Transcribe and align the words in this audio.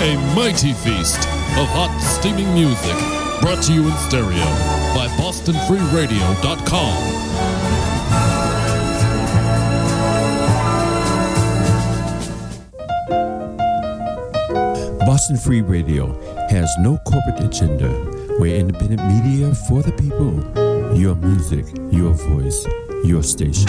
A 0.00 0.14
mighty 0.36 0.74
feast 0.74 1.18
of 1.58 1.66
hot, 1.74 1.90
steaming 2.00 2.54
music 2.54 2.94
brought 3.40 3.60
to 3.64 3.72
you 3.72 3.88
in 3.88 3.96
stereo 3.96 4.44
by 4.94 5.08
BostonFreeRadio.com. 5.18 7.18
Boston 15.04 15.36
Free 15.36 15.62
Radio 15.62 16.14
has 16.48 16.72
no 16.78 16.96
corporate 16.98 17.40
agenda. 17.40 17.90
We're 18.38 18.54
independent 18.54 19.04
media 19.04 19.52
for 19.52 19.82
the 19.82 19.90
people. 19.90 20.32
Your 20.96 21.16
music, 21.16 21.66
your 21.90 22.12
voice, 22.12 22.64
your 23.04 23.24
station. 23.24 23.66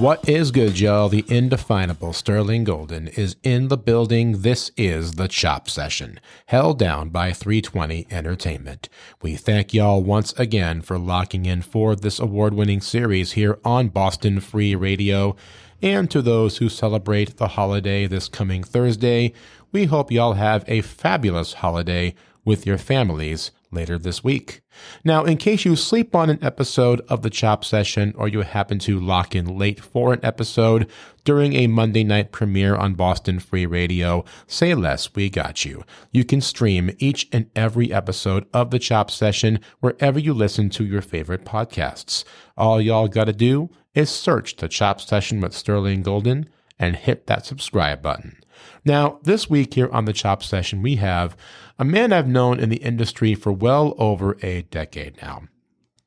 What 0.00 0.26
is 0.26 0.50
good, 0.50 0.80
y'all? 0.80 1.10
The 1.10 1.26
indefinable 1.28 2.14
Sterling 2.14 2.64
Golden 2.64 3.08
is 3.08 3.36
in 3.42 3.68
the 3.68 3.76
building. 3.76 4.40
This 4.40 4.70
is 4.74 5.12
the 5.12 5.28
Chop 5.28 5.68
Session, 5.68 6.18
held 6.46 6.78
down 6.78 7.10
by 7.10 7.34
320 7.34 8.06
Entertainment. 8.10 8.88
We 9.20 9.36
thank 9.36 9.74
y'all 9.74 10.02
once 10.02 10.32
again 10.38 10.80
for 10.80 10.98
locking 10.98 11.44
in 11.44 11.60
for 11.60 11.94
this 11.94 12.18
award 12.18 12.54
winning 12.54 12.80
series 12.80 13.32
here 13.32 13.58
on 13.62 13.88
Boston 13.88 14.40
Free 14.40 14.74
Radio. 14.74 15.36
And 15.82 16.10
to 16.12 16.22
those 16.22 16.56
who 16.56 16.70
celebrate 16.70 17.36
the 17.36 17.48
holiday 17.48 18.06
this 18.06 18.26
coming 18.26 18.64
Thursday, 18.64 19.34
we 19.70 19.84
hope 19.84 20.10
y'all 20.10 20.32
have 20.32 20.64
a 20.66 20.80
fabulous 20.80 21.52
holiday 21.52 22.14
with 22.42 22.64
your 22.64 22.78
families 22.78 23.50
later 23.72 23.98
this 23.98 24.24
week. 24.24 24.62
Now, 25.04 25.24
in 25.24 25.36
case 25.36 25.64
you 25.64 25.76
sleep 25.76 26.14
on 26.14 26.30
an 26.30 26.38
episode 26.42 27.00
of 27.08 27.22
the 27.22 27.30
Chop 27.30 27.64
Session 27.64 28.14
or 28.16 28.28
you 28.28 28.40
happen 28.42 28.78
to 28.80 28.98
lock 28.98 29.34
in 29.34 29.58
late 29.58 29.80
for 29.80 30.12
an 30.12 30.20
episode 30.22 30.90
during 31.24 31.54
a 31.54 31.66
Monday 31.66 32.04
night 32.04 32.32
premiere 32.32 32.74
on 32.76 32.94
Boston 32.94 33.38
Free 33.38 33.66
Radio, 33.66 34.24
say 34.46 34.74
less, 34.74 35.14
we 35.14 35.30
got 35.30 35.64
you. 35.64 35.84
You 36.10 36.24
can 36.24 36.40
stream 36.40 36.90
each 36.98 37.28
and 37.32 37.50
every 37.54 37.92
episode 37.92 38.46
of 38.52 38.70
the 38.70 38.78
Chop 38.78 39.10
Session 39.10 39.60
wherever 39.80 40.18
you 40.18 40.34
listen 40.34 40.70
to 40.70 40.84
your 40.84 41.02
favorite 41.02 41.44
podcasts. 41.44 42.24
All 42.56 42.80
y'all 42.80 43.08
gotta 43.08 43.32
do 43.32 43.70
is 43.94 44.10
search 44.10 44.56
the 44.56 44.68
Chop 44.68 45.00
Session 45.00 45.40
with 45.40 45.54
Sterling 45.54 46.02
Golden 46.02 46.48
and 46.78 46.96
hit 46.96 47.26
that 47.26 47.44
subscribe 47.44 48.02
button. 48.02 48.36
Now, 48.84 49.20
this 49.22 49.50
week 49.50 49.74
here 49.74 49.90
on 49.92 50.06
the 50.06 50.12
Chop 50.12 50.42
Session, 50.42 50.82
we 50.82 50.96
have 50.96 51.36
a 51.80 51.84
man 51.84 52.12
I've 52.12 52.28
known 52.28 52.60
in 52.60 52.68
the 52.68 52.76
industry 52.76 53.34
for 53.34 53.50
well 53.50 53.94
over 53.96 54.36
a 54.42 54.62
decade 54.70 55.16
now. 55.22 55.44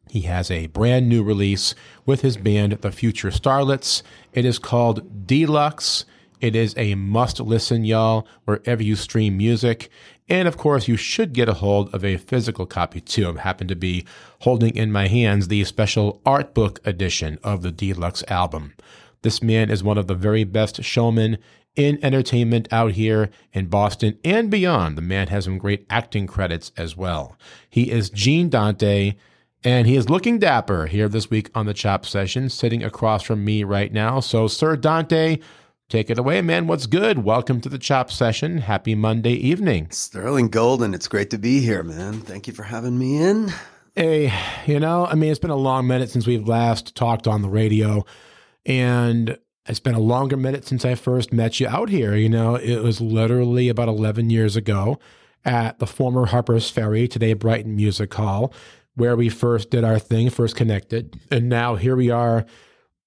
He 0.08 0.22
has 0.22 0.52
a 0.52 0.68
brand 0.68 1.10
new 1.10 1.24
release 1.24 1.74
with 2.06 2.22
his 2.22 2.38
band, 2.38 2.74
The 2.74 2.92
Future 2.92 3.32
Starlets. 3.32 4.04
It 4.34 4.46
is 4.46 4.60
called 4.60 5.26
Deluxe. 5.26 6.06
It 6.40 6.56
is 6.56 6.76
a 6.78 6.94
must 6.94 7.40
listen, 7.40 7.86
y'all, 7.86 8.28
wherever 8.46 8.84
you 8.84 8.96
stream 8.96 9.36
music. 9.36 9.90
And 10.30 10.48
of 10.48 10.58
course, 10.58 10.88
you 10.88 10.96
should 10.96 11.34
get 11.34 11.50
a 11.50 11.56
hold 11.56 11.92
of 11.92 12.06
a 12.06 12.18
physical 12.18 12.68
copy 12.68 13.02
too. 13.02 13.36
I 13.36 13.42
happen 13.42 13.68
to 13.68 13.76
be 13.76 14.06
holding 14.42 14.76
in 14.76 14.92
my 14.92 15.08
hands 15.08 15.48
the 15.48 15.64
special 15.64 16.22
art 16.24 16.54
book 16.54 16.82
edition 16.86 17.40
of 17.44 17.64
the 17.64 17.72
Deluxe 17.72 18.24
album. 18.28 18.76
This 19.24 19.42
man 19.42 19.72
is 19.72 19.84
one 19.84 19.98
of 19.98 20.06
the 20.06 20.14
very 20.14 20.44
best 20.44 20.84
showmen 20.84 21.40
in 21.76 22.04
entertainment 22.04 22.68
out 22.72 22.92
here 22.92 23.30
in 23.52 23.68
Boston 23.68 24.18
and 24.24 24.50
beyond. 24.50 24.98
The 24.98 25.02
man 25.02 25.28
has 25.28 25.46
some 25.46 25.58
great 25.58 25.86
acting 25.90 26.28
credits 26.28 26.72
as 26.78 26.96
well. 26.96 27.38
He 27.70 27.90
is 27.90 28.10
Gene 28.10 28.50
Dante, 28.50 29.16
and 29.64 29.88
he 29.88 29.96
is 29.96 30.10
looking 30.10 30.40
dapper 30.40 30.86
here 30.88 31.10
this 31.10 31.30
week 31.30 31.50
on 31.56 31.66
the 31.66 31.74
Chop 31.74 32.06
Session, 32.06 32.50
sitting 32.50 32.84
across 32.84 33.24
from 33.24 33.44
me 33.44 33.64
right 33.64 33.92
now. 33.92 34.20
So, 34.20 34.48
Sir 34.48 34.76
Dante, 34.76 35.40
take 35.90 36.10
it 36.10 36.20
away, 36.20 36.42
man. 36.42 36.68
What's 36.68 36.86
good? 36.86 37.20
Welcome 37.24 37.62
to 37.62 37.70
the 37.70 37.80
Chop 37.80 38.12
Session. 38.12 38.60
Happy 38.60 38.94
Monday 38.94 39.34
evening. 39.34 39.90
Sterling 39.90 40.50
Golden, 40.50 40.94
it's 40.94 41.08
great 41.08 41.30
to 41.32 41.38
be 41.38 41.62
here, 41.62 41.82
man. 41.82 42.20
Thank 42.22 42.48
you 42.48 42.54
for 42.54 42.64
having 42.64 42.98
me 43.00 43.18
in. 43.18 43.52
Hey, 43.96 44.34
you 44.66 44.80
know, 44.80 45.06
I 45.06 45.16
mean, 45.16 45.30
it's 45.30 45.40
been 45.40 45.52
a 45.52 45.56
long 45.56 45.88
minute 45.88 46.10
since 46.10 46.28
we've 46.28 46.48
last 46.48 46.96
talked 46.96 47.28
on 47.28 47.42
the 47.42 47.50
radio. 47.50 48.06
And 48.66 49.38
it's 49.68 49.80
been 49.80 49.96
a 49.96 50.00
longer 50.00 50.36
minute 50.36 50.66
since 50.66 50.84
I 50.84 50.96
first 50.96 51.32
met 51.32 51.60
you 51.60 51.68
out 51.68 51.90
here. 51.90 52.16
You 52.16 52.30
know, 52.30 52.56
it 52.56 52.80
was 52.80 53.00
literally 53.00 53.70
about 53.70 53.88
11 53.88 54.30
years 54.30 54.56
ago 54.56 55.00
at 55.46 55.80
the 55.80 55.88
former 55.88 56.26
Harper's 56.26 56.70
Ferry, 56.70 57.08
today 57.08 57.34
Brighton 57.34 57.76
Music 57.76 58.14
Hall, 58.14 58.54
where 58.96 59.16
we 59.16 59.30
first 59.30 59.70
did 59.70 59.84
our 59.84 60.00
thing, 60.00 60.30
first 60.30 60.56
connected. 60.56 61.20
And 61.32 61.50
now 61.50 61.76
here 61.76 61.96
we 61.96 62.10
are 62.10 62.46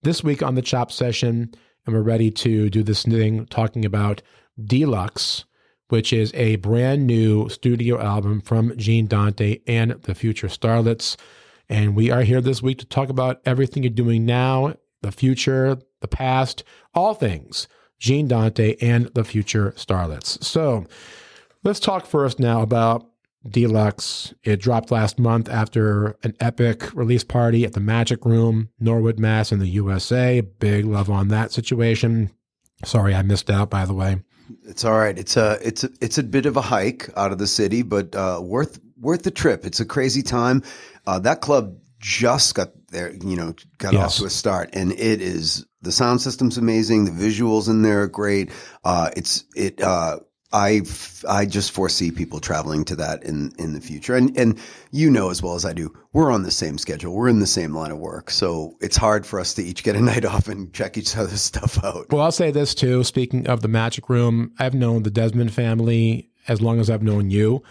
this 0.02 0.24
week 0.24 0.42
on 0.42 0.54
the 0.54 0.62
Chop 0.62 0.90
Session, 0.90 1.52
and 1.84 1.94
we're 1.94 2.02
ready 2.02 2.30
to 2.30 2.70
do 2.70 2.82
this 2.82 3.02
thing 3.04 3.46
talking 3.46 3.84
about 3.84 4.22
Deluxe, 4.62 5.44
which 5.88 6.12
is 6.12 6.32
a 6.34 6.56
brand 6.56 7.06
new 7.06 7.48
studio 7.48 8.00
album 8.00 8.40
from 8.40 8.76
Gene 8.76 9.06
Dante 9.06 9.60
and 9.66 9.92
the 10.02 10.14
Future 10.14 10.48
Starlets. 10.48 11.16
And 11.68 11.94
we 11.94 12.10
are 12.10 12.22
here 12.22 12.40
this 12.40 12.62
week 12.62 12.78
to 12.78 12.86
talk 12.86 13.08
about 13.08 13.40
everything 13.44 13.82
you're 13.82 13.90
doing 13.90 14.24
now, 14.24 14.74
the 15.02 15.12
future, 15.12 15.78
the 16.10 16.16
past, 16.16 16.62
all 16.94 17.14
things 17.14 17.68
Gene 17.98 18.28
Dante 18.28 18.76
and 18.80 19.06
the 19.14 19.24
future 19.24 19.72
starlets. 19.76 20.42
So 20.44 20.84
let's 21.64 21.80
talk 21.80 22.06
first 22.06 22.38
now 22.38 22.62
about 22.62 23.06
Deluxe. 23.48 24.34
It 24.44 24.60
dropped 24.60 24.90
last 24.90 25.18
month 25.18 25.48
after 25.48 26.16
an 26.22 26.34
epic 26.40 26.94
release 26.94 27.24
party 27.24 27.64
at 27.64 27.72
the 27.72 27.80
Magic 27.80 28.24
Room, 28.24 28.70
Norwood, 28.78 29.18
Mass, 29.18 29.52
in 29.52 29.60
the 29.60 29.68
USA. 29.68 30.40
Big 30.40 30.84
love 30.84 31.10
on 31.10 31.28
that 31.28 31.52
situation. 31.52 32.30
Sorry, 32.84 33.14
I 33.14 33.22
missed 33.22 33.50
out. 33.50 33.70
By 33.70 33.86
the 33.86 33.94
way, 33.94 34.18
it's 34.64 34.84
all 34.84 34.98
right. 34.98 35.16
It's 35.18 35.36
a 35.36 35.58
it's 35.62 35.84
a, 35.84 35.90
it's 36.00 36.18
a 36.18 36.22
bit 36.22 36.46
of 36.46 36.56
a 36.56 36.60
hike 36.60 37.08
out 37.16 37.32
of 37.32 37.38
the 37.38 37.46
city, 37.46 37.82
but 37.82 38.14
uh, 38.14 38.40
worth 38.42 38.78
worth 39.00 39.22
the 39.22 39.30
trip. 39.30 39.64
It's 39.64 39.80
a 39.80 39.86
crazy 39.86 40.22
time. 40.22 40.62
Uh, 41.06 41.18
that 41.20 41.40
club 41.40 41.78
just 41.98 42.54
got 42.54 42.70
there, 42.96 43.14
you 43.14 43.36
know, 43.36 43.54
got 43.78 43.92
yes. 43.92 44.04
off 44.04 44.16
to 44.16 44.24
a 44.24 44.30
start, 44.30 44.70
and 44.72 44.92
it 44.92 45.20
is 45.20 45.66
the 45.82 45.92
sound 45.92 46.20
system's 46.20 46.56
amazing. 46.58 47.04
The 47.04 47.10
visuals 47.10 47.68
in 47.68 47.82
there 47.82 48.02
are 48.02 48.08
great. 48.08 48.50
Uh, 48.84 49.10
it's 49.16 49.44
it. 49.54 49.80
Uh, 49.80 50.20
I 50.52 50.80
I 51.28 51.44
just 51.44 51.72
foresee 51.72 52.10
people 52.10 52.40
traveling 52.40 52.84
to 52.86 52.96
that 52.96 53.22
in 53.22 53.52
in 53.58 53.74
the 53.74 53.80
future, 53.80 54.16
and 54.16 54.36
and 54.38 54.58
you 54.90 55.10
know 55.10 55.30
as 55.30 55.42
well 55.42 55.54
as 55.54 55.64
I 55.64 55.74
do, 55.74 55.94
we're 56.14 56.32
on 56.32 56.42
the 56.42 56.50
same 56.50 56.78
schedule. 56.78 57.14
We're 57.14 57.28
in 57.28 57.40
the 57.40 57.46
same 57.46 57.74
line 57.74 57.90
of 57.90 57.98
work, 57.98 58.30
so 58.30 58.76
it's 58.80 58.96
hard 58.96 59.26
for 59.26 59.38
us 59.38 59.52
to 59.54 59.62
each 59.62 59.84
get 59.84 59.94
a 59.94 60.00
night 60.12 60.24
off 60.24 60.48
and 60.48 60.72
check 60.72 60.96
each 60.96 61.16
other's 61.16 61.42
stuff 61.42 61.82
out. 61.84 62.10
Well, 62.10 62.22
I'll 62.22 62.32
say 62.32 62.50
this 62.50 62.74
too. 62.74 63.04
Speaking 63.04 63.46
of 63.46 63.60
the 63.60 63.68
Magic 63.68 64.08
Room, 64.08 64.52
I've 64.58 64.74
known 64.74 65.02
the 65.02 65.10
Desmond 65.10 65.52
family 65.52 66.30
as 66.48 66.62
long 66.62 66.80
as 66.80 66.88
I've 66.88 67.02
known 67.02 67.30
you, 67.30 67.62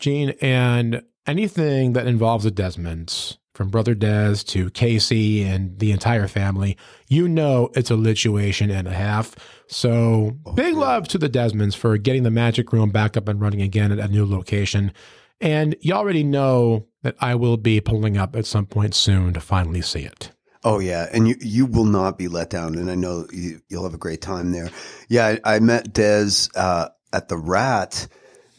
Gene, 0.00 0.30
and 0.40 1.02
anything 1.26 1.92
that 1.92 2.06
involves 2.08 2.44
the 2.44 2.50
Desmonds 2.50 3.36
from 3.54 3.68
Brother 3.70 3.94
Des 3.94 4.36
to 4.46 4.68
Casey 4.70 5.42
and 5.42 5.78
the 5.78 5.92
entire 5.92 6.28
family, 6.28 6.76
you 7.08 7.28
know 7.28 7.70
it's 7.74 7.90
a 7.90 7.94
lituation 7.94 8.70
and 8.70 8.86
a 8.86 8.92
half. 8.92 9.34
So 9.68 10.36
oh, 10.44 10.52
big 10.52 10.74
yeah. 10.74 10.80
love 10.80 11.08
to 11.08 11.18
the 11.18 11.28
Desmonds 11.30 11.76
for 11.76 11.96
getting 11.96 12.24
the 12.24 12.30
magic 12.30 12.72
room 12.72 12.90
back 12.90 13.16
up 13.16 13.28
and 13.28 13.40
running 13.40 13.62
again 13.62 13.92
at 13.92 13.98
a 13.98 14.08
new 14.08 14.26
location. 14.26 14.92
And 15.40 15.76
you 15.80 15.94
already 15.94 16.24
know 16.24 16.86
that 17.02 17.16
I 17.20 17.36
will 17.36 17.56
be 17.56 17.80
pulling 17.80 18.16
up 18.16 18.36
at 18.36 18.46
some 18.46 18.66
point 18.66 18.94
soon 18.94 19.32
to 19.34 19.40
finally 19.40 19.82
see 19.82 20.02
it. 20.02 20.30
Oh 20.64 20.78
yeah, 20.78 21.08
and 21.12 21.28
you 21.28 21.36
you 21.40 21.66
will 21.66 21.84
not 21.84 22.16
be 22.16 22.26
let 22.26 22.48
down, 22.48 22.76
and 22.76 22.90
I 22.90 22.94
know 22.94 23.26
you, 23.30 23.60
will 23.70 23.84
have 23.84 23.92
a 23.92 23.98
great 23.98 24.22
time 24.22 24.50
there. 24.50 24.70
Yeah, 25.10 25.36
I, 25.44 25.56
I 25.56 25.58
met 25.60 25.92
Des 25.92 26.48
uh, 26.56 26.88
at 27.12 27.28
the 27.28 27.36
Rat. 27.36 28.08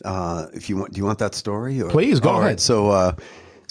Uh, 0.04 0.46
if 0.54 0.70
you 0.70 0.78
want, 0.78 0.94
do 0.94 1.00
you 1.00 1.06
want 1.06 1.18
that 1.18 1.34
story? 1.34 1.82
Or? 1.82 1.90
Please 1.90 2.20
go 2.20 2.30
All 2.30 2.36
ahead. 2.36 2.46
Right, 2.46 2.60
so. 2.60 2.90
Uh, 2.92 3.16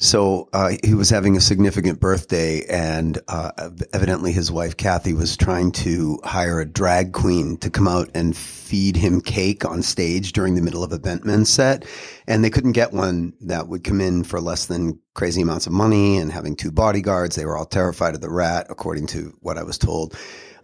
so 0.05 0.49
uh, 0.53 0.73
he 0.85 0.95
was 0.95 1.09
having 1.09 1.37
a 1.37 1.41
significant 1.41 1.99
birthday, 1.99 2.65
and 2.67 3.19
uh, 3.29 3.71
evidently 3.93 4.33
his 4.33 4.53
wife 4.53 4.77
Kathy 4.77 5.15
was 5.15 5.37
trying 5.37 5.73
to 5.73 6.21
hire 6.25 6.61
a 6.61 6.67
drag 6.67 7.13
queen 7.13 7.57
to 7.59 7.71
come 7.71 7.89
out 7.89 8.11
and 8.15 8.37
feed 8.37 8.97
him 8.97 9.21
cake 9.21 9.65
on 9.65 9.83
stage 9.83 10.33
during 10.33 10.55
the 10.55 10.63
middle 10.63 10.85
of 10.85 10.93
a 10.93 10.99
Bentmen 10.99 11.47
set, 11.47 11.87
and 12.27 12.45
they 12.45 12.51
couldn't 12.51 12.73
get 12.73 12.93
one 12.93 13.33
that 13.41 13.69
would 13.69 13.83
come 13.83 14.01
in 14.01 14.25
for 14.25 14.41
less 14.41 14.67
than 14.67 15.01
crazy 15.15 15.41
amounts 15.41 15.67
of 15.67 15.73
money. 15.73 16.19
And 16.19 16.31
having 16.31 16.55
two 16.55 16.71
bodyguards, 16.71 17.37
they 17.37 17.47
were 17.47 17.57
all 17.57 17.65
terrified 17.65 18.15
of 18.15 18.21
the 18.21 18.31
rat, 18.31 18.67
according 18.69 19.07
to 19.09 19.35
what 19.41 19.57
I 19.57 19.63
was 19.63 19.79
told. 19.79 20.15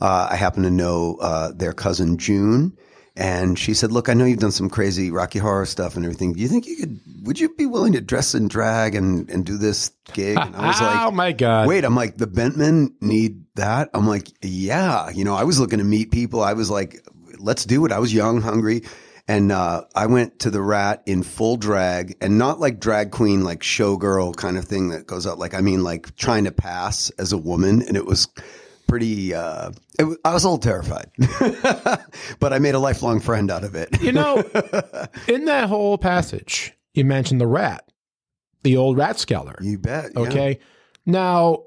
Uh, 0.00 0.28
I 0.30 0.36
happen 0.36 0.62
to 0.64 0.70
know 0.70 1.16
uh, 1.20 1.52
their 1.52 1.72
cousin 1.72 2.18
June 2.18 2.76
and 3.16 3.58
she 3.58 3.74
said, 3.74 3.92
"Look, 3.92 4.08
I 4.08 4.14
know 4.14 4.24
you've 4.24 4.38
done 4.38 4.52
some 4.52 4.70
crazy 4.70 5.10
Rocky 5.10 5.38
Horror 5.38 5.66
stuff 5.66 5.96
and 5.96 6.04
everything. 6.04 6.32
Do 6.32 6.40
you 6.40 6.48
think 6.48 6.66
you 6.66 6.76
could? 6.76 7.00
Would 7.24 7.38
you 7.38 7.54
be 7.54 7.66
willing 7.66 7.92
to 7.92 8.00
dress 8.00 8.34
in 8.34 8.48
drag 8.48 8.94
and 8.94 9.28
and 9.30 9.44
do 9.44 9.58
this 9.58 9.90
gig?" 10.12 10.38
And 10.38 10.56
I 10.56 10.68
was 10.68 10.80
like, 10.80 11.06
"Oh 11.06 11.10
my 11.10 11.32
god!" 11.32 11.68
Wait, 11.68 11.84
I'm 11.84 11.96
like, 11.96 12.16
the 12.16 12.26
Bentmen 12.26 12.94
need 13.00 13.44
that. 13.56 13.90
I'm 13.94 14.06
like, 14.06 14.28
yeah. 14.42 15.10
You 15.10 15.24
know, 15.24 15.34
I 15.34 15.44
was 15.44 15.60
looking 15.60 15.78
to 15.78 15.84
meet 15.84 16.10
people. 16.10 16.42
I 16.42 16.54
was 16.54 16.70
like, 16.70 17.06
let's 17.38 17.64
do 17.64 17.84
it. 17.86 17.92
I 17.92 17.98
was 17.98 18.12
young, 18.12 18.40
hungry. 18.40 18.82
And 19.28 19.52
uh, 19.52 19.84
I 19.94 20.06
went 20.06 20.40
to 20.40 20.50
the 20.50 20.60
Rat 20.60 21.04
in 21.06 21.22
full 21.22 21.56
drag, 21.56 22.16
and 22.20 22.36
not 22.36 22.58
like 22.58 22.80
drag 22.80 23.12
queen, 23.12 23.44
like 23.44 23.60
showgirl 23.60 24.34
kind 24.34 24.58
of 24.58 24.64
thing 24.64 24.88
that 24.88 25.06
goes 25.06 25.24
out. 25.24 25.38
Like 25.38 25.54
I 25.54 25.60
mean, 25.60 25.84
like 25.84 26.16
trying 26.16 26.44
to 26.44 26.52
pass 26.52 27.10
as 27.10 27.32
a 27.32 27.38
woman, 27.38 27.82
and 27.82 27.96
it 27.96 28.06
was 28.06 28.26
pretty. 28.90 29.32
Uh, 29.34 29.70
it, 29.98 30.18
I 30.24 30.34
was 30.34 30.44
a 30.44 30.50
little 30.50 30.58
terrified, 30.58 31.10
but 32.40 32.52
I 32.52 32.58
made 32.58 32.74
a 32.74 32.78
lifelong 32.78 33.20
friend 33.20 33.50
out 33.50 33.64
of 33.64 33.74
it. 33.74 34.02
You 34.02 34.12
know, 34.12 34.36
in 35.28 35.46
that 35.46 35.68
whole 35.68 35.96
passage, 35.96 36.72
you 36.92 37.04
mentioned 37.04 37.40
the 37.40 37.46
rat, 37.46 37.90
the 38.62 38.76
old 38.76 38.96
Rathskeller. 38.98 39.62
you 39.62 39.78
bet. 39.78 40.10
yeah. 40.14 40.20
Okay. 40.20 40.58
Now, 41.06 41.64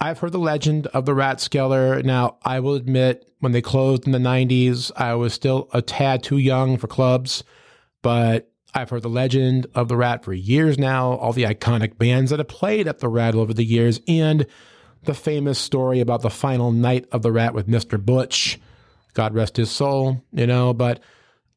I've 0.00 0.18
heard 0.18 0.32
the 0.32 0.38
legend 0.38 0.86
of 0.88 1.06
the 1.06 1.12
Rathskeller. 1.12 2.04
Now, 2.04 2.38
I 2.44 2.60
will 2.60 2.74
admit, 2.74 3.28
when 3.40 3.52
they 3.52 3.62
closed 3.62 4.06
in 4.06 4.12
the 4.12 4.18
90s, 4.18 4.92
I 4.96 5.14
was 5.14 5.32
still 5.32 5.68
a 5.72 5.82
tad 5.82 6.22
too 6.22 6.38
young 6.38 6.76
for 6.76 6.86
clubs, 6.86 7.42
but 8.02 8.52
I've 8.74 8.90
heard 8.90 9.02
the 9.02 9.08
legend 9.08 9.66
of 9.74 9.88
the 9.88 9.96
Rat 9.96 10.24
for 10.24 10.32
years 10.32 10.78
now, 10.78 11.12
all 11.14 11.32
the 11.32 11.44
iconic 11.44 11.98
bands 11.98 12.30
that 12.30 12.38
have 12.38 12.48
played 12.48 12.86
at 12.86 13.00
the 13.00 13.08
Rat 13.08 13.34
over 13.34 13.52
the 13.52 13.64
years, 13.64 14.00
and 14.06 14.46
the 15.08 15.14
famous 15.14 15.58
story 15.58 16.00
about 16.00 16.20
the 16.20 16.28
final 16.28 16.70
night 16.70 17.06
of 17.12 17.22
the 17.22 17.32
Rat 17.32 17.54
with 17.54 17.66
Mr. 17.66 17.98
Butch. 17.98 18.60
God 19.14 19.34
rest 19.34 19.56
his 19.56 19.70
soul, 19.70 20.22
you 20.32 20.46
know, 20.46 20.74
but 20.74 21.00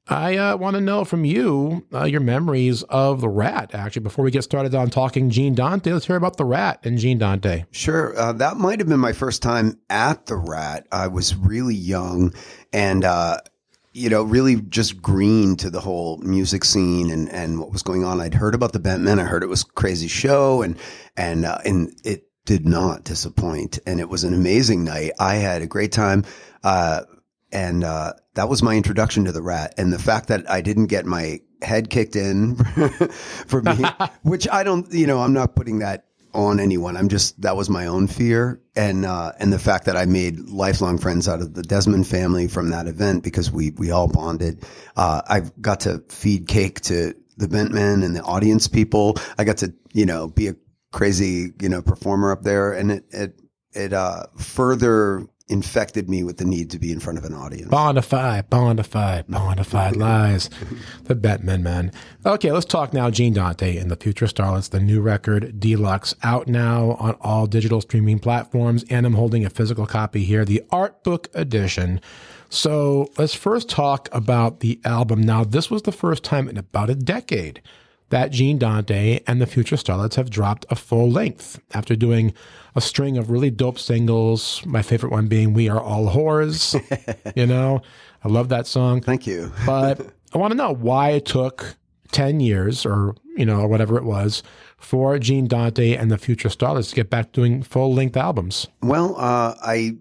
I 0.07 0.37
uh, 0.37 0.55
want 0.55 0.75
to 0.75 0.81
know 0.81 1.03
from 1.03 1.25
you 1.25 1.85
uh, 1.93 2.05
your 2.05 2.21
memories 2.21 2.81
of 2.83 3.19
the 3.19 3.27
Rat. 3.27 3.75
Actually, 3.75 4.03
before 4.03 4.23
we 4.23 4.31
get 4.31 4.45
started 4.45 4.73
on 4.73 4.89
talking 4.89 5.29
Gene 5.29 5.53
Dante, 5.53 5.91
let's 5.91 6.07
hear 6.07 6.15
about 6.15 6.37
the 6.37 6.45
Rat 6.45 6.79
and 6.85 6.97
Gene 6.97 7.17
Dante. 7.17 7.65
Sure. 7.71 8.17
Uh, 8.17 8.31
that 8.31 8.55
might 8.55 8.79
have 8.79 8.87
been 8.87 9.01
my 9.01 9.11
first 9.11 9.41
time 9.41 9.77
at 9.89 10.27
the 10.27 10.37
Rat. 10.37 10.87
I 10.89 11.07
was 11.07 11.35
really 11.35 11.75
young 11.75 12.33
and, 12.71 13.03
uh, 13.03 13.37
you 13.91 14.09
know, 14.09 14.23
really 14.23 14.61
just 14.61 15.01
green 15.01 15.57
to 15.57 15.69
the 15.69 15.81
whole 15.81 16.19
music 16.19 16.63
scene 16.63 17.11
and, 17.11 17.29
and 17.29 17.59
what 17.59 17.73
was 17.73 17.83
going 17.83 18.05
on. 18.05 18.21
I'd 18.21 18.33
heard 18.33 18.55
about 18.55 18.71
the 18.71 18.79
Bentmen. 18.79 19.19
I 19.19 19.25
heard 19.25 19.43
it 19.43 19.47
was 19.47 19.65
crazy 19.65 20.07
show 20.07 20.61
and, 20.61 20.77
and, 21.17 21.43
uh, 21.43 21.57
and 21.65 21.93
it 22.05 22.30
did 22.45 22.65
not 22.65 23.03
disappoint. 23.03 23.79
And 23.85 23.99
it 23.99 24.09
was 24.09 24.23
an 24.23 24.33
amazing 24.33 24.83
night. 24.83 25.11
I 25.19 25.35
had 25.35 25.61
a 25.61 25.67
great 25.67 25.91
time. 25.91 26.25
Uh, 26.63 27.01
and, 27.51 27.83
uh, 27.83 28.13
that 28.35 28.49
was 28.49 28.63
my 28.63 28.75
introduction 28.75 29.25
to 29.25 29.31
the 29.31 29.41
rat. 29.41 29.73
And 29.77 29.91
the 29.91 29.99
fact 29.99 30.29
that 30.29 30.49
I 30.49 30.61
didn't 30.61 30.87
get 30.87 31.05
my 31.05 31.41
head 31.61 31.89
kicked 31.89 32.15
in 32.15 32.55
for 33.47 33.61
me, 33.61 33.83
which 34.23 34.47
I 34.49 34.63
don't, 34.63 34.91
you 34.93 35.07
know, 35.07 35.19
I'm 35.19 35.33
not 35.33 35.55
putting 35.55 35.79
that 35.79 36.05
on 36.33 36.61
anyone. 36.61 36.95
I'm 36.95 37.09
just, 37.09 37.41
that 37.41 37.57
was 37.57 37.69
my 37.69 37.87
own 37.87 38.07
fear. 38.07 38.61
And, 38.75 39.05
uh, 39.05 39.33
and 39.37 39.51
the 39.51 39.59
fact 39.59 39.85
that 39.85 39.97
I 39.97 40.05
made 40.05 40.39
lifelong 40.39 40.97
friends 40.97 41.27
out 41.27 41.41
of 41.41 41.53
the 41.53 41.61
Desmond 41.61 42.07
family 42.07 42.47
from 42.47 42.69
that 42.69 42.87
event 42.87 43.23
because 43.23 43.51
we, 43.51 43.71
we 43.71 43.91
all 43.91 44.07
bonded. 44.07 44.63
Uh, 44.95 45.21
I 45.27 45.41
got 45.59 45.81
to 45.81 46.03
feed 46.07 46.47
cake 46.47 46.79
to 46.81 47.13
the 47.35 47.49
Bentmen 47.49 48.03
and 48.03 48.15
the 48.15 48.21
audience 48.21 48.69
people. 48.69 49.17
I 49.37 49.43
got 49.43 49.57
to, 49.57 49.73
you 49.91 50.05
know, 50.05 50.29
be 50.29 50.47
a 50.47 50.55
crazy, 50.91 51.53
you 51.61 51.69
know, 51.69 51.81
performer 51.81 52.31
up 52.31 52.43
there. 52.43 52.73
And 52.73 52.91
it, 52.91 53.05
it, 53.11 53.41
it, 53.73 53.93
uh, 53.93 54.25
further 54.37 55.27
infected 55.51 56.09
me 56.09 56.23
with 56.23 56.37
the 56.37 56.45
need 56.45 56.71
to 56.71 56.79
be 56.79 56.91
in 56.91 56.99
front 56.99 57.19
of 57.19 57.25
an 57.25 57.33
audience. 57.33 57.69
Bonafide, 57.69 58.47
bonafide, 58.47 59.25
bonafide 59.29 59.97
lies. 59.97 60.49
The 61.03 61.13
Batman 61.13 61.61
man. 61.61 61.91
Okay, 62.25 62.51
let's 62.51 62.65
talk 62.65 62.93
now. 62.93 63.09
Gene 63.09 63.33
Dante 63.33 63.75
and 63.75 63.91
the 63.91 63.97
Future 63.97 64.27
Starlets, 64.27 64.69
the 64.69 64.79
new 64.79 65.01
record, 65.01 65.59
Deluxe, 65.59 66.15
out 66.23 66.47
now 66.47 66.91
on 66.91 67.15
all 67.21 67.47
digital 67.47 67.81
streaming 67.81 68.17
platforms. 68.17 68.85
And 68.89 69.05
I'm 69.05 69.13
holding 69.13 69.45
a 69.45 69.49
physical 69.49 69.85
copy 69.85 70.23
here, 70.23 70.45
the 70.45 70.63
art 70.71 71.03
book 71.03 71.27
edition. 71.33 71.99
So 72.49 73.11
let's 73.17 73.33
first 73.33 73.69
talk 73.69 74.07
about 74.13 74.61
the 74.61 74.79
album. 74.85 75.21
Now, 75.21 75.43
this 75.43 75.69
was 75.69 75.83
the 75.83 75.91
first 75.91 76.23
time 76.23 76.47
in 76.47 76.57
about 76.57 76.89
a 76.89 76.95
decade 76.95 77.61
that 78.11 78.31
Gene 78.31 78.57
Dante 78.57 79.21
and 79.25 79.41
the 79.41 79.47
Future 79.47 79.75
Starlets 79.75 80.15
have 80.15 80.29
dropped 80.29 80.65
a 80.69 80.75
full 80.75 81.09
length 81.09 81.59
after 81.73 81.95
doing 81.95 82.33
a 82.75 82.81
string 82.81 83.17
of 83.17 83.31
really 83.31 83.49
dope 83.49 83.79
singles. 83.79 84.61
My 84.65 84.81
favorite 84.81 85.11
one 85.11 85.27
being 85.27 85.53
We 85.53 85.67
Are 85.69 85.81
All 85.81 86.07
Whores. 86.07 86.75
you 87.35 87.47
know, 87.47 87.81
I 88.23 88.27
love 88.27 88.49
that 88.49 88.67
song. 88.67 89.01
Thank 89.01 89.25
you. 89.27 89.51
But 89.65 90.13
I 90.33 90.37
want 90.37 90.51
to 90.51 90.57
know 90.57 90.73
why 90.73 91.11
it 91.11 91.25
took 91.25 91.75
10 92.11 92.39
years 92.39 92.85
or, 92.85 93.15
you 93.37 93.45
know, 93.45 93.65
whatever 93.67 93.97
it 93.97 94.03
was 94.03 94.43
for 94.77 95.17
Gene 95.17 95.47
Dante 95.47 95.95
and 95.95 96.11
the 96.11 96.17
Future 96.17 96.49
Starlets 96.49 96.89
to 96.89 96.95
get 96.95 97.09
back 97.09 97.31
doing 97.31 97.63
full 97.63 97.93
length 97.93 98.17
albums. 98.17 98.67
Well, 98.81 99.15
uh, 99.17 99.55
I 99.61 99.97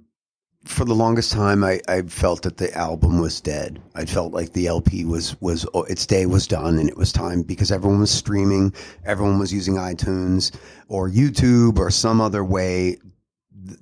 for 0.64 0.84
the 0.84 0.94
longest 0.94 1.32
time 1.32 1.64
I, 1.64 1.80
I 1.88 2.02
felt 2.02 2.42
that 2.42 2.58
the 2.58 2.72
album 2.74 3.18
was 3.18 3.40
dead. 3.40 3.80
I 3.94 4.04
felt 4.04 4.32
like 4.32 4.52
the 4.52 4.66
LP 4.66 5.04
was 5.04 5.40
was 5.40 5.66
its 5.88 6.06
day 6.06 6.26
was 6.26 6.46
done 6.46 6.78
and 6.78 6.88
it 6.88 6.96
was 6.96 7.12
time 7.12 7.42
because 7.42 7.72
everyone 7.72 8.00
was 8.00 8.10
streaming, 8.10 8.74
everyone 9.04 9.38
was 9.38 9.52
using 9.52 9.76
iTunes 9.76 10.54
or 10.88 11.08
YouTube 11.08 11.78
or 11.78 11.90
some 11.90 12.20
other 12.20 12.44
way 12.44 12.98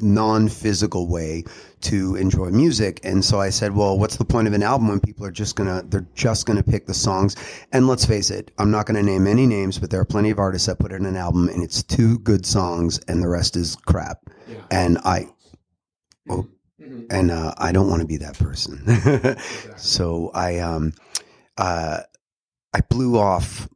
non-physical 0.01 1.07
way 1.07 1.45
to 1.81 2.17
enjoy 2.17 2.51
music. 2.51 3.01
And 3.05 3.25
so 3.25 3.41
i 3.41 3.51
said 3.51 3.75
well 3.75 3.99
what's 3.99 4.17
the 4.17 4.25
point 4.25 4.47
of 4.47 4.55
an 4.55 4.63
album 4.63 4.89
when 4.89 5.01
people 5.01 5.25
are 5.27 5.31
just 5.33 5.57
gonna 5.57 5.83
they're 5.87 6.07
just 6.15 6.47
gonna 6.47 6.63
pick 6.63 6.87
the 6.87 6.95
songs? 6.95 7.35
And 7.73 7.89
let's 7.89 8.05
face 8.05 8.31
it 8.31 8.53
i'm 8.59 8.71
not 8.71 8.87
gonna 8.87 9.03
name 9.03 9.27
any 9.27 9.47
names 9.47 9.79
but 9.79 9.91
there 9.91 10.01
are 10.01 10.05
plenty 10.05 10.31
of 10.31 10.39
artists 10.39 10.67
that 10.67 10.79
put 10.79 10.93
in 10.93 11.07
an 11.07 11.17
album 11.17 11.49
and 11.49 11.63
it's 11.63 11.83
two 11.83 12.19
good 12.21 12.47
songs 12.47 13.01
and 13.09 13.21
the 13.23 13.29
rest 13.29 13.57
is 13.57 13.75
crap. 13.75 14.19
And 14.71 14.99
i 14.99 15.29
oh, 16.31 16.47
and 17.11 17.31
uh, 17.31 17.55
I 17.59 17.73
don't 17.73 17.89
want 17.89 18.01
to 18.03 18.07
be 18.07 18.19
that 18.19 18.39
person. 18.39 18.83
So 19.77 20.31
I 20.35 20.59
um 20.59 20.93
uh 21.57 22.01
I 22.75 22.81
blew 22.89 23.19
off 23.19 23.69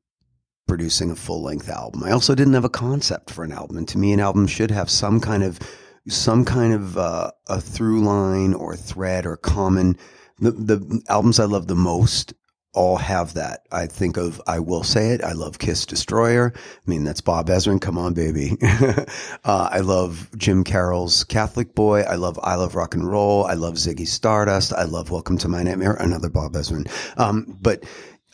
producing 0.67 1.11
a 1.11 1.17
full 1.17 1.43
length 1.43 1.69
album. 1.69 2.03
I 2.05 2.13
also 2.13 2.35
didn't 2.35 2.55
have 2.55 2.65
a 2.65 2.69
concept 2.71 3.31
for 3.31 3.45
an 3.45 3.53
album, 3.53 3.77
and 3.77 3.89
to 3.89 3.99
me, 3.99 4.13
an 4.13 4.21
album 4.21 4.47
should 4.47 4.71
have 4.71 4.91
some 4.91 5.21
kind 5.21 5.43
of 5.43 5.59
some 6.09 6.45
kind 6.45 6.73
of 6.73 6.99
uh, 6.99 7.31
a 7.47 7.61
through 7.61 8.03
line 8.03 8.55
or 8.55 8.77
thread 8.77 9.27
or 9.27 9.37
common. 9.37 9.97
The, 10.41 10.51
the 10.51 11.03
albums 11.09 11.39
I 11.39 11.45
love 11.45 11.69
the 11.69 11.77
most 11.77 12.35
all 12.75 12.97
have 12.97 13.35
that. 13.35 13.67
I 13.71 13.87
think 13.87 14.17
of 14.17 14.41
I 14.47 14.59
Will 14.59 14.83
Say 14.83 15.11
It. 15.11 15.23
I 15.23 15.33
love 15.33 15.59
Kiss 15.59 15.85
Destroyer. 15.85 16.53
I 16.57 16.91
mean, 16.91 17.05
that's 17.05 17.21
Bob 17.21 17.49
Ezrin. 17.49 17.81
Come 17.81 17.99
on, 17.99 18.15
baby. 18.15 18.57
uh, 18.63 19.69
I 19.71 19.81
love 19.81 20.31
Jim 20.37 20.65
Carroll's 20.65 21.25
Catholic 21.25 21.75
Boy. 21.75 22.01
I 22.01 22.15
love 22.15 22.39
I 22.43 22.55
Love 22.55 22.75
Rock 22.75 22.95
and 22.95 23.07
Roll. 23.07 23.45
I 23.45 23.55
love 23.55 23.75
Ziggy 23.75 24.07
Stardust. 24.07 24.73
I 24.73 24.85
love 24.85 25.11
Welcome 25.11 25.37
to 25.39 25.49
My 25.49 25.63
Nightmare. 25.63 25.95
Another 25.95 26.31
Bob 26.31 26.55
Ezrin. 26.55 26.91
Um, 27.19 27.59
but 27.61 27.85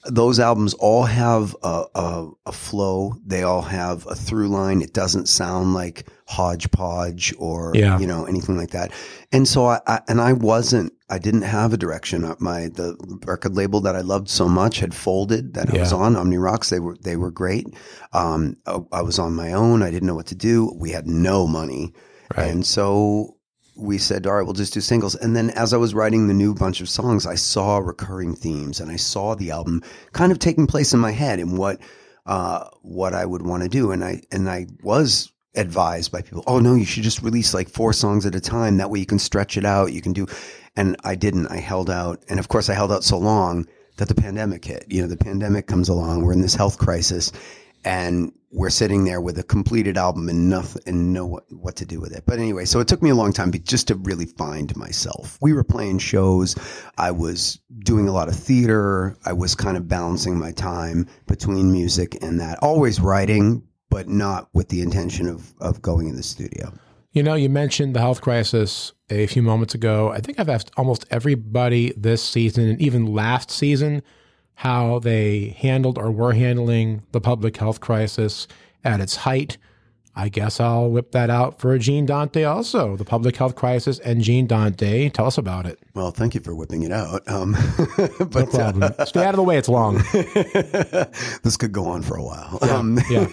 those 0.09 0.41
albums 0.41 0.75
all 0.75 1.05
have 1.05 1.55
a, 1.62 1.85
a, 1.95 2.29
a 2.47 2.53
flow. 2.53 3.15
They 3.25 3.43
all 3.43 3.62
have 3.62 4.07
a 4.07 4.15
through 4.15 4.49
line. 4.49 4.83
It 4.83 4.93
doesn't 4.95 5.29
sound 5.29 5.75
like 5.75 6.07
hodgepodge 6.27 7.35
or 7.38 7.73
Yeah. 7.75 7.99
you 7.99 8.07
know 8.07 8.25
anything 8.25 8.57
like 8.57 8.71
that. 8.71 8.93
And 9.33 9.47
so 9.47 9.67
I, 9.67 9.81
I 9.87 10.00
and 10.09 10.21
I 10.21 10.33
wasn't. 10.33 10.93
I 11.11 11.19
didn't 11.19 11.43
have 11.43 11.73
a 11.73 11.77
direction. 11.79 12.25
Uh, 12.25 12.35
My 12.38 12.69
the 12.69 12.97
record 13.27 13.55
label 13.57 13.81
that 13.83 13.97
I 13.97 14.00
loved 14.03 14.29
so 14.29 14.49
much 14.49 14.81
had 14.81 14.95
folded. 14.95 15.55
That 15.55 15.73
I 15.75 15.79
was 15.79 15.93
on 15.93 16.17
Omni 16.17 16.37
Rocks. 16.38 16.71
They 16.71 16.81
were 16.81 16.97
they 17.03 17.17
were 17.17 17.31
great. 17.31 17.67
Um, 18.12 18.57
I, 18.67 18.81
I 18.93 19.03
was 19.03 19.19
on 19.19 19.35
my 19.35 19.53
own. 19.53 19.83
I 19.83 19.91
didn't 19.91 20.07
know 20.07 20.15
what 20.17 20.27
to 20.27 20.35
do. 20.35 20.73
We 20.77 20.91
had 20.91 21.07
no 21.07 21.47
money, 21.47 21.95
Right. 22.37 22.50
and 22.50 22.67
so 22.67 23.37
we 23.78 23.99
said, 23.99 24.26
all 24.26 24.35
right, 24.35 24.42
we'll 24.42 24.52
just 24.52 24.75
do 24.75 24.80
singles. 24.80 25.14
And 25.14 25.37
then 25.37 25.50
as 25.50 25.73
I 25.73 25.76
was 25.76 25.94
writing 25.94 26.26
the 26.26 26.35
new 26.35 26.54
bunch 26.54 26.80
of 26.80 26.88
songs, 26.88 27.26
I 27.26 27.37
saw 27.37 27.78
recurring 27.78 28.35
themes 28.35 28.80
and 28.80 28.90
I 28.90 28.97
saw 28.97 29.35
the 29.35 29.50
album 29.50 29.82
kind 30.12 30.32
of 30.32 30.38
taking 30.38 30.66
place 30.66 30.92
in 30.92 31.00
my 31.00 31.12
head 31.12 31.38
and 31.38 31.56
what, 31.56 31.80
uh, 32.26 32.68
what 32.82 33.14
I 33.14 33.25
would 33.25 33.42
want 33.42 33.62
to 33.62 33.68
do. 33.68 33.92
And 33.92 34.04
I, 34.04 34.23
and 34.32 34.49
I 34.50 34.66
was 34.82 35.32
advised 35.54 36.12
by 36.12 36.23
people, 36.23 36.44
oh 36.47 36.58
no, 36.58 36.75
you 36.75 36.85
should 36.85 37.02
just 37.02 37.23
release 37.23 37.54
like 37.54 37.68
four 37.68 37.92
songs 37.92 38.26
at 38.26 38.35
a 38.35 38.40
time. 38.40 38.76
That 38.76 38.90
way 38.90 38.99
you 38.99 39.06
can 39.06 39.18
stretch 39.18 39.56
it 39.56 39.64
out. 39.64 39.92
You 39.92 40.02
can 40.02 40.12
do, 40.12 40.26
and 40.76 40.97
I 41.04 41.14
didn't. 41.14 41.49
I 41.49 41.58
held 41.58 41.90
out. 41.90 42.23
And 42.28 42.38
of 42.38 42.49
course 42.49 42.68
I 42.68 42.75
held 42.75 42.92
out 42.92 43.04
so 43.04 43.18
long 43.18 43.66
that 43.97 44.08
the 44.08 44.14
pandemic 44.14 44.64
hit. 44.64 44.87
You 44.88 45.02
know, 45.02 45.08
the 45.08 45.16
pandemic 45.16 45.66
comes 45.66 45.88
along. 45.88 46.23
We're 46.23 46.32
in 46.32 46.40
this 46.40 46.54
health 46.54 46.78
crisis 46.78 47.32
and 47.85 48.32
we're 48.50 48.70
sitting 48.70 49.04
there 49.04 49.20
with 49.20 49.38
a 49.38 49.42
completed 49.42 49.99
album 49.99 50.28
and 50.28 50.49
nothing 50.49 50.82
and 50.87 51.12
know 51.12 51.26
what, 51.26 51.44
what 51.52 51.76
to 51.76 51.85
do 51.85 52.00
with 52.00 52.12
it. 52.12 52.25
But 52.26 52.38
anyway, 52.38 52.64
so 52.64 52.80
it 52.80 52.88
took 52.88 53.02
me 53.02 53.11
a 53.11 53.14
long 53.14 53.32
time 53.32 53.52
just 53.52 53.88
to 53.88 53.94
really 53.94 54.25
find 54.25 54.75
myself. 54.76 55.38
We 55.42 55.52
were 55.52 55.64
playing 55.64 55.99
shows. 55.99 56.56
I 56.97 57.11
was 57.11 57.58
doing 57.80 58.08
a 58.08 58.12
lot 58.12 58.28
of 58.28 58.35
theater. 58.35 59.16
I 59.25 59.35
was 59.35 59.54
kind 59.54 59.76
of 59.76 59.87
balancing 59.87 60.38
my 60.38 60.52
time 60.52 61.06
between 61.26 61.70
music 61.70 62.16
and 62.23 62.40
that. 62.40 62.58
Always 62.62 63.00
writing, 63.00 63.62
but 63.90 64.08
not 64.08 64.49
with 64.54 64.68
the 64.68 64.80
intention 64.80 65.28
of, 65.28 65.52
of 65.61 65.82
going 65.82 66.08
in 66.08 66.16
the 66.16 66.23
studio. 66.23 66.73
You 67.12 67.23
know, 67.23 67.35
you 67.35 67.49
mentioned 67.49 67.94
the 67.94 68.00
health 68.00 68.20
crisis 68.20 68.92
a 69.11 69.26
few 69.26 69.42
moments 69.42 69.75
ago. 69.75 70.11
I 70.11 70.20
think 70.20 70.38
I've 70.38 70.49
asked 70.49 70.70
almost 70.76 71.04
everybody 71.11 71.92
this 71.97 72.23
season 72.23 72.68
and 72.68 72.80
even 72.80 73.06
last 73.06 73.50
season 73.50 74.02
how 74.62 74.99
they 74.99 75.55
handled 75.59 75.97
or 75.99 76.11
were 76.11 76.33
handling 76.33 77.00
the 77.12 77.21
public 77.21 77.57
health 77.57 77.79
crisis 77.81 78.49
at 78.83 78.99
its 79.00 79.15
height. 79.15 79.57
I 80.17 80.29
guess 80.29 80.59
I'll 80.59 80.91
whip 80.91 81.12
that 81.12 81.31
out 81.31 81.61
for 81.61 81.79
Gene 81.79 82.07
Dante 82.07 82.43
also. 82.43 82.97
The 82.97 83.05
public 83.05 83.37
health 83.37 83.55
crisis 83.55 84.00
and 84.00 84.21
Gene 84.21 84.49
Dante. 84.49 85.11
Tell 85.11 85.27
us 85.27 85.38
about 85.38 85.65
it. 85.65 85.79
Well, 85.95 86.11
thank 86.11 86.35
you 86.35 86.41
for 86.41 86.57
whipping 86.57 86.83
it 86.83 86.91
out. 86.91 87.23
Um, 87.29 87.53
but 88.19 88.35
No 88.35 88.47
problem. 88.47 88.95
Stay 89.07 89.23
out 89.25 89.31
of 89.35 89.37
the 89.37 89.45
way. 89.45 89.59
It's 89.59 89.69
long. 89.69 89.99
this 91.45 91.57
could 91.57 91.71
go 91.71 91.85
on 91.87 92.03
for 92.03 92.17
a 92.17 92.23
while. 92.25 92.59
Um, 92.62 92.99
yeah. 93.09 93.29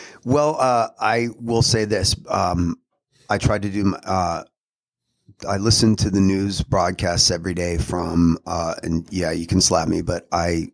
well, 0.24 0.56
uh, 0.60 0.90
I 1.00 1.26
will 1.40 1.62
say 1.62 1.86
this. 1.86 2.14
Um, 2.28 2.76
I 3.28 3.38
tried 3.38 3.62
to 3.62 3.68
do. 3.68 3.82
my- 3.86 3.98
Uh, 4.04 4.44
I 5.46 5.56
listen 5.58 5.96
to 5.96 6.10
the 6.10 6.20
news 6.20 6.62
broadcasts 6.62 7.30
every 7.30 7.54
day 7.54 7.78
from, 7.78 8.38
uh, 8.46 8.74
and 8.82 9.06
yeah, 9.10 9.30
you 9.32 9.46
can 9.46 9.60
slap 9.60 9.88
me, 9.88 10.02
but 10.02 10.26
I 10.32 10.68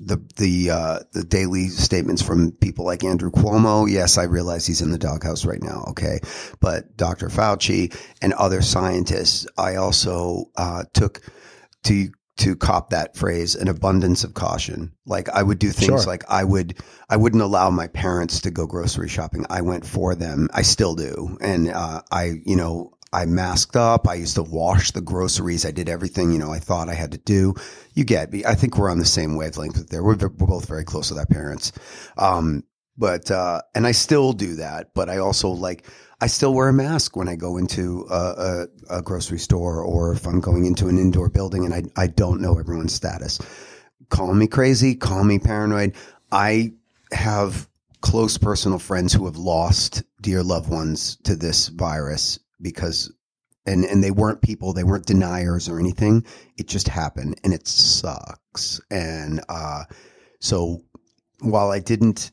the 0.00 0.18
the 0.36 0.70
uh, 0.70 0.98
the 1.12 1.24
daily 1.24 1.68
statements 1.68 2.20
from 2.22 2.52
people 2.52 2.84
like 2.84 3.04
Andrew 3.04 3.30
Cuomo. 3.30 3.90
Yes, 3.90 4.18
I 4.18 4.24
realize 4.24 4.66
he's 4.66 4.82
in 4.82 4.90
the 4.90 4.98
doghouse 4.98 5.44
right 5.44 5.62
now. 5.62 5.84
Okay, 5.88 6.18
but 6.60 6.96
Dr. 6.96 7.28
Fauci 7.28 7.94
and 8.20 8.32
other 8.34 8.60
scientists. 8.62 9.46
I 9.56 9.76
also 9.76 10.46
uh, 10.56 10.84
took 10.92 11.20
to 11.84 12.08
to 12.36 12.56
cop 12.56 12.90
that 12.90 13.16
phrase 13.16 13.54
an 13.54 13.68
abundance 13.68 14.24
of 14.24 14.34
caution. 14.34 14.92
Like 15.06 15.28
I 15.28 15.42
would 15.42 15.60
do 15.60 15.70
things 15.70 16.02
Sure. 16.02 16.10
like 16.10 16.24
I 16.28 16.42
would 16.42 16.74
I 17.08 17.16
wouldn't 17.16 17.42
allow 17.42 17.70
my 17.70 17.86
parents 17.86 18.40
to 18.42 18.50
go 18.50 18.66
grocery 18.66 19.08
shopping. 19.08 19.46
I 19.48 19.60
went 19.62 19.86
for 19.86 20.14
them. 20.16 20.48
I 20.52 20.62
still 20.62 20.94
do, 20.96 21.38
and 21.40 21.70
uh, 21.70 22.02
I 22.10 22.40
you 22.44 22.56
know. 22.56 22.90
I 23.14 23.26
masked 23.26 23.76
up. 23.76 24.08
I 24.08 24.14
used 24.14 24.34
to 24.34 24.42
wash 24.42 24.90
the 24.90 25.00
groceries. 25.00 25.64
I 25.64 25.70
did 25.70 25.88
everything, 25.88 26.32
you 26.32 26.38
know, 26.38 26.50
I 26.50 26.58
thought 26.58 26.88
I 26.88 26.94
had 26.94 27.12
to 27.12 27.18
do. 27.18 27.54
You 27.94 28.04
get 28.04 28.32
me. 28.32 28.44
I 28.44 28.56
think 28.56 28.76
we're 28.76 28.90
on 28.90 28.98
the 28.98 29.04
same 29.04 29.36
wavelength 29.36 29.88
there. 29.88 30.02
We're, 30.02 30.16
we're 30.16 30.28
both 30.28 30.66
very 30.66 30.84
close 30.84 31.10
with 31.10 31.20
our 31.20 31.26
parents. 31.26 31.70
Um, 32.18 32.64
but, 32.98 33.30
uh, 33.30 33.62
and 33.74 33.86
I 33.86 33.92
still 33.92 34.32
do 34.32 34.56
that, 34.56 34.94
but 34.94 35.08
I 35.08 35.18
also 35.18 35.48
like, 35.48 35.86
I 36.20 36.26
still 36.26 36.54
wear 36.54 36.68
a 36.68 36.72
mask 36.72 37.16
when 37.16 37.28
I 37.28 37.36
go 37.36 37.56
into 37.56 38.04
a, 38.10 38.66
a, 38.90 38.98
a 38.98 39.02
grocery 39.02 39.38
store 39.38 39.80
or 39.80 40.12
if 40.12 40.26
I'm 40.26 40.40
going 40.40 40.66
into 40.66 40.88
an 40.88 40.98
indoor 40.98 41.28
building 41.28 41.64
and 41.64 41.72
I, 41.72 41.84
I 41.96 42.08
don't 42.08 42.40
know 42.40 42.58
everyone's 42.58 42.94
status. 42.94 43.40
Call 44.10 44.34
me 44.34 44.48
crazy, 44.48 44.96
call 44.96 45.22
me 45.22 45.38
paranoid. 45.38 45.94
I 46.32 46.72
have 47.12 47.68
close 48.00 48.38
personal 48.38 48.78
friends 48.78 49.12
who 49.12 49.24
have 49.26 49.36
lost 49.36 50.02
dear 50.20 50.42
loved 50.42 50.68
ones 50.68 51.16
to 51.24 51.36
this 51.36 51.68
virus 51.68 52.38
because 52.64 53.12
and 53.66 53.84
and 53.84 54.02
they 54.02 54.10
weren't 54.10 54.42
people 54.42 54.72
they 54.72 54.82
weren't 54.82 55.06
deniers 55.06 55.68
or 55.68 55.78
anything. 55.78 56.24
It 56.56 56.66
just 56.66 56.88
happened 56.88 57.38
and 57.44 57.54
it 57.54 57.68
sucks. 57.68 58.80
And 58.90 59.40
uh 59.48 59.84
so 60.40 60.80
while 61.40 61.70
i 61.70 61.78
didn't 61.78 62.32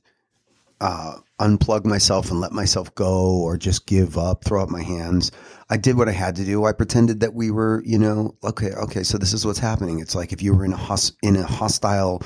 uh 0.79 1.15
unplug 1.39 1.85
myself 1.85 2.31
and 2.31 2.39
let 2.39 2.51
myself 2.51 2.93
go 2.95 3.41
or 3.41 3.57
just 3.57 3.85
give 3.87 4.17
up 4.17 4.45
throw 4.45 4.61
up 4.63 4.69
my 4.69 4.83
hands 4.83 5.31
i 5.69 5.77
did 5.77 5.97
what 5.97 6.07
i 6.07 6.11
had 6.11 6.35
to 6.35 6.45
do. 6.45 6.65
I 6.65 6.71
pretended 6.71 7.19
that 7.21 7.33
we 7.33 7.51
were 7.51 7.81
you 7.85 7.99
know 7.99 8.35
okay 8.43 8.71
okay 8.71 9.03
so 9.03 9.17
this 9.17 9.33
is 9.33 9.45
what's 9.45 9.59
happening. 9.59 9.99
It's 9.99 10.15
like 10.15 10.33
if 10.33 10.41
you 10.41 10.55
were 10.55 10.65
in 10.65 10.73
a 10.73 10.97
in 11.23 11.35
a 11.35 11.43
hostile 11.43 12.21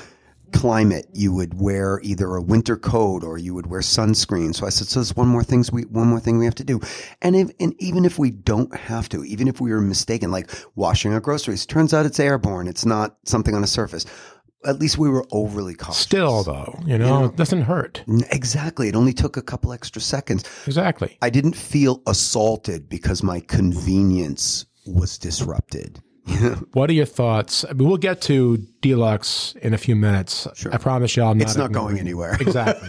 climate, 0.52 1.06
you 1.12 1.32
would 1.32 1.60
wear 1.60 2.00
either 2.02 2.34
a 2.34 2.42
winter 2.42 2.76
coat 2.76 3.24
or 3.24 3.38
you 3.38 3.54
would 3.54 3.66
wear 3.66 3.80
sunscreen. 3.80 4.54
So 4.54 4.66
I 4.66 4.70
said, 4.70 4.88
so 4.88 5.00
there's 5.00 5.16
one 5.16 5.28
more 5.28 5.44
things 5.44 5.70
we 5.72 5.82
one 5.82 6.08
more 6.08 6.20
thing 6.20 6.38
we 6.38 6.44
have 6.44 6.54
to 6.56 6.64
do. 6.64 6.80
And 7.22 7.36
if 7.36 7.50
and 7.60 7.74
even 7.78 8.04
if 8.04 8.18
we 8.18 8.30
don't 8.30 8.74
have 8.74 9.08
to, 9.10 9.24
even 9.24 9.48
if 9.48 9.60
we 9.60 9.70
were 9.70 9.80
mistaken, 9.80 10.30
like 10.30 10.50
washing 10.74 11.12
our 11.12 11.20
groceries, 11.20 11.66
turns 11.66 11.92
out 11.92 12.06
it's 12.06 12.20
airborne. 12.20 12.68
It's 12.68 12.86
not 12.86 13.16
something 13.24 13.54
on 13.54 13.64
a 13.64 13.68
surface. 13.68 14.06
At 14.64 14.80
least 14.80 14.98
we 14.98 15.08
were 15.08 15.24
overly 15.30 15.74
cautious. 15.74 15.98
Still, 15.98 16.42
though, 16.42 16.80
you 16.84 16.98
know, 16.98 17.26
it 17.26 17.36
doesn't 17.36 17.62
hurt. 17.62 18.02
Exactly. 18.30 18.88
It 18.88 18.96
only 18.96 19.12
took 19.12 19.36
a 19.36 19.42
couple 19.42 19.72
extra 19.72 20.02
seconds. 20.02 20.44
Exactly. 20.66 21.18
I 21.22 21.30
didn't 21.30 21.54
feel 21.54 22.02
assaulted 22.06 22.88
because 22.88 23.22
my 23.22 23.40
convenience 23.40 24.66
was 24.86 25.18
disrupted. 25.18 26.02
What 26.72 26.90
are 26.90 26.92
your 26.92 27.06
thoughts? 27.06 27.64
I 27.64 27.72
mean, 27.72 27.88
we'll 27.88 27.96
get 27.96 28.20
to 28.22 28.58
Deluxe 28.80 29.54
in 29.62 29.72
a 29.74 29.78
few 29.78 29.96
minutes. 29.96 30.46
I 30.70 30.76
promise 30.76 31.16
you, 31.16 31.22
I'm 31.22 31.38
not. 31.38 31.46
It's 31.46 31.56
not 31.56 31.72
going 31.72 31.98
anywhere. 31.98 32.36
exactly. 32.40 32.88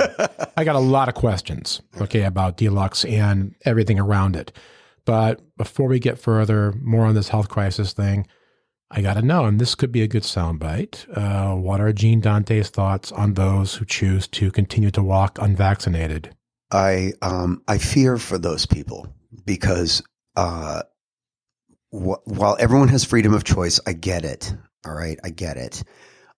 I 0.58 0.64
got 0.64 0.76
a 0.76 0.80
lot 0.80 1.08
of 1.08 1.16
questions, 1.16 1.82
okay, 2.02 2.24
about 2.24 2.58
Deluxe 2.58 3.06
and 3.06 3.56
everything 3.64 4.00
around 4.00 4.36
it. 4.36 4.52
But 5.06 5.42
before 5.56 5.88
we 5.88 6.00
get 6.00 6.20
further, 6.20 6.74
more 6.82 7.06
on 7.06 7.16
this 7.16 7.30
health 7.30 7.48
crisis 7.48 7.94
thing, 7.94 8.28
I 8.90 9.02
got 9.02 9.16
to 9.16 9.22
know, 9.22 9.46
and 9.46 9.60
this 9.60 9.76
could 9.76 9.92
be 9.92 10.02
a 10.02 10.08
good 10.08 10.24
soundbite. 10.24 11.06
Uh, 11.16 11.56
what 11.56 11.82
are 11.82 11.92
Gene 11.94 12.22
Dante's 12.22 12.70
thoughts 12.70 13.12
on 13.12 13.34
those 13.34 13.76
who 13.76 13.86
choose 13.86 14.28
to 14.30 14.50
continue 14.52 14.92
to 14.92 15.04
walk 15.04 15.38
unvaccinated? 15.40 16.36
I 16.72 17.14
um 17.22 17.62
I 17.68 17.78
fear 17.78 18.18
for 18.18 18.38
those 18.38 18.66
people 18.66 19.08
because 19.46 20.04
uh 20.36 20.84
while 21.90 22.58
everyone 22.60 22.90
has 22.90 23.04
freedom 23.04 23.34
of 23.34 23.44
choice, 23.44 23.80
I 23.88 23.94
get 23.94 24.26
it. 24.26 24.54
All 24.86 24.94
right, 24.94 25.20
I 25.24 25.30
get 25.30 25.58
it. 25.58 25.84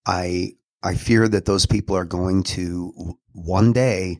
I 0.05 0.53
I 0.81 0.95
fear 0.95 1.27
that 1.27 1.45
those 1.45 1.65
people 1.65 1.95
are 1.95 2.05
going 2.05 2.43
to 2.43 3.17
one 3.33 3.73
day 3.73 4.17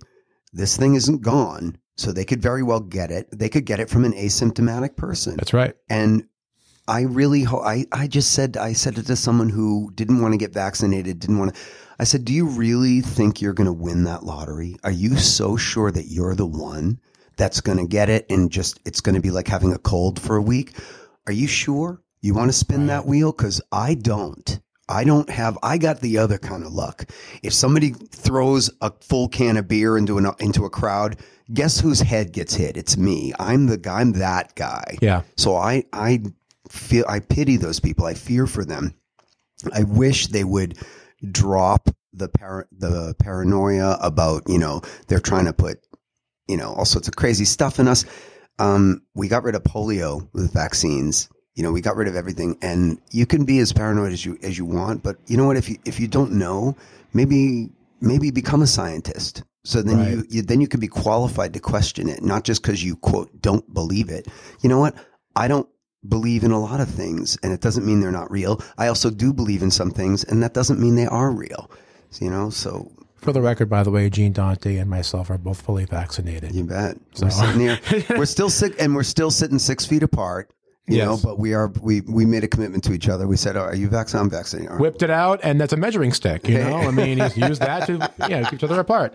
this 0.52 0.76
thing 0.76 0.96
isn't 0.96 1.22
gone, 1.22 1.78
so 1.96 2.12
they 2.12 2.26
could 2.26 2.42
very 2.42 2.64
well 2.64 2.80
get 2.80 3.12
it. 3.12 3.28
They 3.32 3.50
could 3.50 3.66
get 3.66 3.80
it 3.80 3.90
from 3.90 4.06
an 4.06 4.14
asymptomatic 4.14 4.96
person. 4.96 5.36
That's 5.38 5.54
right. 5.54 5.76
And 5.90 6.26
I 6.88 7.02
really, 7.02 7.44
ho- 7.44 7.62
I, 7.62 7.86
I 7.92 8.08
just 8.08 8.32
said, 8.32 8.58
I 8.58 8.74
said 8.74 8.98
it 8.98 9.06
to 9.06 9.16
someone 9.16 9.50
who 9.50 9.92
didn't 9.94 10.22
want 10.22 10.34
to 10.34 10.40
get 10.40 10.54
vaccinated, 10.54 11.20
didn't 11.20 11.38
want 11.38 11.54
to. 11.54 11.62
I 12.00 12.04
said, 12.04 12.26
do 12.26 12.34
you 12.34 12.48
really 12.48 13.02
think 13.02 13.42
you're 13.42 13.54
going 13.54 13.68
to 13.68 13.74
win 13.74 14.06
that 14.06 14.24
lottery? 14.24 14.78
Are 14.84 14.92
you 14.92 15.18
so 15.18 15.56
sure 15.56 15.92
that 15.92 16.08
you're 16.08 16.34
the 16.34 16.48
one 16.48 17.00
that's 17.38 17.62
going 17.62 17.78
to 17.78 17.86
get 17.86 18.10
it 18.10 18.26
and 18.30 18.52
just, 18.52 18.80
it's 18.86 19.02
going 19.02 19.16
to 19.16 19.22
be 19.22 19.32
like 19.32 19.48
having 19.48 19.72
a 19.72 19.78
cold 19.78 20.20
for 20.20 20.36
a 20.36 20.42
week? 20.42 20.74
Are 21.30 21.32
you 21.32 21.46
sure 21.46 22.02
you 22.24 22.34
want 22.34 22.50
to 22.50 22.58
spin 22.58 22.88
that 22.88 23.06
wheel? 23.06 23.32
Cause 23.32 23.62
I 23.72 23.94
don't. 23.94 24.60
I 24.90 25.04
don't 25.04 25.30
have, 25.30 25.60
I 25.62 25.78
got 25.78 26.02
the 26.02 26.18
other 26.18 26.40
kind 26.40 26.64
of 26.64 26.74
luck. 26.74 27.08
If 27.44 27.54
somebody 27.54 27.92
throws 27.92 28.72
a 28.82 28.92
full 29.02 29.30
can 29.30 29.56
of 29.56 29.68
beer 29.68 29.96
into 29.96 30.18
an, 30.18 30.32
into 30.40 30.66
a 30.66 30.72
crowd, 30.72 31.18
guess 31.54 31.80
whose 31.80 32.00
head 32.00 32.32
gets 32.32 32.56
hit? 32.56 32.78
It's 32.78 32.98
me. 32.98 33.32
I'm 33.38 33.68
the 33.68 33.78
guy, 33.78 34.02
I'm 34.02 34.14
that 34.14 34.56
guy. 34.56 34.98
Yeah. 35.04 35.22
So 35.38 35.56
I, 35.56 35.84
I 35.94 36.24
feel, 36.68 37.06
I 37.08 37.20
pity 37.20 37.58
those 37.58 37.80
people. 37.80 38.08
I 38.08 38.16
fear 38.16 38.48
for 38.48 38.66
them. 38.66 38.96
I 39.72 39.84
wish 39.84 40.26
they 40.28 40.44
would 40.44 40.80
drop 41.32 41.92
the 42.12 42.30
par- 42.30 42.68
the 42.72 43.14
paranoia 43.20 44.00
about, 44.02 44.50
you 44.50 44.58
know, 44.58 44.82
they're 45.08 45.20
trying 45.20 45.46
to 45.46 45.54
put, 45.54 45.78
you 46.48 46.58
know, 46.58 46.74
all 46.74 46.86
sorts 46.86 47.08
of 47.08 47.16
crazy 47.16 47.46
stuff 47.46 47.78
in 47.80 47.88
us. 47.88 48.04
Um, 48.60 49.02
we 49.16 49.28
got 49.28 49.44
rid 49.44 49.56
of 49.56 49.64
polio 49.64 50.28
with 50.34 50.54
vaccines. 50.54 51.30
You 51.56 51.64
know, 51.64 51.72
we 51.72 51.82
got 51.82 51.96
rid 51.96 52.08
of 52.08 52.16
everything, 52.16 52.58
and 52.62 53.00
you 53.12 53.26
can 53.26 53.44
be 53.46 53.60
as 53.60 53.74
paranoid 53.74 54.14
as 54.14 54.26
you 54.26 54.38
as 54.44 54.58
you 54.58 54.66
want. 54.66 55.04
But 55.04 55.18
you 55.28 55.38
know 55.38 55.46
what? 55.46 55.58
If 55.58 55.70
you 55.70 55.78
if 55.86 56.00
you 56.00 56.08
don't 56.08 56.34
know, 56.34 56.76
maybe 57.14 57.70
maybe 58.02 58.32
become 58.32 58.62
a 58.62 58.68
scientist. 58.68 59.44
So 59.66 59.82
then 59.82 60.00
you, 60.10 60.26
you 60.30 60.42
then 60.42 60.62
you 60.62 60.68
can 60.68 60.80
be 60.80 60.88
qualified 60.88 61.54
to 61.54 61.60
question 61.60 62.08
it, 62.08 62.24
not 62.24 62.44
just 62.44 62.62
because 62.62 62.84
you 62.84 62.96
quote 62.96 63.42
don't 63.42 63.74
believe 63.74 64.10
it. 64.10 64.28
You 64.62 64.70
know 64.70 64.80
what? 64.80 64.96
I 65.36 65.48
don't 65.48 65.68
believe 66.08 66.44
in 66.44 66.52
a 66.52 66.60
lot 66.60 66.80
of 66.80 66.90
things, 66.90 67.38
and 67.44 67.52
it 67.52 67.60
doesn't 67.62 67.86
mean 67.86 68.00
they're 68.00 68.12
not 68.12 68.32
real. 68.32 68.62
I 68.78 68.88
also 68.88 69.10
do 69.10 69.34
believe 69.34 69.62
in 69.62 69.72
some 69.72 69.92
things, 69.92 70.24
and 70.24 70.42
that 70.44 70.54
doesn't 70.54 70.80
mean 70.80 70.96
they 70.96 71.08
are 71.08 71.32
real. 71.32 71.70
You 72.20 72.30
know, 72.30 72.50
so 72.50 72.92
For 73.22 73.34
the 73.34 73.42
record, 73.42 73.70
by 73.70 73.84
the 73.84 73.92
way, 73.92 74.10
Gene 74.10 74.32
Dante 74.34 74.78
and 74.78 74.90
myself 74.90 75.30
are 75.30 75.38
both 75.38 75.62
fully 75.62 75.86
vaccinated. 75.86 76.54
you 76.54 76.64
bet. 76.64 76.98
We're 77.22 77.30
sitting 77.30 77.60
here. 77.62 77.80
We're 78.18 78.26
still 78.26 78.50
sick, 78.50 78.76
and 78.80 78.96
we're 78.96 79.04
still 79.04 79.32
sitting 79.32 79.60
six 79.60 79.86
feet 79.86 80.04
apart. 80.04 80.52
You 80.88 80.98
Yes. 80.98 81.06
know, 81.06 81.20
but 81.24 81.38
we 81.38 81.54
are 81.54 81.72
we 81.82 82.02
we 82.02 82.26
made 82.26 82.44
a 82.44 82.48
commitment 82.48 82.84
to 82.86 82.94
each 82.94 83.08
other. 83.10 83.28
We 83.28 83.38
said, 83.38 83.56
oh, 83.56 83.62
"Are 83.62 83.76
you 83.76 83.90
vaccinated? 83.90 84.34
I'm 84.34 84.38
vaccinated." 84.40 84.72
Right. 84.72 84.80
whipped 84.80 85.04
it 85.04 85.12
out, 85.12 85.40
and 85.44 85.62
that's 85.62 85.72
a 85.72 85.78
measuring 85.78 86.12
stick. 86.14 86.48
You 86.48 86.58
know, 86.58 86.78
I 86.78 86.90
mean, 86.90 87.20
he's 87.20 87.38
used 87.38 87.62
that 87.62 87.86
to 87.86 88.12
yeah 88.28 88.44
keep 88.46 88.54
each 88.54 88.64
other 88.64 88.80
apart. 88.80 89.14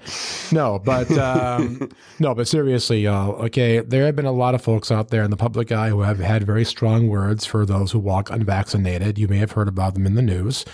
No, 0.53 0.79
but 0.79 1.11
um, 1.19 1.89
no, 2.21 2.33
but 2.33 2.47
seriously, 2.47 3.01
y'all. 3.01 3.33
Okay, 3.47 3.81
there 3.81 4.07
have 4.07 4.15
been 4.15 4.25
a 4.25 4.31
lot 4.31 4.55
of 4.55 4.63
folks 4.63 4.93
out 4.93 5.09
there 5.09 5.25
in 5.25 5.31
the 5.33 5.37
public 5.37 5.73
eye 5.73 5.89
who 5.89 6.03
have 6.03 6.21
had 6.21 6.45
very 6.45 6.65
strong 6.65 7.09
words 7.09 7.45
for 7.45 7.67
those 7.67 7.91
who 7.91 7.99
walk 7.99 8.31
unvaccinated. 8.31 9.19
You 9.19 9.27
may 9.27 9.39
have 9.39 9.53
heard 9.53 9.67
about 9.67 9.95
them 9.95 10.07
in 10.07 10.15
the 10.15 10.23
news, 10.23 10.65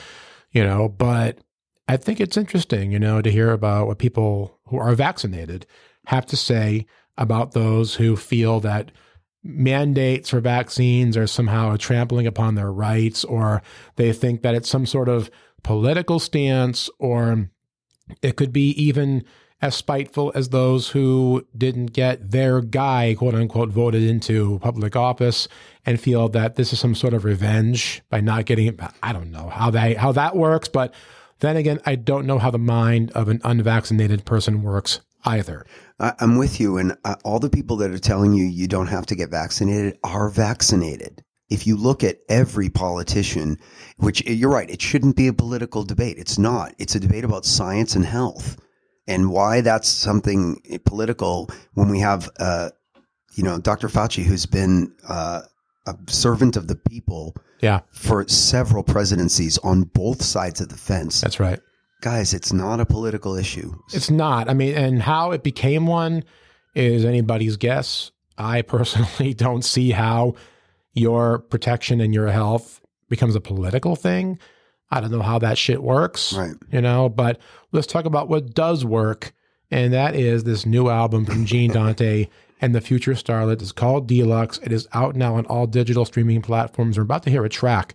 you 0.52 0.62
know, 0.62 0.86
but 0.90 1.38
I 1.88 1.96
think 1.96 2.20
it's 2.20 2.36
interesting, 2.36 2.92
you 2.92 2.98
know, 2.98 3.20
to 3.20 3.30
hear 3.30 3.52
about 3.52 3.86
what 3.86 3.98
people 3.98 4.58
who 4.66 4.78
are 4.78 4.94
vaccinated 4.94 5.66
have 6.06 6.26
to 6.26 6.36
say 6.36 6.86
about 7.18 7.52
those 7.52 7.94
who 7.94 8.16
feel 8.16 8.60
that 8.60 8.92
mandates 9.42 10.30
for 10.30 10.40
vaccines 10.40 11.16
are 11.16 11.26
somehow 11.26 11.76
trampling 11.76 12.26
upon 12.26 12.54
their 12.54 12.72
rights, 12.72 13.24
or 13.24 13.62
they 13.96 14.12
think 14.12 14.42
that 14.42 14.54
it's 14.54 14.68
some 14.68 14.86
sort 14.86 15.08
of 15.08 15.30
political 15.62 16.18
stance, 16.18 16.88
or 16.98 17.50
it 18.22 18.36
could 18.36 18.52
be 18.52 18.70
even 18.70 19.24
as 19.62 19.74
spiteful 19.74 20.32
as 20.34 20.48
those 20.48 20.88
who 20.88 21.46
didn't 21.56 21.86
get 21.86 22.30
their 22.30 22.62
guy, 22.62 23.14
quote 23.18 23.34
unquote, 23.34 23.68
voted 23.68 24.02
into 24.02 24.58
public 24.60 24.96
office 24.96 25.48
and 25.84 26.00
feel 26.00 26.28
that 26.30 26.56
this 26.56 26.72
is 26.72 26.80
some 26.80 26.94
sort 26.94 27.12
of 27.12 27.24
revenge 27.24 28.02
by 28.08 28.20
not 28.20 28.46
getting 28.46 28.66
it. 28.66 28.80
I 29.02 29.12
don't 29.12 29.30
know 29.30 29.48
how 29.48 29.70
that 29.70 29.96
how 29.98 30.12
that 30.12 30.36
works, 30.36 30.68
but 30.68 30.94
then 31.40 31.56
again, 31.56 31.80
I 31.84 31.96
don't 31.96 32.26
know 32.26 32.38
how 32.38 32.50
the 32.50 32.58
mind 32.58 33.10
of 33.12 33.28
an 33.28 33.40
unvaccinated 33.44 34.24
person 34.24 34.62
works 34.62 35.00
either. 35.24 35.66
I'm 35.98 36.38
with 36.38 36.60
you, 36.60 36.78
and 36.78 36.96
uh, 37.04 37.16
all 37.24 37.40
the 37.40 37.50
people 37.50 37.76
that 37.78 37.90
are 37.90 37.98
telling 37.98 38.32
you 38.32 38.44
you 38.44 38.66
don't 38.66 38.86
have 38.86 39.06
to 39.06 39.14
get 39.14 39.30
vaccinated 39.30 39.98
are 40.02 40.30
vaccinated. 40.30 41.22
If 41.50 41.66
you 41.66 41.76
look 41.76 42.04
at 42.04 42.20
every 42.28 42.70
politician, 42.70 43.58
which 43.98 44.24
you're 44.26 44.50
right, 44.50 44.70
it 44.70 44.80
shouldn't 44.80 45.16
be 45.16 45.26
a 45.26 45.32
political 45.32 45.82
debate. 45.82 46.16
It's 46.16 46.38
not. 46.38 46.74
It's 46.78 46.94
a 46.94 47.00
debate 47.00 47.24
about 47.24 47.44
science 47.44 47.96
and 47.96 48.04
health, 48.04 48.56
and 49.06 49.30
why 49.30 49.60
that's 49.60 49.88
something 49.88 50.62
political 50.86 51.50
when 51.74 51.88
we 51.90 51.98
have, 52.00 52.30
uh, 52.38 52.70
you 53.34 53.44
know, 53.44 53.58
Dr. 53.58 53.88
Fauci, 53.88 54.22
who's 54.22 54.46
been 54.46 54.94
uh, 55.06 55.42
a 55.86 55.96
servant 56.06 56.56
of 56.56 56.68
the 56.68 56.76
people 56.76 57.34
Yeah, 57.60 57.80
for 57.92 58.26
several 58.28 58.82
presidencies 58.82 59.58
on 59.58 59.82
both 59.82 60.22
sides 60.22 60.60
of 60.60 60.68
the 60.68 60.76
fence. 60.76 61.20
that's 61.20 61.40
right. 61.40 61.60
Guys, 62.00 62.32
it's 62.32 62.52
not 62.52 62.80
a 62.80 62.86
political 62.86 63.36
issue. 63.36 63.74
It's 63.92 64.10
not. 64.10 64.48
I 64.48 64.54
mean, 64.54 64.74
and 64.74 65.02
how 65.02 65.32
it 65.32 65.42
became 65.42 65.86
one 65.86 66.24
is 66.74 67.04
anybody's 67.04 67.58
guess. 67.58 68.10
I 68.38 68.62
personally 68.62 69.34
don't 69.34 69.62
see 69.62 69.90
how 69.90 70.34
your 70.94 71.40
protection 71.40 72.00
and 72.00 72.14
your 72.14 72.28
health 72.28 72.80
becomes 73.10 73.34
a 73.34 73.40
political 73.40 73.96
thing. 73.96 74.38
I 74.90 75.00
don't 75.00 75.10
know 75.10 75.20
how 75.20 75.38
that 75.40 75.58
shit 75.58 75.82
works. 75.82 76.32
Right. 76.32 76.54
You 76.72 76.80
know, 76.80 77.10
but 77.10 77.38
let's 77.72 77.86
talk 77.86 78.06
about 78.06 78.28
what 78.28 78.54
does 78.54 78.84
work. 78.84 79.32
And 79.70 79.92
that 79.92 80.16
is 80.16 80.44
this 80.44 80.64
new 80.64 80.88
album 80.88 81.26
from 81.26 81.44
Gene 81.44 81.70
Dante 81.74 82.28
and 82.60 82.74
the 82.74 82.80
Future 82.80 83.12
Starlet. 83.12 83.62
is 83.62 83.72
called 83.72 84.06
Deluxe. 84.06 84.58
It 84.62 84.72
is 84.72 84.86
out 84.92 85.16
now 85.16 85.36
on 85.36 85.46
all 85.46 85.66
digital 85.66 86.04
streaming 86.04 86.42
platforms. 86.42 86.96
We're 86.96 87.04
about 87.04 87.22
to 87.24 87.30
hear 87.30 87.44
a 87.44 87.48
track 87.48 87.94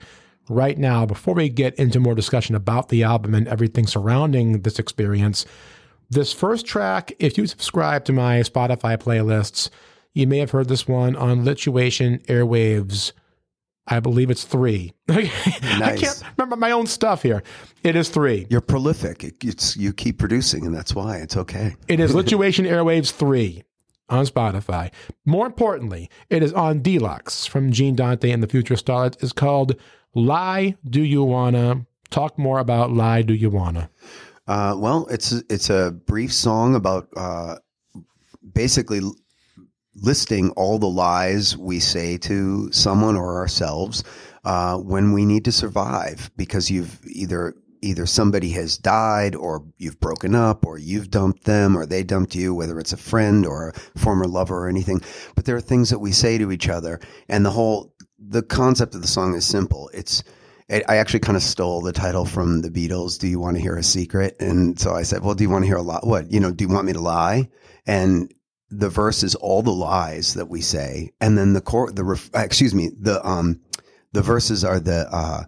right 0.50 0.77
now. 0.77 1.05
Before 1.05 1.34
we 1.34 1.50
get 1.50 1.75
into 1.75 2.00
more 2.00 2.15
discussion 2.15 2.55
about 2.55 2.89
the 2.89 3.03
album 3.03 3.36
and 3.36 3.48
everything 3.48 3.88
surrounding 3.88 4.62
this 4.62 4.79
experience, 4.79 5.45
this 6.10 6.34
first 6.34 6.65
track, 6.65 7.13
if 7.19 7.38
you 7.38 7.48
subscribe 7.48 8.05
to 8.05 8.13
my 8.13 8.39
Spotify 8.39 8.98
playlists, 8.98 9.69
you 10.13 10.27
may 10.27 10.38
have 10.39 10.51
heard 10.51 10.69
this 10.69 10.88
one 10.88 11.15
on 11.15 11.43
Lituation 11.43 12.25
Airwaves. 12.25 13.12
I 13.88 14.00
believe 14.00 14.31
it's 14.31 14.45
three. 14.45 14.93
I 15.10 15.95
can't 16.00 16.24
remember 16.38 16.55
my 16.55 16.72
own 16.72 16.88
stuff 16.88 17.22
here. 17.22 17.43
It 17.84 17.95
is 17.95 18.10
three. 18.10 18.48
You're 18.50 18.62
prolific. 18.62 19.24
It's 19.43 19.77
you 19.77 19.93
keep 19.93 20.17
producing, 20.17 20.65
and 20.65 20.74
that's 20.74 20.95
why 20.95 21.17
it's 21.17 21.38
okay. 21.38 21.75
It 21.88 22.00
is 22.00 22.12
Lituation 22.15 22.67
Airwaves 22.67 23.12
3 23.12 23.63
on 24.09 24.25
Spotify. 24.25 24.91
More 25.25 25.45
importantly, 25.45 26.09
it 26.29 26.43
is 26.43 26.53
on 26.53 26.81
Deluxe 26.81 27.45
from 27.45 27.71
Gene 27.71 27.95
Dante 27.95 28.31
and 28.31 28.43
the 28.43 28.47
Future 28.47 28.75
Starlets. 28.75 29.21
It's 29.24 29.33
called 29.33 29.75
Lie 30.13 30.75
Do 30.88 31.01
You 31.01 31.24
Wanna? 31.24 31.85
Talk 32.09 32.38
more 32.38 32.59
about 32.59 32.91
Lie 32.91 33.24
Do 33.24 33.33
You 33.33 33.50
Wanna? 33.50 33.89
Uh, 34.47 34.75
well, 34.77 35.07
it's 35.09 35.31
it's 35.50 35.69
a 35.69 35.91
brief 36.05 36.31
song 36.31 36.75
about 36.75 37.09
uh, 37.17 37.55
basically 38.53 39.01
listing 39.95 40.51
all 40.51 40.77
the 40.77 40.89
lies 40.89 41.57
we 41.57 41.79
say 41.79 42.17
to 42.17 42.71
someone 42.71 43.15
or 43.15 43.38
ourselves 43.38 44.03
uh, 44.43 44.77
when 44.77 45.13
we 45.13 45.25
need 45.25 45.45
to 45.45 45.51
survive 45.51 46.29
because 46.38 46.69
you've 46.69 47.00
either 47.07 47.55
either 47.86 48.06
somebody 48.06 48.50
has 48.50 48.77
died 48.77 49.36
or 49.36 49.63
you've 49.77 50.00
broken 50.00 50.34
up 50.36 50.65
or 50.65 50.77
you've 50.77 51.12
dumped 51.12 51.44
them 51.44 51.77
or 51.77 51.86
they 51.86 52.04
dumped 52.04 52.36
you 52.36 52.54
whether 52.54 52.80
it's 52.80 52.94
a 52.94 52.98
friend 52.98 53.46
or 53.46 53.70
a 53.70 54.00
former 54.00 54.25
lover 54.25 54.65
or 54.65 54.68
anything 54.68 55.00
but 55.36 55.46
there 55.46 55.56
are 55.56 55.62
things 55.62 55.89
that 55.89 56.00
we 56.00 56.12
say 56.12 56.38
to 56.38 56.51
each 56.51 56.68
other 56.68 57.00
and 57.30 57.46
the 57.46 57.51
whole 57.51 57.94
the 58.18 58.42
concept 58.42 58.96
of 58.96 59.01
the 59.01 59.08
song 59.08 59.36
is 59.36 59.46
simple 59.46 59.89
it's 59.94 60.24
I 60.68 60.98
actually 60.98 61.20
kind 61.20 61.36
of 61.36 61.44
stole 61.44 61.82
the 61.82 61.94
title 61.94 62.25
from 62.25 62.63
the 62.63 62.72
Beatles. 62.72 63.20
Do 63.20 63.27
you 63.27 63.39
want 63.39 63.56
to 63.56 63.62
hear 63.62 63.75
a 63.75 63.84
secret? 63.84 64.36
And 64.39 64.80
so 64.80 64.96
I 64.96 65.04
said, 65.04 65.22
well, 65.22 65.36
do 65.36 65.44
you 65.44 65.50
want 65.50 65.62
to 65.62 65.68
hear 65.68 65.77
a 65.77 65.84
lot? 65.84 66.08
What, 66.08 66.32
you 66.32 66.39
know, 66.39 66.51
do 66.51 66.63
you 66.63 66.74
want 66.74 66.88
me 66.88 66.94
to 66.94 67.00
lie? 67.01 67.50
And 67.86 68.34
the 68.72 68.89
verse 68.89 69.22
is 69.22 69.36
all 69.36 69.62
the 69.62 69.70
lies 69.70 70.34
that 70.34 70.50
we 70.50 70.62
say. 70.62 71.12
And 71.22 71.38
then 71.38 71.54
the 71.54 71.62
core, 71.62 71.92
the, 71.92 72.04
ref, 72.04 72.32
excuse 72.34 72.74
me, 72.74 72.89
the, 73.00 73.24
um, 73.24 73.62
the 74.13 74.24
verses 74.24 74.65
are 74.65 74.80
the, 74.80 75.08
uh, 75.12 75.44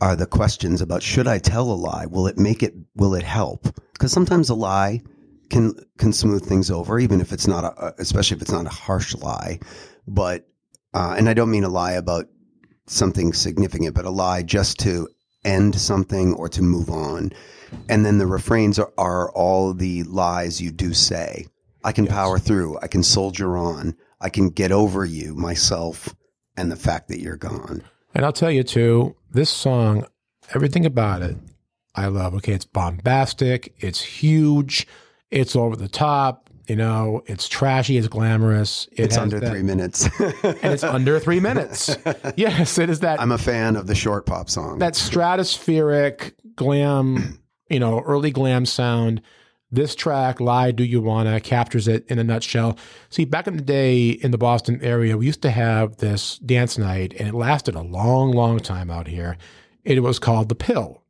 are 0.00 0.16
the 0.16 0.26
questions 0.26 0.80
about 0.80 1.02
should 1.02 1.26
I 1.26 1.38
tell 1.38 1.70
a 1.70 1.74
lie? 1.74 2.06
Will 2.06 2.26
it 2.26 2.38
make 2.38 2.62
it, 2.62 2.74
will 2.94 3.14
it 3.14 3.22
help? 3.22 3.66
Because 3.92 4.12
sometimes 4.12 4.50
a 4.50 4.54
lie 4.54 5.02
can, 5.50 5.74
can 5.98 6.12
smooth 6.12 6.46
things 6.46 6.70
over, 6.70 6.98
even 6.98 7.20
if 7.20 7.32
it's 7.32 7.46
not 7.46 7.64
a, 7.64 7.94
especially 7.98 8.36
if 8.36 8.42
it's 8.42 8.52
not 8.52 8.66
a 8.66 8.70
harsh 8.70 9.14
lie. 9.14 9.58
But, 10.06 10.46
uh, 10.92 11.14
and 11.16 11.28
I 11.28 11.34
don't 11.34 11.50
mean 11.50 11.64
a 11.64 11.68
lie 11.68 11.92
about 11.92 12.26
something 12.86 13.32
significant, 13.32 13.94
but 13.94 14.04
a 14.04 14.10
lie 14.10 14.42
just 14.42 14.78
to 14.80 15.08
end 15.44 15.80
something 15.80 16.34
or 16.34 16.48
to 16.50 16.62
move 16.62 16.90
on. 16.90 17.32
And 17.88 18.04
then 18.04 18.18
the 18.18 18.26
refrains 18.26 18.78
are, 18.78 18.92
are 18.98 19.30
all 19.32 19.72
the 19.72 20.02
lies 20.04 20.60
you 20.60 20.70
do 20.70 20.92
say. 20.92 21.46
I 21.84 21.92
can 21.92 22.06
power 22.06 22.38
through. 22.38 22.78
I 22.82 22.88
can 22.88 23.02
soldier 23.02 23.56
on. 23.56 23.96
I 24.20 24.28
can 24.28 24.50
get 24.50 24.72
over 24.72 25.04
you, 25.04 25.34
myself, 25.34 26.14
and 26.56 26.70
the 26.70 26.76
fact 26.76 27.08
that 27.08 27.20
you're 27.20 27.36
gone. 27.36 27.82
And 28.14 28.24
I'll 28.24 28.32
tell 28.32 28.50
you 28.50 28.62
too, 28.62 29.15
this 29.30 29.50
song, 29.50 30.06
everything 30.54 30.86
about 30.86 31.22
it, 31.22 31.36
I 31.94 32.06
love. 32.06 32.34
Okay, 32.36 32.52
it's 32.52 32.64
bombastic, 32.64 33.74
it's 33.78 34.00
huge, 34.02 34.86
it's 35.30 35.56
over 35.56 35.76
the 35.76 35.88
top, 35.88 36.50
you 36.68 36.76
know, 36.76 37.22
it's 37.26 37.48
trashy, 37.48 37.96
it's 37.96 38.08
glamorous. 38.08 38.88
It 38.92 39.04
It's 39.04 39.16
under 39.16 39.38
that- 39.40 39.50
three 39.50 39.62
minutes. 39.62 40.08
and 40.20 40.72
it's 40.72 40.82
under 40.82 41.18
three 41.20 41.40
minutes. 41.40 41.96
Yes, 42.36 42.76
it 42.78 42.90
is 42.90 43.00
that 43.00 43.20
I'm 43.20 43.32
a 43.32 43.38
fan 43.38 43.76
of 43.76 43.86
the 43.86 43.94
short 43.94 44.26
pop 44.26 44.50
song. 44.50 44.78
that 44.80 44.94
stratospheric 44.94 46.32
glam, 46.56 47.40
you 47.70 47.78
know, 47.78 48.00
early 48.00 48.30
glam 48.30 48.66
sound. 48.66 49.22
This 49.76 49.94
track, 49.94 50.40
Lie 50.40 50.70
Do 50.70 50.82
You 50.82 51.02
Wanna, 51.02 51.38
captures 51.38 51.86
it 51.86 52.06
in 52.08 52.18
a 52.18 52.24
nutshell. 52.24 52.78
See, 53.10 53.26
back 53.26 53.46
in 53.46 53.58
the 53.58 53.62
day 53.62 54.08
in 54.08 54.30
the 54.30 54.38
Boston 54.38 54.80
area, 54.82 55.18
we 55.18 55.26
used 55.26 55.42
to 55.42 55.50
have 55.50 55.98
this 55.98 56.38
dance 56.38 56.78
night, 56.78 57.12
and 57.18 57.28
it 57.28 57.34
lasted 57.34 57.74
a 57.74 57.82
long, 57.82 58.32
long 58.32 58.58
time 58.58 58.90
out 58.90 59.06
here. 59.06 59.36
It 59.84 60.02
was 60.02 60.18
called 60.18 60.48
The 60.48 60.54
Pill 60.54 61.02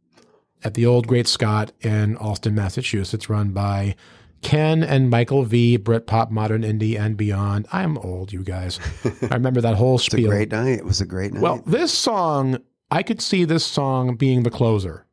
at 0.64 0.74
the 0.74 0.84
old 0.84 1.06
Great 1.06 1.28
Scott 1.28 1.70
in 1.80 2.16
Allston, 2.16 2.56
Massachusetts, 2.56 3.30
run 3.30 3.50
by 3.50 3.94
Ken 4.42 4.82
and 4.82 5.10
Michael 5.10 5.44
V, 5.44 5.78
Britpop, 5.78 6.32
Modern 6.32 6.62
Indie, 6.62 6.98
and 6.98 7.16
beyond. 7.16 7.68
I'm 7.70 7.96
old, 7.98 8.32
you 8.32 8.42
guys. 8.42 8.80
I 9.30 9.34
remember 9.34 9.60
that 9.60 9.76
whole 9.76 9.94
it's 9.94 10.08
a 10.08 10.10
spiel. 10.10 10.28
great 10.28 10.50
night. 10.50 10.78
It 10.78 10.84
was 10.84 11.00
a 11.00 11.06
great 11.06 11.32
night. 11.32 11.40
Well, 11.40 11.62
this 11.66 11.92
song, 11.92 12.58
I 12.90 13.04
could 13.04 13.22
see 13.22 13.44
this 13.44 13.64
song 13.64 14.16
being 14.16 14.42
the 14.42 14.50
closer 14.50 15.06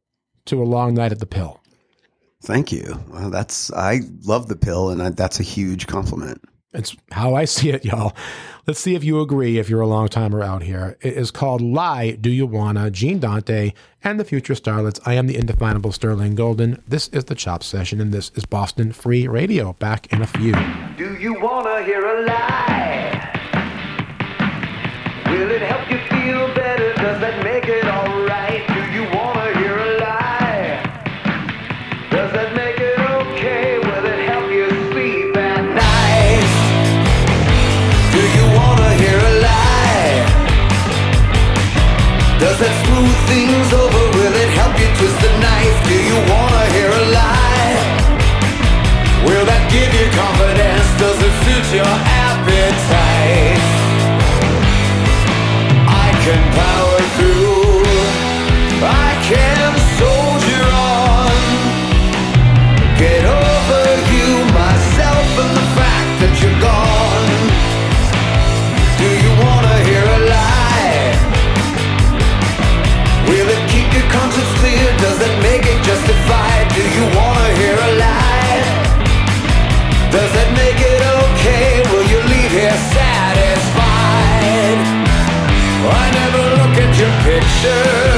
to 0.46 0.60
a 0.60 0.66
long 0.66 0.96
night 0.96 1.12
at 1.12 1.20
the 1.20 1.28
pill. 1.28 1.63
Thank 2.44 2.74
you. 2.74 3.00
Well, 3.10 3.30
that's 3.30 3.72
I 3.72 4.02
love 4.24 4.50
the 4.50 4.56
pill, 4.58 4.90
and 4.90 5.02
I, 5.02 5.10
that's 5.12 5.40
a 5.40 5.44
huge 5.44 5.88
compliment. 5.88 6.42
It's 6.74 6.96
how 7.12 7.36
I 7.36 7.46
see 7.46 7.70
it, 7.70 7.86
y'all. 7.86 8.14
Let's 8.68 8.80
see 8.80 8.96
if 8.96 9.04
you 9.04 9.22
agree 9.22 9.60
if 9.60 9.70
you're 9.70 9.82
a 9.82 9.88
long 9.88 10.10
timer 10.10 10.42
out 10.44 10.64
here. 10.64 10.98
It 11.02 11.14
is 11.14 11.32
called 11.32 11.62
Lie 11.62 12.12
Do 12.12 12.30
You 12.30 12.46
Wanna, 12.46 12.90
Gene 12.90 13.20
Dante, 13.20 13.74
and 14.04 14.20
the 14.20 14.26
Future 14.26 14.56
Starlets. 14.56 15.00
I 15.06 15.14
am 15.14 15.28
the 15.28 15.38
indefinable 15.38 15.92
Sterling 15.92 16.36
Golden. 16.36 16.82
This 16.88 17.10
is 17.10 17.26
the 17.26 17.36
Chop 17.36 17.64
Session, 17.64 18.02
and 18.02 18.12
this 18.12 18.32
is 18.36 18.46
Boston 18.46 18.92
Free 18.92 19.28
Radio. 19.28 19.74
Back 19.74 20.12
in 20.12 20.22
a 20.22 20.28
few. 20.28 20.54
Do 20.98 21.16
you 21.18 21.40
wanna 21.40 21.84
hear 21.84 22.06
a 22.06 22.26
lie? 22.26 23.30
Will 25.28 25.52
it 25.52 25.62
help 25.62 25.90
you 25.90 25.98
things 43.28 43.74
over? 43.74 44.02
Will 44.18 44.36
it 44.44 44.50
help 44.60 44.74
you 44.80 44.90
twist 44.98 45.18
the 45.22 45.32
knife? 45.44 45.78
Do 45.88 45.96
you 46.10 46.18
wanna 46.32 46.66
hear 46.76 46.90
a 46.90 47.04
lie? 47.20 47.76
Will 49.28 49.46
that 49.46 49.64
give 49.72 49.92
you 50.00 50.08
confidence? 50.14 50.88
Does 51.00 51.20
it 51.28 51.34
suit 51.44 51.66
your 51.80 51.94
appetite? 52.26 53.60
I 55.88 56.08
can 56.24 56.42
Does 75.04 75.20
that 75.20 75.36
make 75.44 75.66
it 75.68 75.84
justified? 75.84 76.66
Do 76.72 76.80
you 76.80 77.04
wanna 77.12 77.52
hear 77.60 77.76
a 77.76 77.92
lie? 78.00 78.64
Does 80.16 80.32
that 80.32 80.50
make 80.56 80.80
it 80.80 81.02
okay? 81.20 81.84
Will 81.92 82.08
you 82.08 82.20
leave 82.32 82.52
here 82.56 82.78
satisfied? 82.96 84.80
I 85.92 86.06
never 86.20 86.44
look 86.56 86.76
at 86.80 86.92
your 86.96 87.12
picture. 87.28 88.13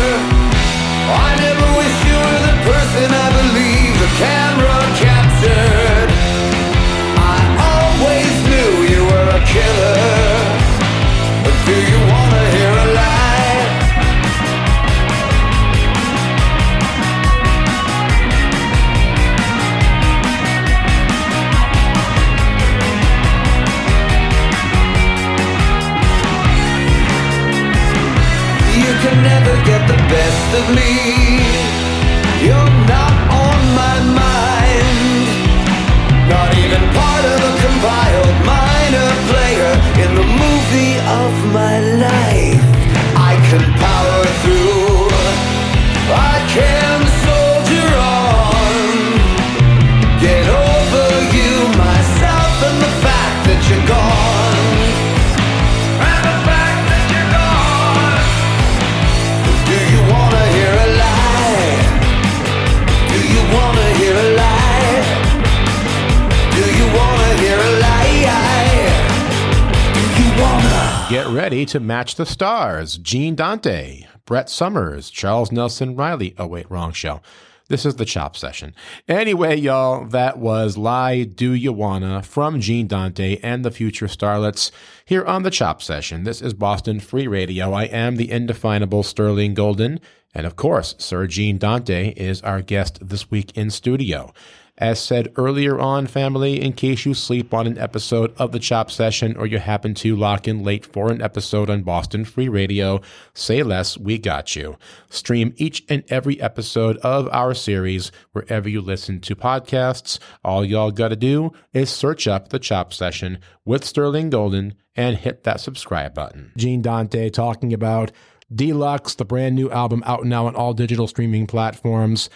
To 71.76 71.82
match 71.82 72.16
the 72.16 72.26
stars. 72.26 72.98
Gene 72.98 73.36
Dante, 73.36 74.08
Brett 74.24 74.50
Summers, 74.50 75.10
Charles 75.10 75.52
Nelson 75.52 75.94
Reilly. 75.94 76.34
Oh, 76.38 76.48
wait, 76.48 76.72
wrong 76.72 76.94
show. 76.94 77.20
This 77.68 77.86
is 77.86 77.98
the 77.98 78.06
chop 78.06 78.38
session. 78.38 78.74
Anyway, 79.10 79.58
y'all, 79.58 80.06
that 80.06 80.38
was 80.38 80.78
Lie 80.78 81.24
Do 81.24 81.52
You 81.52 81.74
Wanna 81.74 82.24
from 82.24 82.62
Gene 82.62 82.88
Dante 82.88 83.42
and 83.44 83.66
the 83.66 83.72
Future 83.72 84.06
Starlets 84.06 84.72
here 85.04 85.26
on 85.26 85.44
the 85.44 85.52
chop 85.52 85.82
session. 85.82 86.24
This 86.24 86.42
is 86.42 86.54
Boston 86.54 87.02
Free 87.02 87.28
Radio. 87.28 87.74
I 87.74 87.84
am 87.88 88.16
the 88.16 88.32
indefinable 88.32 89.04
Sterling 89.04 89.54
Golden. 89.54 90.00
And 90.34 90.46
of 90.46 90.56
course, 90.56 90.96
Sir 90.98 91.28
Gene 91.28 91.58
Dante 91.58 92.14
is 92.14 92.42
our 92.44 92.62
guest 92.62 93.00
this 93.02 93.30
week 93.30 93.52
in 93.58 93.70
studio. 93.70 94.32
As 94.78 95.00
said 95.00 95.32
earlier 95.38 95.80
on, 95.80 96.06
family, 96.06 96.62
in 96.62 96.74
case 96.74 97.06
you 97.06 97.14
sleep 97.14 97.54
on 97.54 97.66
an 97.66 97.78
episode 97.78 98.34
of 98.36 98.52
the 98.52 98.60
Chop 98.60 98.92
Session 98.92 99.38
or 99.38 99.46
you 99.46 99.58
happen 99.58 99.94
to 99.96 100.18
lock 100.18 100.50
in 100.50 100.66
late 100.66 100.86
for 100.86 101.10
an 101.10 101.22
episode 101.22 101.70
on 101.70 101.84
Boston 101.84 102.26
Free 102.26 102.50
Radio, 102.50 103.00
say 103.34 103.64
less, 103.64 103.98
we 103.98 104.18
got 104.18 104.54
you. 104.54 104.76
Stream 105.10 105.54
each 105.56 105.86
and 105.88 106.04
every 106.10 106.42
episode 106.42 106.98
of 106.98 107.30
our 107.32 107.54
series 107.54 108.12
wherever 108.34 108.68
you 108.68 108.82
listen 108.82 109.22
to 109.22 109.34
podcasts. 109.34 110.20
All 110.44 110.66
y'all 110.66 110.92
gotta 110.92 111.16
do 111.16 111.54
is 111.72 111.90
search 111.90 112.28
up 112.28 112.50
the 112.50 112.60
Chop 112.60 112.92
Session 112.92 113.40
with 113.64 113.86
Sterling 113.86 114.30
Golden 114.30 114.74
and 114.94 115.16
hit 115.16 115.46
that 115.46 115.62
subscribe 115.62 116.14
button. 116.14 116.52
Gene 116.58 116.82
Dante 116.82 117.30
talking 117.30 117.72
about 117.72 118.12
Deluxe, 118.54 119.16
the 119.16 119.24
brand 119.24 119.56
new 119.56 119.72
album 119.72 120.04
out 120.06 120.26
now 120.26 120.48
on 120.48 120.56
all 120.56 120.74
digital 120.74 121.08
streaming 121.08 121.48
platforms. 121.48 122.30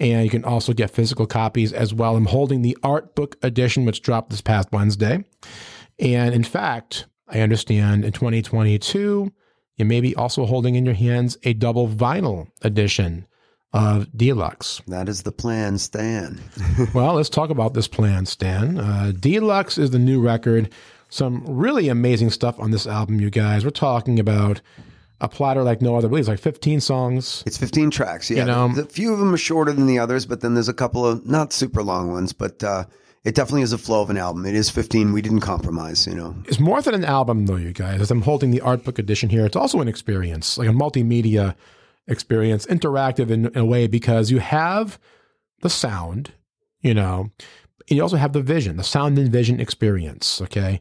And 0.00 0.24
you 0.24 0.30
can 0.30 0.44
also 0.44 0.72
get 0.72 0.90
physical 0.90 1.26
copies 1.26 1.72
as 1.72 1.94
well. 1.94 2.16
I'm 2.16 2.26
holding 2.26 2.62
the 2.62 2.76
art 2.82 3.14
book 3.14 3.36
edition, 3.42 3.84
which 3.84 4.02
dropped 4.02 4.30
this 4.30 4.40
past 4.40 4.68
Wednesday. 4.72 5.24
And 5.98 6.34
in 6.34 6.42
fact, 6.42 7.06
I 7.28 7.40
understand 7.40 8.04
in 8.04 8.12
2022, 8.12 9.32
you 9.76 9.84
may 9.84 10.00
be 10.00 10.14
also 10.14 10.46
holding 10.46 10.74
in 10.74 10.84
your 10.84 10.94
hands 10.94 11.36
a 11.44 11.52
double 11.52 11.88
vinyl 11.88 12.48
edition 12.62 13.26
of 13.72 14.06
Deluxe. 14.16 14.80
That 14.86 15.08
is 15.08 15.22
the 15.22 15.32
plan, 15.32 15.78
Stan. 15.78 16.40
well, 16.94 17.14
let's 17.14 17.28
talk 17.28 17.50
about 17.50 17.74
this 17.74 17.88
plan, 17.88 18.24
Stan. 18.24 18.78
Uh, 18.78 19.12
Deluxe 19.18 19.78
is 19.78 19.90
the 19.90 19.98
new 19.98 20.20
record. 20.20 20.72
Some 21.08 21.44
really 21.46 21.88
amazing 21.88 22.30
stuff 22.30 22.58
on 22.60 22.70
this 22.70 22.86
album, 22.86 23.20
you 23.20 23.30
guys. 23.30 23.64
We're 23.64 23.70
talking 23.70 24.20
about 24.20 24.60
a 25.20 25.28
platter 25.28 25.62
like 25.62 25.80
no 25.80 25.96
other. 25.96 26.06
I 26.06 26.10
believe 26.10 26.22
it's 26.22 26.28
like 26.28 26.40
15 26.40 26.80
songs. 26.80 27.42
It's 27.46 27.56
15 27.56 27.90
tracks. 27.90 28.30
Yeah, 28.30 28.40
You 28.40 28.44
know- 28.46 28.72
a 28.82 28.84
few 28.84 29.12
of 29.12 29.18
them 29.18 29.32
are 29.32 29.38
shorter 29.38 29.72
than 29.72 29.86
the 29.86 29.98
others, 29.98 30.26
but 30.26 30.40
then 30.40 30.54
there's 30.54 30.68
a 30.68 30.74
couple 30.74 31.06
of 31.06 31.26
not 31.26 31.52
super 31.52 31.82
long 31.82 32.10
ones. 32.10 32.32
But 32.32 32.62
uh, 32.64 32.84
it 33.24 33.34
definitely 33.34 33.62
is 33.62 33.72
a 33.72 33.78
flow 33.78 34.02
of 34.02 34.10
an 34.10 34.16
album. 34.18 34.44
It 34.44 34.54
is 34.54 34.68
15. 34.70 35.12
We 35.12 35.22
didn't 35.22 35.40
compromise. 35.40 36.06
You 36.06 36.14
know, 36.14 36.34
It's 36.46 36.60
more 36.60 36.82
than 36.82 36.94
an 36.94 37.04
album, 37.04 37.46
though, 37.46 37.56
you 37.56 37.72
guys. 37.72 38.00
As 38.00 38.10
I'm 38.10 38.22
holding 38.22 38.50
the 38.50 38.60
art 38.60 38.84
book 38.84 38.98
edition 38.98 39.30
here, 39.30 39.46
it's 39.46 39.56
also 39.56 39.80
an 39.80 39.88
experience, 39.88 40.58
like 40.58 40.68
a 40.68 40.72
multimedia 40.72 41.54
experience, 42.06 42.66
interactive 42.66 43.30
in, 43.30 43.46
in 43.46 43.56
a 43.56 43.64
way, 43.64 43.86
because 43.86 44.30
you 44.30 44.38
have 44.40 44.98
the 45.62 45.70
sound, 45.70 46.32
you 46.80 46.92
know, 46.92 47.30
and 47.88 47.96
you 47.96 48.02
also 48.02 48.16
have 48.16 48.32
the 48.34 48.42
vision, 48.42 48.76
the 48.76 48.82
sound 48.84 49.16
and 49.18 49.30
vision 49.32 49.60
experience. 49.60 50.40
Okay. 50.42 50.80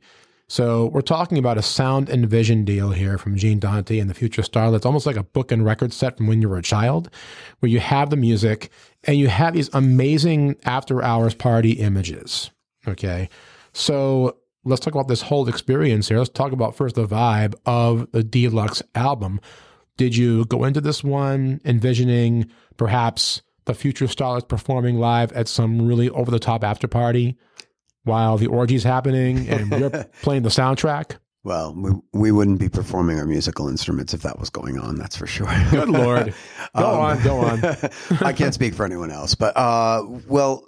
So 0.54 0.86
we're 0.94 1.02
talking 1.02 1.40
about 1.40 1.58
a 1.58 1.64
sound 1.64 2.10
and 2.10 2.30
vision 2.30 2.64
deal 2.64 2.92
here 2.92 3.18
from 3.18 3.36
Gene 3.38 3.58
Dante 3.58 3.98
and 3.98 4.08
the 4.08 4.14
Future 4.14 4.44
Star. 4.44 4.70
Starlets, 4.70 4.86
almost 4.86 5.08
like 5.08 5.16
a 5.16 5.24
book 5.24 5.52
and 5.52 5.66
record 5.66 5.92
set 5.92 6.16
from 6.16 6.28
when 6.28 6.44
you 6.44 6.48
were 6.48 6.60
a 6.60 6.62
child, 6.62 7.10
where 7.58 7.72
you 7.72 7.80
have 7.80 8.12
the 8.12 8.16
music 8.16 8.70
and 9.06 9.18
you 9.18 9.30
have 9.30 9.56
these 9.56 9.72
amazing 9.74 10.56
after 10.64 11.02
hours 11.02 11.34
party 11.34 11.72
images. 11.72 12.52
Okay. 12.88 13.30
So 13.74 14.38
let's 14.64 14.80
talk 14.80 14.94
about 14.94 15.08
this 15.08 15.24
whole 15.24 15.50
experience 15.50 16.08
here. 16.08 16.20
Let's 16.20 16.30
talk 16.30 16.52
about 16.52 16.76
first 16.76 16.94
the 16.94 17.08
vibe 17.08 17.56
of 17.66 18.12
the 18.12 18.24
deluxe 18.24 18.84
album. 18.94 19.42
Did 19.98 20.16
you 20.16 20.46
go 20.46 20.66
into 20.66 20.82
this 20.82 21.04
one 21.04 21.62
envisioning 21.66 22.46
perhaps 22.78 23.42
the 23.66 23.74
Future 23.74 24.06
Starlets 24.06 24.48
performing 24.48 25.00
live 25.00 25.32
at 25.32 25.48
some 25.48 25.88
really 25.88 26.12
over 26.12 26.30
the 26.30 26.38
top 26.38 26.64
after 26.64 26.88
party 26.88 27.40
while 28.04 28.38
the 28.38 28.48
orgy's 28.48 28.84
happening 28.84 29.48
and 29.50 29.72
you're 29.72 29.90
playing 30.22 30.44
the 30.44 30.50
soundtrack? 30.50 31.18
well, 31.46 31.76
we, 31.76 31.92
we 32.14 32.32
wouldn't 32.32 32.58
be 32.60 32.70
performing 32.70 33.20
our 33.20 33.26
musical 33.26 33.68
instruments 33.68 34.14
if 34.14 34.22
that 34.22 34.40
was 34.40 34.50
going 34.50 34.80
on. 34.80 34.96
That's 34.96 35.18
for 35.18 35.28
sure. 35.28 35.52
Good 35.72 35.90
Lord. 35.90 36.34
Go 36.78 36.90
Um, 36.94 37.00
on, 37.02 37.24
go 37.24 37.38
on. 37.40 37.62
I 38.22 38.32
can't 38.32 38.54
speak 38.54 38.74
for 38.74 38.86
anyone 38.86 39.12
else, 39.12 39.36
but 39.36 39.56
uh, 39.58 40.04
well, 40.28 40.64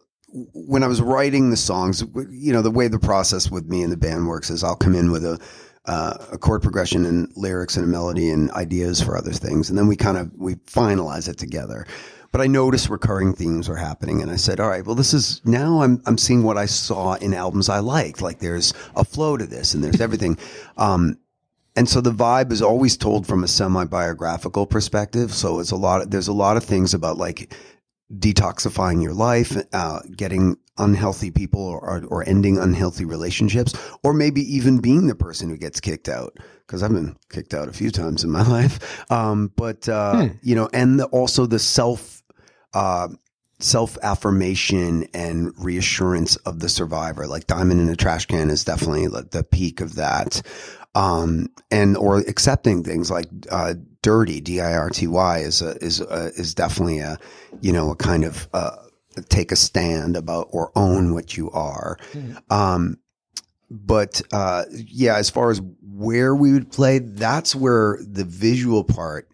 when 0.54 0.84
I 0.84 0.88
was 0.88 1.02
writing 1.02 1.50
the 1.50 1.56
songs, 1.56 2.04
you 2.30 2.52
know, 2.52 2.62
the 2.62 2.72
way 2.72 2.90
the 2.90 3.00
process 3.00 3.50
with 3.50 3.66
me 3.68 3.84
and 3.84 3.92
the 3.92 3.96
band 3.98 4.28
works 4.28 4.50
is 4.50 4.66
I'll 4.66 4.76
come 4.76 4.96
in 4.96 5.12
with 5.12 5.24
a 5.24 5.40
uh, 5.86 6.18
a 6.34 6.38
chord 6.38 6.62
progression 6.64 7.06
and 7.06 7.32
lyrics 7.38 7.78
and 7.78 7.86
a 7.86 7.88
melody 7.88 8.30
and 8.32 8.50
ideas 8.52 9.02
for 9.02 9.16
other 9.18 9.32
things, 9.32 9.70
and 9.70 9.78
then 9.78 9.88
we 9.88 9.96
kind 9.96 10.18
of 10.18 10.30
we 10.36 10.56
finalize 10.56 11.30
it 11.30 11.38
together. 11.38 11.86
But 12.36 12.42
I 12.42 12.48
noticed 12.48 12.90
recurring 12.90 13.34
themes 13.34 13.70
were 13.70 13.78
happening, 13.78 14.22
and 14.22 14.30
I 14.30 14.36
said, 14.36 14.60
"All 14.60 14.68
right, 14.68 14.86
well, 14.86 14.94
this 14.94 15.14
is 15.14 15.40
now 15.46 15.82
I'm 15.82 16.02
I'm 16.06 16.18
seeing 16.18 16.44
what 16.44 16.58
I 16.58 16.66
saw 16.66 17.14
in 17.14 17.34
albums 17.34 17.70
I 17.70 17.80
liked. 17.80 18.22
Like 18.22 18.40
there's 18.40 18.74
a 18.94 19.06
flow 19.06 19.38
to 19.38 19.46
this, 19.46 19.74
and 19.74 19.82
there's 19.82 20.02
everything." 20.02 20.38
Um, 20.78 21.18
and 21.78 21.88
so 21.88 22.02
the 22.02 22.12
vibe 22.12 22.52
is 22.52 22.62
always 22.62 22.98
told 22.98 23.26
from 23.26 23.46
a 23.46 23.48
semi-biographical 23.48 24.66
perspective. 24.66 25.34
So 25.34 25.60
it's 25.60 25.72
a 25.72 25.78
lot. 25.78 26.02
Of, 26.02 26.12
there's 26.12 26.28
a 26.28 26.34
lot 26.34 26.58
of 26.58 26.66
things 26.66 26.94
about 26.94 27.18
like 27.18 27.54
detoxifying 28.14 29.02
your 29.02 29.14
life, 29.14 29.56
uh, 29.72 30.02
getting 30.16 30.58
unhealthy 30.78 31.32
people 31.32 31.62
or, 31.62 32.04
or 32.06 32.28
ending 32.28 32.58
unhealthy 32.58 33.06
relationships, 33.06 33.74
or 34.04 34.14
maybe 34.14 34.42
even 34.42 34.80
being 34.80 35.08
the 35.08 35.16
person 35.16 35.50
who 35.50 35.58
gets 35.58 35.80
kicked 35.80 36.10
out. 36.10 36.38
Because 36.68 36.84
I've 36.84 36.92
been 36.92 37.16
kicked 37.30 37.54
out 37.54 37.70
a 37.70 37.74
few 37.74 37.92
times 37.92 38.24
in 38.24 38.30
my 38.30 38.44
life. 38.48 39.10
Um, 39.12 39.52
but 39.56 39.88
uh, 39.88 40.30
you 40.42 40.56
know, 40.56 40.70
and 40.74 41.00
the, 41.00 41.06
also 41.06 41.46
the 41.46 41.60
self. 41.60 42.22
Uh, 42.76 43.08
self 43.60 43.98
affirmation 44.04 45.08
and 45.14 45.54
reassurance 45.58 46.36
of 46.38 46.60
the 46.60 46.70
survivor. 46.70 47.26
Like 47.26 47.48
Diamond 47.48 47.82
in 47.82 47.90
a 47.90 47.96
Trash 47.96 48.26
Can 48.26 48.50
is 48.50 48.64
definitely 48.64 49.08
like 49.08 49.32
the 49.32 49.44
peak 49.44 49.82
of 49.82 49.96
that. 49.96 50.42
Um, 50.94 51.48
and 51.72 51.98
or 51.98 52.20
accepting 52.20 52.84
things 52.84 53.12
like 53.12 53.28
uh, 53.52 53.76
dirty, 54.02 54.40
D 54.40 54.62
I 54.62 54.74
R 54.74 54.90
T 54.90 55.08
Y 55.08 55.40
is 55.40 55.62
a, 55.62 55.76
is 55.84 56.00
a, 56.00 56.32
is 56.36 56.54
definitely 56.54 57.00
a 57.00 57.18
you 57.62 57.74
know 57.74 57.92
a 57.92 57.96
kind 57.96 58.24
of 58.24 58.48
uh, 58.54 58.76
take 59.30 59.52
a 59.52 59.56
stand 59.56 60.16
about 60.16 60.48
or 60.52 60.72
own 60.76 61.14
what 61.14 61.36
you 61.36 61.52
are. 61.52 61.98
Um, 62.50 62.98
but 63.70 64.22
uh, 64.32 64.66
yeah, 64.72 65.18
as 65.18 65.30
far 65.30 65.50
as 65.50 65.62
where 65.82 66.36
we 66.36 66.54
would 66.54 66.72
play, 66.72 67.00
that's 67.00 67.56
where 67.56 68.00
the 68.02 68.24
visual 68.24 68.84
part 68.84 69.30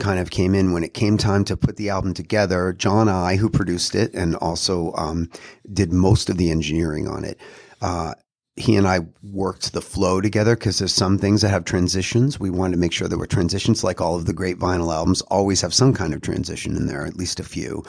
kind 0.00 0.18
of 0.18 0.30
came 0.30 0.54
in 0.54 0.72
when 0.72 0.84
it 0.84 0.94
came 0.94 1.16
time 1.16 1.44
to 1.44 1.56
put 1.56 1.76
the 1.76 1.88
album 1.88 2.14
together. 2.14 2.72
John 2.72 3.08
I, 3.08 3.36
who 3.36 3.48
produced 3.48 3.94
it 3.94 4.12
and 4.14 4.36
also 4.36 4.92
um, 4.92 5.30
did 5.72 5.92
most 5.92 6.28
of 6.28 6.36
the 6.36 6.50
engineering 6.50 7.08
on 7.08 7.24
it, 7.24 7.40
uh, 7.80 8.14
he 8.56 8.76
and 8.76 8.88
I 8.88 9.00
worked 9.22 9.72
the 9.72 9.82
flow 9.82 10.20
together 10.20 10.56
because 10.56 10.78
there's 10.78 10.94
some 10.94 11.18
things 11.18 11.42
that 11.42 11.50
have 11.50 11.64
transitions. 11.64 12.40
We 12.40 12.50
wanted 12.50 12.72
to 12.72 12.80
make 12.80 12.92
sure 12.92 13.06
there 13.06 13.18
were 13.18 13.26
transitions, 13.26 13.84
like 13.84 14.00
all 14.00 14.16
of 14.16 14.24
the 14.24 14.32
great 14.32 14.58
vinyl 14.58 14.94
albums 14.94 15.20
always 15.22 15.60
have 15.60 15.74
some 15.74 15.92
kind 15.92 16.14
of 16.14 16.22
transition 16.22 16.74
in 16.74 16.86
there, 16.86 17.04
at 17.04 17.16
least 17.16 17.38
a 17.38 17.44
few. 17.44 17.84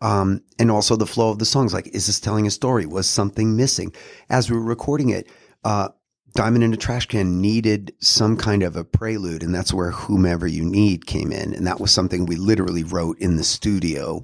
Um, 0.00 0.42
and 0.58 0.70
also 0.70 0.96
the 0.96 1.06
flow 1.06 1.30
of 1.30 1.38
the 1.38 1.44
songs. 1.44 1.74
Like, 1.74 1.88
is 1.88 2.06
this 2.06 2.20
telling 2.20 2.46
a 2.46 2.50
story? 2.50 2.86
Was 2.86 3.08
something 3.08 3.56
missing? 3.56 3.94
As 4.30 4.50
we 4.50 4.56
were 4.56 4.64
recording 4.64 5.10
it, 5.10 5.28
uh, 5.64 5.88
Diamond 6.36 6.64
in 6.64 6.74
a 6.74 6.76
Trash 6.76 7.06
Can 7.06 7.40
needed 7.40 7.94
some 8.00 8.36
kind 8.36 8.62
of 8.62 8.76
a 8.76 8.84
prelude, 8.84 9.42
and 9.42 9.54
that's 9.54 9.72
where 9.72 9.90
Whomever 9.90 10.46
You 10.46 10.66
Need 10.66 11.06
came 11.06 11.32
in. 11.32 11.54
And 11.54 11.66
that 11.66 11.80
was 11.80 11.90
something 11.90 12.26
we 12.26 12.36
literally 12.36 12.84
wrote 12.84 13.18
in 13.18 13.36
the 13.36 13.42
studio 13.42 14.20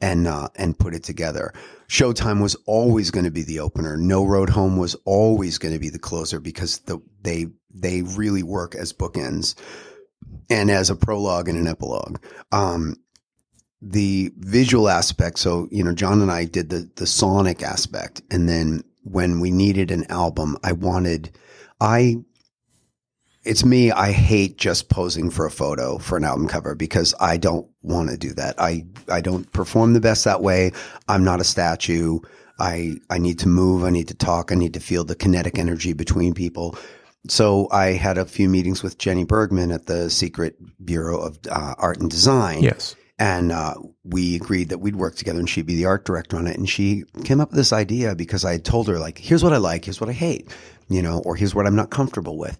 and 0.00 0.26
uh, 0.26 0.48
and 0.56 0.78
put 0.78 0.94
it 0.94 1.04
together. 1.04 1.52
Showtime 1.86 2.40
was 2.40 2.56
always 2.64 3.10
going 3.10 3.26
to 3.26 3.30
be 3.30 3.42
the 3.42 3.60
opener. 3.60 3.98
No 3.98 4.24
Road 4.24 4.48
Home 4.48 4.78
was 4.78 4.94
always 5.04 5.58
going 5.58 5.74
to 5.74 5.78
be 5.78 5.90
the 5.90 5.98
closer 5.98 6.40
because 6.40 6.78
the, 6.78 6.98
they 7.20 7.48
they 7.74 8.00
really 8.02 8.42
work 8.42 8.74
as 8.74 8.94
bookends 8.94 9.54
and 10.48 10.70
as 10.70 10.88
a 10.88 10.96
prologue 10.96 11.46
and 11.46 11.58
an 11.58 11.68
epilogue. 11.68 12.24
Um, 12.52 12.96
the 13.82 14.32
visual 14.38 14.88
aspect. 14.88 15.38
So 15.38 15.68
you 15.70 15.84
know, 15.84 15.92
John 15.92 16.22
and 16.22 16.32
I 16.32 16.46
did 16.46 16.70
the 16.70 16.90
the 16.96 17.06
sonic 17.06 17.62
aspect, 17.62 18.22
and 18.30 18.48
then 18.48 18.82
when 19.02 19.40
we 19.40 19.50
needed 19.50 19.90
an 19.90 20.10
album, 20.10 20.56
I 20.62 20.72
wanted 20.72 21.30
I 21.80 22.18
it's 23.42 23.64
me. 23.64 23.90
I 23.90 24.12
hate 24.12 24.58
just 24.58 24.88
posing 24.88 25.30
for 25.30 25.46
a 25.46 25.50
photo 25.50 25.98
for 25.98 26.18
an 26.18 26.24
album 26.24 26.46
cover 26.46 26.74
because 26.74 27.14
I 27.20 27.38
don't 27.38 27.66
want 27.82 28.10
to 28.10 28.18
do 28.18 28.34
that. 28.34 28.60
I, 28.60 28.84
I 29.08 29.22
don't 29.22 29.50
perform 29.52 29.94
the 29.94 30.00
best 30.00 30.24
that 30.24 30.42
way. 30.42 30.72
I'm 31.08 31.24
not 31.24 31.40
a 31.40 31.44
statue. 31.44 32.18
I, 32.58 32.96
I 33.08 33.16
need 33.16 33.38
to 33.38 33.48
move. 33.48 33.84
I 33.84 33.90
need 33.90 34.08
to 34.08 34.14
talk. 34.14 34.52
I 34.52 34.54
need 34.56 34.74
to 34.74 34.80
feel 34.80 35.04
the 35.04 35.14
kinetic 35.14 35.58
energy 35.58 35.94
between 35.94 36.34
people. 36.34 36.76
So 37.28 37.68
I 37.70 37.92
had 37.92 38.18
a 38.18 38.26
few 38.26 38.48
meetings 38.48 38.82
with 38.82 38.98
Jenny 38.98 39.24
Bergman 39.24 39.72
at 39.72 39.86
the 39.86 40.10
Secret 40.10 40.56
Bureau 40.84 41.18
of 41.18 41.38
uh, 41.50 41.74
Art 41.78 41.98
and 41.98 42.10
Design. 42.10 42.62
Yes. 42.62 42.94
And 43.20 43.52
uh, 43.52 43.74
we 44.02 44.34
agreed 44.34 44.70
that 44.70 44.78
we'd 44.78 44.96
work 44.96 45.14
together 45.14 45.38
and 45.38 45.48
she'd 45.48 45.66
be 45.66 45.76
the 45.76 45.84
art 45.84 46.06
director 46.06 46.38
on 46.38 46.46
it. 46.46 46.56
And 46.56 46.68
she 46.68 47.04
came 47.22 47.38
up 47.38 47.50
with 47.50 47.58
this 47.58 47.72
idea 47.72 48.14
because 48.14 48.46
I 48.46 48.52
had 48.52 48.64
told 48.64 48.88
her, 48.88 48.98
like, 48.98 49.18
here's 49.18 49.44
what 49.44 49.52
I 49.52 49.58
like, 49.58 49.84
here's 49.84 50.00
what 50.00 50.08
I 50.08 50.14
hate, 50.14 50.50
you 50.88 51.02
know, 51.02 51.20
or 51.26 51.36
here's 51.36 51.54
what 51.54 51.66
I'm 51.66 51.76
not 51.76 51.90
comfortable 51.90 52.38
with. 52.38 52.58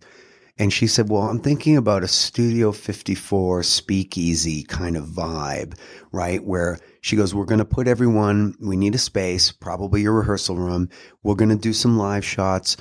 And 0.58 0.70
she 0.70 0.86
said, 0.86 1.08
Well, 1.08 1.22
I'm 1.22 1.40
thinking 1.40 1.78
about 1.78 2.04
a 2.04 2.08
Studio 2.08 2.70
54 2.72 3.62
speakeasy 3.62 4.62
kind 4.64 4.98
of 4.98 5.06
vibe, 5.06 5.78
right? 6.12 6.44
Where 6.44 6.78
she 7.00 7.16
goes, 7.16 7.34
We're 7.34 7.46
going 7.46 7.60
to 7.60 7.64
put 7.64 7.88
everyone, 7.88 8.54
we 8.60 8.76
need 8.76 8.94
a 8.94 8.98
space, 8.98 9.52
probably 9.52 10.02
your 10.02 10.12
rehearsal 10.12 10.56
room. 10.56 10.90
We're 11.22 11.36
going 11.36 11.48
to 11.48 11.56
do 11.56 11.72
some 11.72 11.96
live 11.96 12.26
shots, 12.26 12.76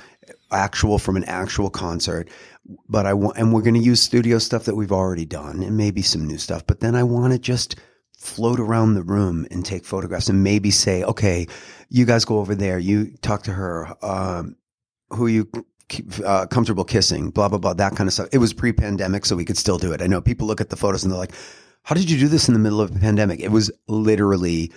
actual 0.50 0.98
from 0.98 1.16
an 1.16 1.24
actual 1.24 1.70
concert. 1.70 2.28
But 2.88 3.06
I 3.06 3.14
want, 3.14 3.38
and 3.38 3.52
we're 3.52 3.62
going 3.62 3.74
to 3.74 3.80
use 3.80 4.00
studio 4.00 4.38
stuff 4.38 4.64
that 4.64 4.76
we've 4.76 4.92
already 4.92 5.24
done 5.24 5.62
and 5.62 5.76
maybe 5.76 6.02
some 6.02 6.26
new 6.26 6.38
stuff. 6.38 6.66
But 6.66 6.80
then 6.80 6.94
I 6.94 7.02
want 7.02 7.32
to 7.32 7.38
just 7.38 7.76
float 8.16 8.60
around 8.60 8.94
the 8.94 9.02
room 9.02 9.46
and 9.50 9.64
take 9.64 9.84
photographs 9.84 10.28
and 10.28 10.44
maybe 10.44 10.70
say, 10.70 11.02
okay, 11.02 11.46
you 11.88 12.04
guys 12.04 12.24
go 12.24 12.38
over 12.38 12.54
there. 12.54 12.78
You 12.78 13.16
talk 13.22 13.42
to 13.44 13.52
her. 13.52 13.94
Um, 14.02 14.56
who 15.10 15.26
you 15.26 15.50
uh, 16.24 16.46
comfortable 16.46 16.84
kissing, 16.84 17.30
blah 17.30 17.48
blah 17.48 17.58
blah, 17.58 17.74
that 17.74 17.96
kind 17.96 18.08
of 18.08 18.14
stuff. 18.14 18.28
It 18.32 18.38
was 18.38 18.52
pre-pandemic, 18.52 19.26
so 19.26 19.36
we 19.36 19.44
could 19.44 19.58
still 19.58 19.78
do 19.78 19.92
it. 19.92 20.02
I 20.02 20.06
know 20.06 20.20
people 20.20 20.46
look 20.46 20.60
at 20.60 20.70
the 20.70 20.76
photos 20.76 21.02
and 21.02 21.12
they're 21.12 21.18
like, 21.18 21.34
"How 21.82 21.94
did 21.94 22.10
you 22.10 22.18
do 22.18 22.28
this 22.28 22.48
in 22.48 22.54
the 22.54 22.60
middle 22.60 22.80
of 22.80 22.94
a 22.94 22.98
pandemic?" 22.98 23.40
It 23.40 23.50
was 23.50 23.70
literally 23.88 24.72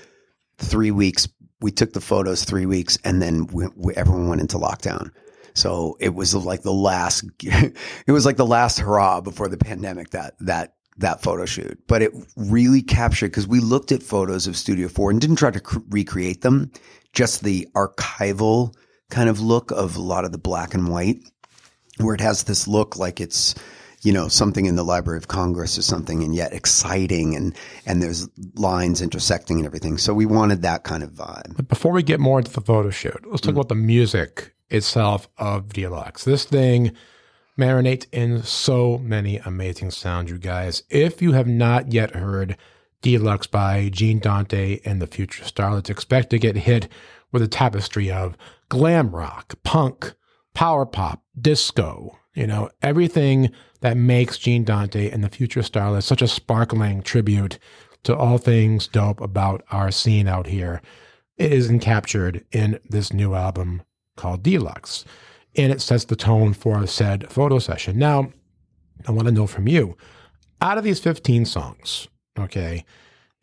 three 0.58 0.92
weeks. 0.92 1.28
We 1.62 1.72
took 1.72 1.94
the 1.94 2.02
photos 2.02 2.44
three 2.44 2.66
weeks, 2.66 2.98
and 3.04 3.22
then 3.22 3.48
we, 3.48 3.68
we, 3.76 3.94
everyone 3.96 4.28
went 4.28 4.42
into 4.42 4.58
lockdown. 4.58 5.12
So 5.54 5.98
it 6.00 6.14
was 6.14 6.34
like 6.34 6.64
the 6.64 6.74
last. 6.74 7.26
it 7.42 8.12
was 8.12 8.26
like 8.26 8.38
the 8.38 8.46
last 8.46 8.80
hurrah 8.80 9.22
before 9.22 9.48
the 9.48 9.58
pandemic. 9.58 10.10
That 10.12 10.36
that 10.40 10.76
that 10.98 11.22
photo 11.22 11.46
shoot, 11.46 11.80
but 11.88 12.02
it 12.02 12.12
really 12.36 12.82
captured 12.82 13.28
because 13.28 13.48
we 13.48 13.60
looked 13.60 13.92
at 13.92 14.04
photos 14.04 14.48
of 14.48 14.58
Studio 14.58 14.88
Four 14.88 15.12
and 15.12 15.22
didn't 15.22 15.38
try 15.38 15.52
to 15.52 15.60
cr- 15.60 15.80
recreate 15.90 16.42
them, 16.42 16.72
just 17.14 17.44
the 17.44 17.68
archival 17.76 18.76
kind 19.10 19.30
of 19.30 19.40
look 19.40 19.72
of 19.72 19.96
a 19.96 20.02
lot 20.02 20.26
of 20.26 20.32
the 20.32 20.38
black 20.38 20.74
and 20.74 20.90
white, 20.90 21.22
where 21.98 22.16
it 22.16 22.22
has 22.22 22.44
this 22.44 22.68
look 22.68 22.98
like 22.98 23.22
it's 23.22 23.54
you 24.02 24.12
know 24.12 24.28
something 24.28 24.66
in 24.66 24.76
the 24.76 24.84
Library 24.84 25.18
of 25.18 25.28
Congress 25.28 25.78
or 25.78 25.84
something, 25.84 26.24
and 26.24 26.34
yet 26.34 26.54
exciting 26.54 27.36
and 27.36 27.56
and 27.86 28.02
there's 28.02 28.28
lines 28.56 29.02
intersecting 29.02 29.58
and 29.58 29.66
everything. 29.66 30.00
So 30.00 30.14
we 30.14 30.26
wanted 30.26 30.64
that 30.64 30.84
kind 30.84 31.04
of 31.04 31.12
vibe. 31.12 31.56
But 31.56 31.68
before 31.68 31.92
we 31.92 32.02
get 32.02 32.20
more 32.20 32.40
into 32.40 32.52
the 32.52 32.62
photo 32.62 32.90
shoot, 32.90 33.24
let's 33.28 33.42
talk 33.42 33.52
mm. 33.52 33.58
about 33.58 33.70
the 33.70 33.76
music 33.76 34.54
itself 34.74 35.30
of 35.38 35.72
Deluxe. 35.72 36.24
This 36.24 36.46
thing 36.46 36.92
marinates 37.58 38.08
in 38.12 38.44
so 38.44 38.98
many 38.98 39.38
amazing 39.38 39.92
sounds, 39.92 40.32
you 40.32 40.38
guys. 40.38 40.84
If 40.90 41.22
you 41.22 41.34
have 41.34 41.48
not 41.48 41.94
yet 41.94 42.16
heard 42.16 42.58
Deluxe 43.02 43.48
by 43.48 43.90
Gene 43.90 44.20
Dante 44.20 44.80
and 44.84 45.02
the 45.02 45.08
Future 45.08 45.44
Starlets, 45.44 45.90
expect 45.90 46.30
to 46.32 46.40
get 46.40 46.56
hit 46.56 46.88
with 47.32 47.42
a 47.42 47.48
tapestry 47.48 48.12
of 48.12 48.36
glam 48.70 49.16
rock, 49.16 49.54
punk, 49.64 50.14
power 50.54 50.86
pop, 50.86 51.24
disco, 51.40 52.18
you 52.34 52.48
know, 52.48 52.70
everything 52.82 53.52
that 53.82 53.98
makes 53.98 54.38
Gene 54.38 54.64
Dante 54.64 55.10
and 55.10 55.24
the 55.24 55.30
Future 55.30 55.62
Starlets 55.62 56.04
such 56.04 56.22
a 56.22 56.28
sparkling 56.28 57.04
tribute 57.04 57.60
to 58.04 58.16
all 58.16 58.38
things 58.38 58.88
dope 58.88 59.22
about 59.22 59.64
our 59.72 59.92
scene 59.92 60.28
out 60.28 60.48
here 60.48 60.82
is 61.38 61.72
captured 61.82 62.46
in 62.52 62.80
this 62.88 63.14
new 63.14 63.34
album 63.34 63.82
called 64.16 64.44
Deluxe. 64.44 65.06
And 65.56 65.72
it 65.72 65.82
sets 65.82 66.06
the 66.06 66.16
tone 66.16 66.54
for 66.54 66.86
said 66.88 67.32
photo 67.32 67.60
session. 67.60 68.00
Now, 68.00 68.32
I 69.08 69.12
want 69.12 69.28
to 69.28 69.34
know 69.34 69.48
from 69.48 69.68
you 69.68 69.96
out 70.64 70.78
of 70.78 70.84
these 70.84 71.00
15 71.00 71.46
songs, 71.46 72.08
okay, 72.40 72.86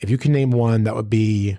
if 0.00 0.08
you 0.08 0.16
can 0.16 0.32
name 0.32 0.50
one 0.50 0.84
that 0.84 0.96
would 0.96 1.10
be 1.10 1.58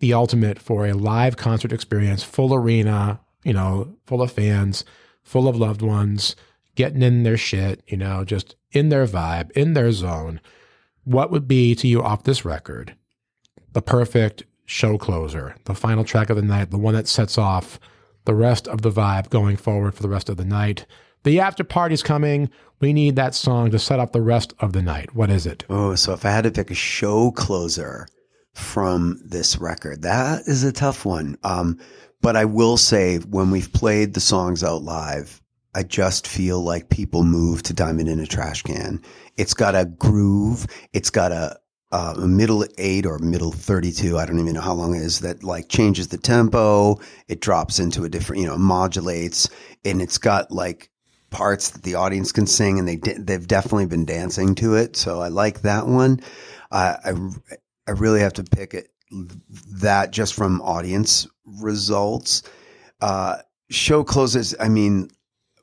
the 0.00 0.12
ultimate 0.12 0.58
for 0.58 0.86
a 0.86 0.92
live 0.92 1.36
concert 1.36 1.72
experience, 1.72 2.24
full 2.24 2.52
arena, 2.52 3.20
you 3.44 3.52
know, 3.52 3.96
full 4.06 4.20
of 4.20 4.32
fans, 4.32 4.84
full 5.22 5.48
of 5.48 5.56
loved 5.56 5.82
ones, 5.82 6.34
getting 6.74 7.02
in 7.02 7.22
their 7.22 7.36
shit, 7.36 7.82
you 7.86 7.96
know, 7.96 8.24
just 8.24 8.56
in 8.72 8.88
their 8.88 9.06
vibe, 9.06 9.50
in 9.52 9.74
their 9.74 9.92
zone. 9.92 10.40
What 11.04 11.30
would 11.30 11.46
be 11.46 11.74
to 11.76 11.88
you 11.88 12.02
off 12.02 12.24
this 12.24 12.44
record 12.44 12.94
the 13.72 13.82
perfect 13.82 14.42
show 14.64 14.98
closer, 14.98 15.54
the 15.64 15.74
final 15.74 16.02
track 16.02 16.30
of 16.30 16.36
the 16.36 16.42
night, 16.42 16.70
the 16.70 16.78
one 16.78 16.94
that 16.94 17.06
sets 17.06 17.38
off 17.38 17.78
the 18.28 18.36
rest 18.36 18.68
of 18.68 18.82
the 18.82 18.92
vibe 18.92 19.28
going 19.30 19.56
forward 19.56 19.96
for 19.96 20.02
the 20.02 20.08
rest 20.08 20.28
of 20.28 20.36
the 20.36 20.44
night? 20.44 20.86
The 21.24 21.40
after 21.40 21.64
party's 21.64 22.04
coming. 22.04 22.48
We 22.78 22.92
need 22.92 23.16
that 23.16 23.34
song 23.34 23.72
to 23.72 23.78
set 23.80 23.98
up 23.98 24.12
the 24.12 24.22
rest 24.22 24.54
of 24.60 24.72
the 24.72 24.82
night. 24.82 25.16
What 25.16 25.30
is 25.30 25.46
it? 25.46 25.64
Oh, 25.68 25.96
so 25.96 26.12
if 26.12 26.24
I 26.24 26.30
had 26.30 26.44
to 26.44 26.52
pick 26.52 26.70
a 26.70 26.74
show 26.74 27.32
closer, 27.32 28.06
from 28.58 29.20
this 29.24 29.56
record. 29.58 30.02
That 30.02 30.42
is 30.46 30.64
a 30.64 30.72
tough 30.72 31.04
one. 31.04 31.38
Um, 31.44 31.78
but 32.20 32.36
I 32.36 32.44
will 32.44 32.76
say 32.76 33.18
when 33.18 33.50
we've 33.50 33.72
played 33.72 34.14
the 34.14 34.20
songs 34.20 34.64
out 34.64 34.82
live, 34.82 35.40
I 35.74 35.84
just 35.84 36.26
feel 36.26 36.60
like 36.60 36.88
people 36.88 37.22
move 37.22 37.62
to 37.64 37.72
Diamond 37.72 38.08
in 38.08 38.18
a 38.18 38.26
Trash 38.26 38.62
Can. 38.62 39.00
It's 39.36 39.54
got 39.54 39.76
a 39.76 39.84
groove. 39.84 40.66
It's 40.92 41.10
got 41.10 41.30
a, 41.30 41.58
uh, 41.90 42.14
middle 42.18 42.64
eight 42.76 43.06
or 43.06 43.18
middle 43.18 43.52
32. 43.52 44.18
I 44.18 44.26
don't 44.26 44.38
even 44.38 44.54
know 44.54 44.60
how 44.60 44.74
long 44.74 44.94
it 44.94 45.02
is 45.02 45.20
that 45.20 45.42
like 45.42 45.68
changes 45.68 46.08
the 46.08 46.18
tempo. 46.18 47.00
It 47.28 47.40
drops 47.40 47.78
into 47.78 48.04
a 48.04 48.08
different, 48.08 48.42
you 48.42 48.48
know, 48.48 48.58
modulates 48.58 49.48
and 49.84 50.02
it's 50.02 50.18
got 50.18 50.50
like 50.50 50.90
parts 51.30 51.70
that 51.70 51.82
the 51.82 51.94
audience 51.94 52.32
can 52.32 52.46
sing 52.46 52.78
and 52.78 52.88
they, 52.88 52.96
they've 52.96 53.46
definitely 53.46 53.86
been 53.86 54.04
dancing 54.04 54.54
to 54.56 54.74
it. 54.74 54.96
So 54.96 55.20
I 55.20 55.28
like 55.28 55.62
that 55.62 55.86
one. 55.86 56.20
I, 56.70 57.12
I 57.86 57.92
really 57.92 58.20
have 58.20 58.34
to 58.34 58.44
pick 58.44 58.74
it 58.74 58.90
that 59.80 60.10
just 60.10 60.34
from 60.34 60.60
audience 60.60 61.26
results. 61.46 62.42
Uh, 63.00 63.38
show 63.70 64.04
closes. 64.04 64.54
I 64.60 64.68
mean, 64.68 65.10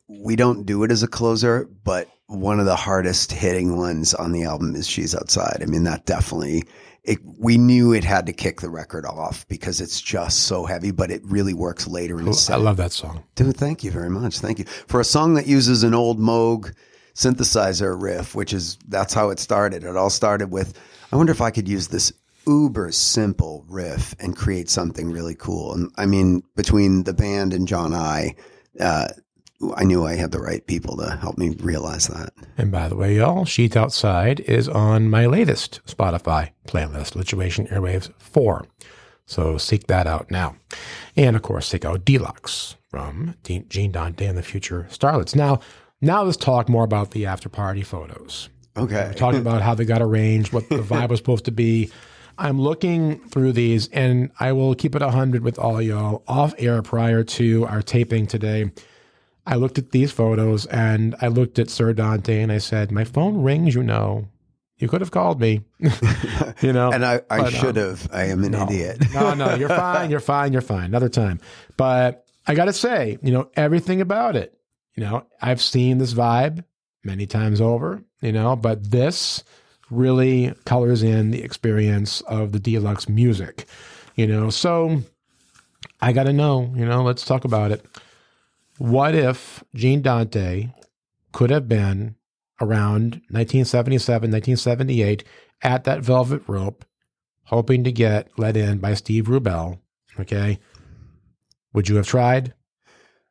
we 0.08 0.36
don't 0.36 0.66
do 0.66 0.84
it 0.84 0.92
as 0.92 1.04
a 1.04 1.08
closer, 1.08 1.70
but 1.84 2.10
one 2.28 2.60
of 2.60 2.66
the 2.66 2.76
hardest 2.76 3.32
hitting 3.32 3.78
ones 3.78 4.14
on 4.14 4.32
the 4.32 4.44
album 4.44 4.76
is 4.76 4.88
"She's 4.88 5.16
Outside." 5.16 5.60
I 5.62 5.66
mean, 5.66 5.84
that 5.84 6.06
definitely. 6.06 6.64
It, 7.04 7.20
we 7.24 7.60
knew 7.60 7.94
it 7.94 8.04
had 8.04 8.26
to 8.26 8.34
kick 8.34 8.62
the 8.62 8.70
record 8.70 9.06
off 9.06 9.48
because 9.48 9.80
it's 9.80 10.02
just 10.02 10.46
so 10.48 10.66
heavy, 10.66 10.90
but 10.90 11.12
it 11.12 11.22
really 11.24 11.54
works 11.54 11.88
later 11.88 12.18
in 12.18 12.26
the 12.26 12.34
set. 12.34 12.56
I 12.56 12.58
love 12.58 12.78
that 12.78 12.92
song, 12.92 13.24
dude. 13.36 13.56
Thank 13.56 13.84
you 13.84 13.92
very 13.92 14.10
much. 14.10 14.40
Thank 14.40 14.58
you 14.58 14.66
for 14.66 15.00
a 15.00 15.04
song 15.04 15.36
that 15.36 15.46
uses 15.46 15.84
an 15.84 15.94
old 15.94 16.20
Moog 16.20 16.74
synthesizer 17.14 18.00
riff, 18.00 18.34
which 18.34 18.54
is 18.54 18.80
that's 18.88 19.14
how 19.14 19.30
it 19.30 19.40
started. 19.40 19.84
It 19.84 19.96
all 19.96 20.10
started 20.10 20.50
with 20.50 20.80
I 21.12 21.16
wonder 21.16 21.32
if 21.32 21.42
I 21.42 21.52
could 21.52 21.68
use 21.68 21.88
this 21.88 22.12
uber 22.48 22.92
simple 22.92 23.66
riff 23.68 24.16
and 24.20 24.36
create 24.36 24.70
something 24.70 25.12
really 25.12 25.36
cool. 25.36 25.74
And 25.74 25.92
I 25.98 26.06
mean, 26.06 26.44
between 26.56 27.04
the 27.04 27.14
band 27.14 27.54
and 27.54 27.68
John 27.68 27.94
I, 27.94 28.36
uh, 28.80 29.08
I 29.76 29.84
knew 29.84 30.06
I 30.06 30.16
had 30.16 30.32
the 30.32 30.40
right 30.40 30.66
people 30.66 30.98
to 30.98 31.16
help 31.16 31.38
me 31.38 31.50
realize 31.62 32.08
that. 32.08 32.34
And 32.58 32.72
by 32.72 32.90
the 32.90 32.96
way, 32.96 33.16
y'all, 33.16 33.46
She's 33.46 33.76
Outside 33.76 34.42
is 34.42 34.68
on 34.68 35.10
my 35.10 35.26
latest 35.26 35.80
Spotify 35.86 36.52
playlist, 36.68 37.14
Lituation 37.14 37.72
Airwaves 37.72 38.12
4. 38.20 38.66
So 39.26 39.58
seek 39.58 39.88
that 39.88 40.08
out 40.08 40.30
now. 40.30 40.56
And 41.16 41.36
of 41.36 41.42
course, 41.42 41.68
seek 41.68 41.86
out 41.86 42.06
Deluxe 42.06 42.76
from 42.90 43.36
Gene 43.44 43.92
Dante 43.92 44.26
and 44.26 44.38
the 44.38 44.44
Future 44.44 44.88
Starlets. 44.92 45.36
Now, 45.36 45.60
now 46.02 46.24
let's 46.24 46.38
talk 46.38 46.70
more 46.70 46.84
about 46.84 47.12
the 47.12 47.26
after 47.26 47.50
party 47.50 47.82
photos. 47.82 48.50
Okay. 48.78 49.14
talking 49.16 49.40
about 49.40 49.62
how 49.62 49.74
they 49.74 49.86
got 49.86 50.02
arranged, 50.02 50.52
what 50.52 50.68
the 50.68 50.78
vibe 50.78 51.10
was 51.10 51.20
supposed 51.20 51.46
to 51.46 51.52
be. 51.52 51.90
I'm 52.38 52.60
looking 52.60 53.20
through 53.30 53.54
these 53.54 53.88
and 53.90 54.30
I 54.42 54.52
will 54.52 54.76
keep 54.76 54.96
it 54.96 55.02
100 55.02 55.44
with 55.44 55.58
all 55.58 55.82
y'all 55.82 56.24
off 56.28 56.54
air 56.58 56.82
prior 56.82 57.24
to 57.24 57.66
our 57.68 57.82
taping 57.82 58.28
today. 58.28 58.72
I 59.46 59.56
looked 59.56 59.78
at 59.78 59.92
these 59.92 60.12
photos 60.12 60.66
and 60.68 61.16
I 61.22 61.28
looked 61.28 61.60
at 61.60 61.70
Sir 61.70 61.94
Dante 61.94 62.42
and 62.42 62.52
I 62.52 62.58
said, 62.58 62.92
My 62.92 63.04
phone 63.04 63.42
rings, 63.42 63.76
you 63.76 63.84
know. 63.84 64.28
You 64.78 64.90
could 64.90 65.00
have 65.00 65.12
called 65.12 65.40
me, 65.40 65.62
you 66.62 66.74
know. 66.74 66.92
and 66.92 67.06
I, 67.06 67.22
I 67.30 67.50
should 67.50 67.78
um, 67.78 67.86
have. 67.86 68.10
I 68.12 68.26
am 68.26 68.44
an 68.44 68.52
no, 68.52 68.64
idiot. 68.64 69.06
no, 69.14 69.34
no, 69.34 69.56
you're 69.56 69.70
fine. 69.84 70.12
You're 70.12 70.20
fine. 70.20 70.52
You're 70.52 70.62
fine. 70.62 70.84
Another 70.84 71.08
time. 71.08 71.40
But 71.78 72.26
I 72.46 72.56
got 72.56 72.66
to 72.66 72.74
say, 72.74 73.18
you 73.22 73.32
know, 73.32 73.50
everything 73.56 74.02
about 74.02 74.36
it, 74.36 74.54
you 74.94 75.04
know, 75.04 75.26
I've 75.42 75.62
seen 75.62 75.98
this 75.98 76.14
vibe 76.14 76.66
many 77.06 77.26
times 77.26 77.62
over, 77.62 78.04
you 78.22 78.34
know, 78.34 78.58
but 78.58 78.92
this 78.92 79.46
really 79.90 80.54
colors 80.66 81.04
in 81.04 81.32
the 81.32 81.42
experience 81.42 82.20
of 82.22 82.52
the 82.52 82.60
deluxe 82.60 83.08
music, 83.08 83.66
you 84.16 84.28
know. 84.28 84.50
So 84.50 85.04
I 86.02 86.12
got 86.12 86.24
to 86.24 86.34
know, 86.34 86.74
you 86.76 86.86
know, 86.86 87.04
let's 87.04 87.24
talk 87.24 87.46
about 87.46 87.72
it. 87.72 87.86
What 88.78 89.16
if 89.16 89.64
Gene 89.74 90.02
Dante 90.02 90.70
could 91.32 91.50
have 91.50 91.68
been 91.68 92.16
around 92.62 93.22
1977, 93.30 94.32
1978 94.32 95.24
at 95.62 95.84
that 95.86 96.02
velvet 96.02 96.42
rope, 96.48 96.86
hoping 97.46 97.84
to 97.84 97.92
get 97.92 98.30
let 98.38 98.58
in 98.58 98.80
by 98.80 98.94
Steve 98.94 99.26
Rubell? 99.26 99.80
Okay. 100.20 100.60
Would 101.74 101.90
you 101.90 101.96
have 101.98 102.08
tried? 102.08 102.54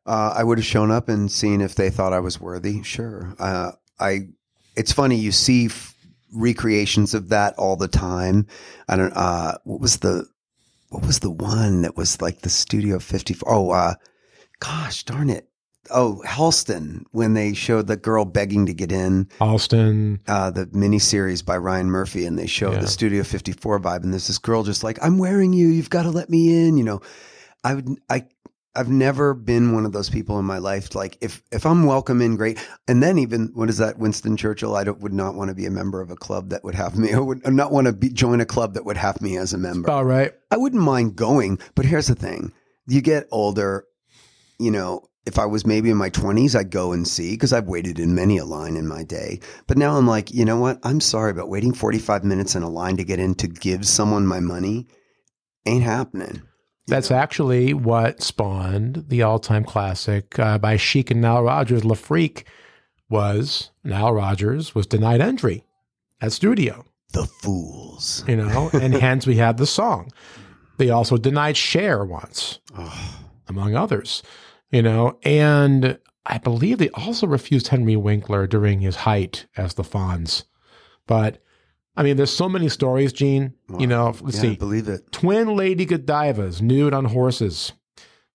Uh, 0.06 0.34
I 0.36 0.44
would 0.44 0.58
have 0.58 0.66
shown 0.66 0.90
up 0.90 1.08
and 1.08 1.30
seen 1.30 1.60
if 1.60 1.74
they 1.74 1.88
thought 1.90 2.12
I 2.12 2.20
was 2.20 2.40
worthy. 2.40 2.82
Sure. 2.82 3.34
Uh, 3.38 3.72
I. 3.98 4.28
It's 4.76 4.92
funny 4.92 5.16
you 5.16 5.32
see 5.32 5.66
f- 5.66 5.94
recreations 6.34 7.14
of 7.14 7.28
that 7.30 7.54
all 7.56 7.76
the 7.76 7.88
time. 7.88 8.46
I 8.88 8.96
don't. 8.96 9.12
Uh, 9.14 9.56
what 9.64 9.80
was 9.80 9.98
the 9.98 10.26
what 10.90 11.06
was 11.06 11.20
the 11.20 11.30
one 11.30 11.82
that 11.82 11.96
was 11.96 12.20
like 12.20 12.40
the 12.40 12.50
Studio 12.50 12.98
54? 12.98 13.50
Oh, 13.50 13.70
uh, 13.70 13.94
gosh 14.60 15.04
darn 15.04 15.30
it! 15.30 15.48
oh 15.90 16.22
Halston 16.26 17.04
when 17.10 17.34
they 17.34 17.52
showed 17.52 17.86
the 17.88 17.96
girl 17.98 18.24
begging 18.24 18.64
to 18.64 18.72
get 18.72 18.90
in 18.90 19.26
Halston. 19.38 20.18
uh, 20.26 20.50
the 20.50 20.64
miniseries 20.68 21.44
by 21.44 21.58
Ryan 21.58 21.90
Murphy, 21.90 22.24
and 22.24 22.38
they 22.38 22.46
show 22.46 22.72
Yeah. 22.72 22.78
the 22.80 22.86
Studio 22.86 23.22
54 23.22 23.80
vibe, 23.80 24.02
and 24.02 24.10
there's 24.12 24.26
this 24.26 24.38
girl 24.38 24.62
just 24.62 24.82
like, 24.82 24.98
"I'm 25.02 25.18
wearing 25.18 25.52
you. 25.52 25.68
You've 25.68 25.90
got 25.90 26.04
to 26.04 26.10
let 26.10 26.30
me 26.30 26.66
in." 26.66 26.78
You 26.78 26.84
know, 26.84 27.00
I 27.64 27.74
would, 27.74 27.88
I, 28.08 28.24
I've 28.74 28.88
never 28.88 29.34
been 29.34 29.72
one 29.74 29.84
of 29.84 29.92
those 29.92 30.08
people 30.08 30.38
in 30.38 30.46
my 30.46 30.56
life. 30.56 30.94
Like, 30.94 31.18
if 31.20 31.42
if 31.52 31.66
I'm 31.66 31.84
welcome 31.84 32.22
in, 32.22 32.36
great. 32.36 32.58
And 32.88 33.02
then 33.02 33.18
even 33.18 33.50
what 33.52 33.68
is 33.68 33.76
that, 33.76 33.98
Winston 33.98 34.38
Churchill? 34.38 34.74
I 34.76 34.84
would 34.84 35.12
not 35.12 35.34
want 35.34 35.50
to 35.50 35.54
be 35.54 35.66
a 35.66 35.70
member 35.70 36.00
of 36.00 36.10
a 36.10 36.16
club 36.16 36.48
that 36.48 36.64
would 36.64 36.74
have 36.74 36.96
me. 36.98 37.12
I 37.12 37.18
would 37.18 37.46
not 37.46 37.72
want 37.72 37.88
to 37.88 37.92
be, 37.92 38.08
join 38.08 38.40
a 38.40 38.46
club 38.46 38.72
that 38.72 38.86
would 38.86 38.96
have 38.96 39.20
me 39.20 39.36
as 39.36 39.52
a 39.52 39.58
member. 39.58 39.90
All 39.90 40.04
right. 40.06 40.32
I 40.50 40.56
wouldn't 40.56 40.82
mind 40.82 41.14
going, 41.14 41.58
but 41.74 41.84
here's 41.84 42.06
the 42.06 42.14
thing: 42.14 42.52
you 42.86 43.02
get 43.02 43.28
older, 43.30 43.84
you 44.58 44.70
know. 44.70 45.08
If 45.26 45.38
I 45.38 45.46
was 45.46 45.64
maybe 45.64 45.88
in 45.88 45.96
my 45.96 46.10
20s, 46.10 46.54
I'd 46.54 46.70
go 46.70 46.92
and 46.92 47.08
see 47.08 47.30
because 47.30 47.54
I've 47.54 47.64
waited 47.66 47.98
in 47.98 48.14
many 48.14 48.36
a 48.36 48.44
line 48.44 48.76
in 48.76 48.86
my 48.86 49.04
day. 49.04 49.40
But 49.66 49.78
now 49.78 49.96
I'm 49.96 50.06
like, 50.06 50.30
you 50.34 50.44
know 50.44 50.58
what? 50.58 50.78
I'm 50.82 51.00
sorry, 51.00 51.32
but 51.32 51.48
waiting 51.48 51.72
45 51.72 52.24
minutes 52.24 52.54
in 52.54 52.62
a 52.62 52.68
line 52.68 52.98
to 52.98 53.04
get 53.04 53.18
in 53.18 53.34
to 53.36 53.48
give 53.48 53.86
someone 53.86 54.26
my 54.26 54.40
money 54.40 54.86
ain't 55.64 55.82
happening. 55.82 56.42
That's 56.88 57.10
actually 57.10 57.72
what 57.72 58.22
spawned 58.22 59.06
the 59.08 59.22
all-time 59.22 59.64
classic 59.64 60.38
uh, 60.38 60.58
by 60.58 60.76
Chic 60.76 61.10
and 61.10 61.22
Nile 61.22 61.42
Rodgers. 61.42 61.86
Le 61.86 61.96
Freak 61.96 62.46
was 63.08 63.70
Nile 63.82 64.12
Rodgers 64.12 64.74
was 64.74 64.86
denied 64.86 65.22
entry 65.22 65.64
at 66.20 66.32
studio, 66.32 66.84
The 67.14 67.24
fools. 67.24 68.24
you 68.28 68.36
know, 68.36 68.68
and 68.74 68.92
hence 69.06 69.26
we 69.26 69.36
had 69.36 69.56
the 69.56 69.66
song. 69.66 70.10
They 70.76 70.90
also 70.90 71.16
denied 71.16 71.56
Cher 71.56 72.04
once, 72.04 72.58
among 73.48 73.74
others, 73.74 74.22
you 74.74 74.82
know, 74.82 75.18
and 75.22 75.98
I 76.26 76.38
believe 76.38 76.78
they 76.78 76.90
also 76.90 77.28
refused 77.28 77.68
Henry 77.68 77.94
Winkler 77.94 78.48
during 78.48 78.80
his 78.80 78.96
height 78.96 79.46
as 79.56 79.74
the 79.74 79.84
Fonz. 79.84 80.44
But 81.06 81.40
I 81.96 82.02
mean, 82.02 82.16
there's 82.16 82.32
so 82.32 82.48
many 82.48 82.68
stories, 82.68 83.12
Gene. 83.12 83.54
You 83.78 83.86
know, 83.86 84.16
let's 84.20 84.36
yeah, 84.36 84.42
see 84.42 84.56
believe 84.56 84.88
it. 84.88 85.12
twin 85.12 85.54
lady 85.54 85.86
Godivas 85.86 86.60
nude 86.60 86.92
on 86.92 87.04
horses, 87.04 87.72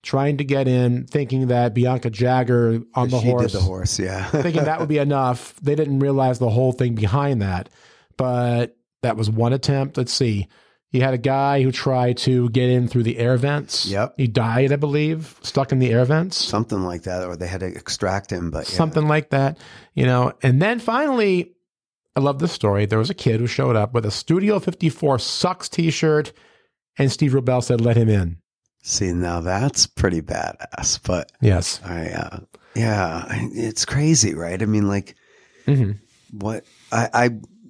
trying 0.01 0.37
to 0.37 0.45
get 0.45 0.65
in, 0.65 1.07
thinking 1.07 1.47
that 1.47 1.73
Bianca 1.73 2.09
Jagger 2.09 2.83
on 2.95 3.09
the 3.09 3.19
she 3.19 3.27
horse, 3.27 3.51
did 3.51 3.59
the 3.59 3.65
horse, 3.65 3.99
yeah. 3.99 4.23
thinking 4.29 4.63
that 4.63 4.79
would 4.79 4.87
be 4.87 4.97
enough. 4.97 5.59
They 5.59 5.75
didn't 5.75 5.99
realize 5.99 6.39
the 6.39 6.49
whole 6.49 6.71
thing 6.71 6.95
behind 6.95 7.41
that. 7.41 7.67
But 8.15 8.77
that 9.01 9.17
was 9.17 9.29
one 9.29 9.51
attempt. 9.51 9.97
Let's 9.97 10.13
see. 10.13 10.47
You 10.91 11.01
had 11.01 11.13
a 11.13 11.19
guy 11.19 11.61
who 11.61 11.71
tried 11.71 12.17
to 12.19 12.49
get 12.49 12.69
in 12.69 12.87
through 12.87 13.03
the 13.03 13.19
air 13.19 13.37
vents. 13.37 13.85
Yep. 13.85 14.15
He 14.17 14.27
died, 14.27 14.71
I 14.71 14.75
believe, 14.75 15.39
stuck 15.43 15.71
in 15.71 15.77
the 15.79 15.91
air 15.91 16.03
vents. 16.03 16.35
Something 16.35 16.81
like 16.81 17.03
that, 17.03 17.25
or 17.27 17.35
they 17.35 17.47
had 17.47 17.59
to 17.59 17.67
extract 17.67 18.31
him. 18.31 18.49
But 18.49 18.67
yeah. 18.69 18.75
Something 18.75 19.07
like 19.07 19.29
that, 19.29 19.59
you 19.93 20.05
know. 20.05 20.33
And 20.41 20.59
then 20.61 20.79
finally, 20.79 21.53
I 22.15 22.21
love 22.21 22.39
this 22.39 22.51
story. 22.51 22.85
There 22.87 22.97
was 22.97 23.11
a 23.11 23.15
kid 23.15 23.39
who 23.39 23.45
showed 23.47 23.75
up 23.75 23.93
with 23.93 24.05
a 24.05 24.11
Studio 24.11 24.59
54 24.59 25.19
Sucks 25.19 25.69
t 25.69 25.91
shirt, 25.91 26.33
and 26.97 27.11
Steve 27.11 27.33
Rubell 27.33 27.63
said, 27.63 27.81
let 27.81 27.95
him 27.95 28.09
in. 28.09 28.37
See, 28.81 29.11
now 29.13 29.41
that's 29.41 29.85
pretty 29.85 30.21
badass. 30.21 30.99
But 31.05 31.31
Yes. 31.39 31.81
I, 31.85 32.07
uh, 32.09 32.39
yeah, 32.75 33.25
it's 33.29 33.85
crazy, 33.85 34.33
right? 34.33 34.61
I 34.61 34.65
mean, 34.65 34.87
like, 34.87 35.15
hmm 35.65 35.91
what 36.31 36.63
I, 36.91 37.09
I, 37.13 37.29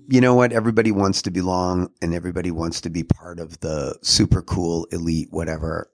you 0.09 0.21
know 0.21 0.33
what? 0.33 0.51
Everybody 0.51 0.91
wants 0.91 1.21
to 1.23 1.31
belong, 1.31 1.91
and 2.01 2.13
everybody 2.15 2.51
wants 2.51 2.81
to 2.81 2.89
be 2.89 3.03
part 3.03 3.39
of 3.39 3.59
the 3.59 3.97
super 4.01 4.41
cool 4.41 4.85
elite, 4.91 5.27
whatever. 5.31 5.91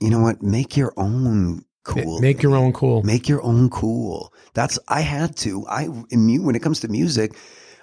You 0.00 0.10
know 0.10 0.20
what? 0.20 0.42
Make 0.42 0.76
your 0.76 0.94
own 0.96 1.64
cool. 1.84 2.20
Make 2.20 2.42
your 2.42 2.56
own 2.56 2.72
cool. 2.72 3.02
Make 3.02 3.28
your 3.28 3.42
own 3.42 3.68
cool. 3.68 4.32
That's 4.54 4.78
I 4.88 5.02
had 5.02 5.36
to. 5.38 5.66
I 5.66 5.84
when 5.84 6.56
it 6.56 6.62
comes 6.62 6.80
to 6.80 6.88
music, 6.88 7.36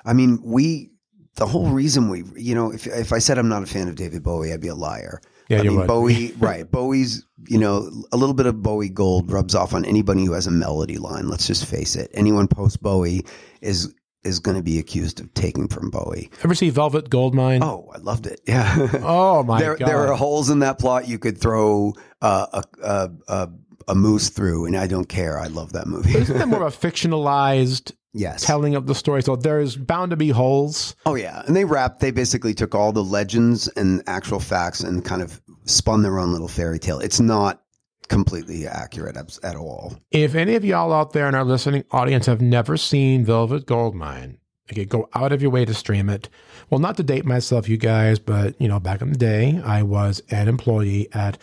I 0.04 0.14
mean, 0.14 0.40
we 0.44 0.92
the 1.36 1.46
whole 1.46 1.70
reason 1.70 2.10
we, 2.10 2.24
you 2.36 2.56
know, 2.56 2.72
if 2.72 2.88
if 2.88 3.14
I 3.14 3.20
said 3.20 3.38
I'm 3.38 3.50
not 3.50 3.64
a 3.64 3.68
fan 3.68 3.88
of 3.88 3.96
David 3.96 4.24
Bowie, 4.24 4.54
I'd 4.54 4.62
be 4.62 4.70
a 4.70 4.76
liar. 4.76 5.22
Yeah, 5.50 5.60
I 5.60 5.62
you 5.62 5.72
mean. 5.72 5.88
Bowie, 5.88 6.32
right? 6.40 6.70
Bowie's, 6.70 7.26
you 7.48 7.60
know, 7.60 7.92
a 8.12 8.18
little 8.18 8.34
bit 8.34 8.48
of 8.48 8.64
Bowie 8.64 8.90
gold 8.90 9.32
rubs 9.32 9.54
off 9.54 9.74
on 9.76 9.86
anybody 9.86 10.26
who 10.26 10.34
has 10.34 10.48
a 10.48 10.52
melody 10.52 10.98
line. 10.98 11.28
Let's 11.28 11.46
just 11.46 11.66
face 11.66 11.96
it. 11.96 12.10
Anyone 12.14 12.48
post 12.48 12.82
Bowie 12.82 13.26
is 13.62 13.94
is 14.26 14.40
going 14.40 14.58
to 14.58 14.64
be 14.64 14.80
accused 14.80 15.20
of 15.20 15.34
taking 15.34 15.68
from 15.68 15.90
Bowie. 15.90 16.30
Ever 16.44 16.56
see 16.56 16.70
Velvet 16.70 17.10
Goldmine? 17.10 17.64
Oh, 17.64 17.92
I 17.94 18.00
loved 18.00 18.26
it. 18.28 18.42
Yeah. 18.48 18.88
Oh, 19.08 19.44
my 19.44 19.60
there, 19.60 19.76
god! 19.76 19.88
there 19.88 20.08
are 20.08 20.16
holes 20.16 20.50
in 20.50 20.60
that 20.60 20.80
plot 20.80 21.08
you 21.08 21.20
could 21.20 21.38
throw 21.38 21.94
uh, 22.22 22.48
a, 22.54 22.64
a, 22.84 23.12
a 23.28 23.50
a 23.88 23.96
moose 23.96 24.30
through, 24.30 24.66
and 24.66 24.76
I 24.76 24.88
don't 24.88 25.08
care. 25.08 25.40
I 25.40 25.48
love 25.48 25.74
that 25.74 25.88
movie. 25.88 26.18
Isn't 26.18 26.38
that 26.38 26.48
more 26.48 26.64
of 26.66 26.74
a 26.74 26.78
fictionalized 26.88 27.92
yes. 28.14 28.44
telling 28.44 28.76
of 28.76 28.88
the 28.88 28.96
story? 28.96 29.22
So 29.22 29.36
there's 29.36 29.76
bound 29.76 30.12
to 30.12 30.18
be 30.18 30.30
holes. 30.30 30.96
Oh 31.06 31.16
yeah, 31.16 31.44
and 31.46 31.56
they 31.56 31.66
wrapped. 31.66 32.00
They 32.00 32.12
basically 32.12 32.54
took 32.54 32.74
all 32.74 32.92
the 32.92 33.04
legends 33.04 33.68
and 33.70 34.02
actual 34.08 34.40
facts 34.40 34.82
and 34.82 35.04
kind 35.06 35.22
of 35.22 35.42
spun 35.66 36.02
their 36.02 36.20
own 36.20 36.32
little 36.32 36.48
fairy 36.48 36.80
tale. 36.80 37.00
It's 37.00 37.20
not 37.20 37.62
completely 38.06 38.68
accurate 38.68 39.18
at, 39.18 39.38
at 39.44 39.56
all. 39.56 39.98
If 40.12 40.36
any 40.36 40.56
of 40.56 40.66
y'all 40.66 40.94
out 40.94 41.14
there 41.14 41.28
in 41.28 41.36
our 41.36 41.46
listening 41.46 41.84
audience 41.92 42.26
have 42.26 42.42
never 42.42 42.78
seen 42.78 43.26
Velvet 43.26 43.66
Goldmine, 43.66 44.38
okay, 44.72 44.86
go 44.86 45.10
out 45.14 45.32
of 45.32 45.42
your 45.42 45.52
way 45.52 45.66
to 45.66 45.74
stream 45.74 46.10
it. 46.10 46.30
Well, 46.70 46.80
not 46.80 46.98
to 46.98 47.04
date 47.04 47.26
myself, 47.26 47.70
you 47.70 47.78
guys, 47.78 48.20
but 48.20 48.60
you 48.60 48.68
know, 48.68 48.80
back 48.80 49.02
in 49.02 49.12
the 49.12 49.18
day, 49.18 49.62
I 49.64 49.84
was 49.84 50.22
an 50.30 50.48
employee 50.48 51.08
at 51.14 51.38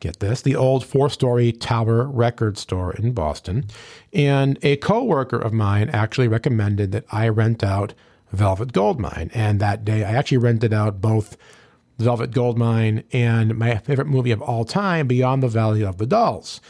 get 0.00 0.20
this, 0.20 0.42
the 0.42 0.56
old 0.56 0.84
four-story 0.84 1.52
Tower 1.52 2.06
record 2.06 2.58
store 2.58 2.92
in 2.92 3.12
Boston, 3.12 3.64
and 4.12 4.58
a 4.62 4.76
coworker 4.76 5.38
of 5.38 5.52
mine 5.52 5.88
actually 5.90 6.28
recommended 6.28 6.92
that 6.92 7.04
I 7.10 7.28
rent 7.28 7.64
out 7.64 7.94
Velvet 8.32 8.72
Goldmine, 8.72 9.30
and 9.32 9.60
that 9.60 9.84
day 9.84 10.04
I 10.04 10.12
actually 10.12 10.38
rented 10.38 10.74
out 10.74 11.00
both 11.00 11.36
Velvet 11.98 12.32
Goldmine 12.32 13.04
and 13.12 13.56
my 13.56 13.76
favorite 13.78 14.08
movie 14.08 14.30
of 14.32 14.42
all 14.42 14.64
time, 14.64 15.06
Beyond 15.06 15.42
the 15.42 15.48
Valley 15.48 15.84
of 15.84 15.98
the 15.98 16.06
Dolls. 16.06 16.60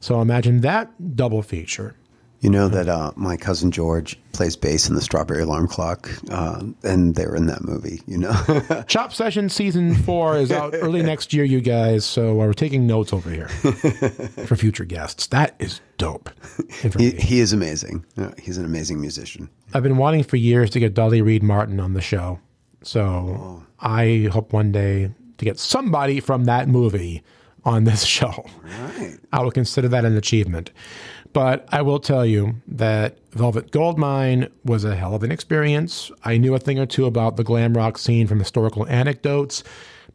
So 0.00 0.20
imagine 0.20 0.60
that 0.62 1.16
double 1.16 1.42
feature. 1.42 1.96
You 2.44 2.50
know 2.50 2.68
that 2.68 2.90
uh, 2.90 3.10
my 3.16 3.38
cousin 3.38 3.70
George 3.70 4.20
plays 4.32 4.54
bass 4.54 4.86
in 4.86 4.94
the 4.94 5.00
Strawberry 5.00 5.40
Alarm 5.40 5.66
Clock, 5.66 6.10
uh, 6.30 6.62
and 6.82 7.14
they're 7.14 7.34
in 7.34 7.46
that 7.46 7.64
movie. 7.64 8.02
You 8.06 8.18
know, 8.18 8.84
Chop 8.86 9.14
Session 9.14 9.48
season 9.48 9.94
four 9.94 10.36
is 10.36 10.52
out 10.52 10.74
early 10.76 11.02
next 11.02 11.32
year, 11.32 11.44
you 11.44 11.62
guys. 11.62 12.04
So 12.04 12.34
we're 12.34 12.52
taking 12.52 12.86
notes 12.86 13.14
over 13.14 13.30
here 13.30 13.48
for 14.46 14.56
future 14.56 14.84
guests. 14.84 15.28
That 15.28 15.54
is 15.58 15.80
dope. 15.96 16.28
he, 16.98 17.12
he 17.12 17.40
is 17.40 17.54
amazing. 17.54 18.04
Uh, 18.18 18.32
he's 18.38 18.58
an 18.58 18.66
amazing 18.66 19.00
musician. 19.00 19.48
I've 19.72 19.82
been 19.82 19.96
wanting 19.96 20.24
for 20.24 20.36
years 20.36 20.68
to 20.70 20.80
get 20.80 20.92
Dolly 20.92 21.22
Read 21.22 21.42
Martin 21.42 21.80
on 21.80 21.94
the 21.94 22.02
show. 22.02 22.40
So 22.84 23.64
I 23.80 24.28
hope 24.32 24.52
one 24.52 24.72
day 24.72 25.10
to 25.38 25.44
get 25.44 25.58
somebody 25.58 26.20
from 26.20 26.44
that 26.44 26.68
movie 26.68 27.22
on 27.64 27.84
this 27.84 28.04
show. 28.16 28.46
Right. 28.62 29.18
I 29.32 29.42
will 29.42 29.50
consider 29.50 29.88
that 29.88 30.04
an 30.04 30.16
achievement. 30.16 30.70
But 31.32 31.68
I 31.72 31.82
will 31.82 31.98
tell 31.98 32.24
you 32.24 32.54
that 32.68 33.18
Velvet 33.32 33.72
Goldmine 33.72 34.48
was 34.64 34.84
a 34.84 34.94
hell 34.94 35.16
of 35.16 35.24
an 35.24 35.32
experience. 35.32 36.12
I 36.24 36.38
knew 36.38 36.54
a 36.54 36.60
thing 36.60 36.78
or 36.78 36.86
two 36.86 37.06
about 37.06 37.36
the 37.36 37.42
glam 37.42 37.76
rock 37.76 37.98
scene 37.98 38.28
from 38.28 38.38
historical 38.38 38.86
anecdotes, 38.86 39.64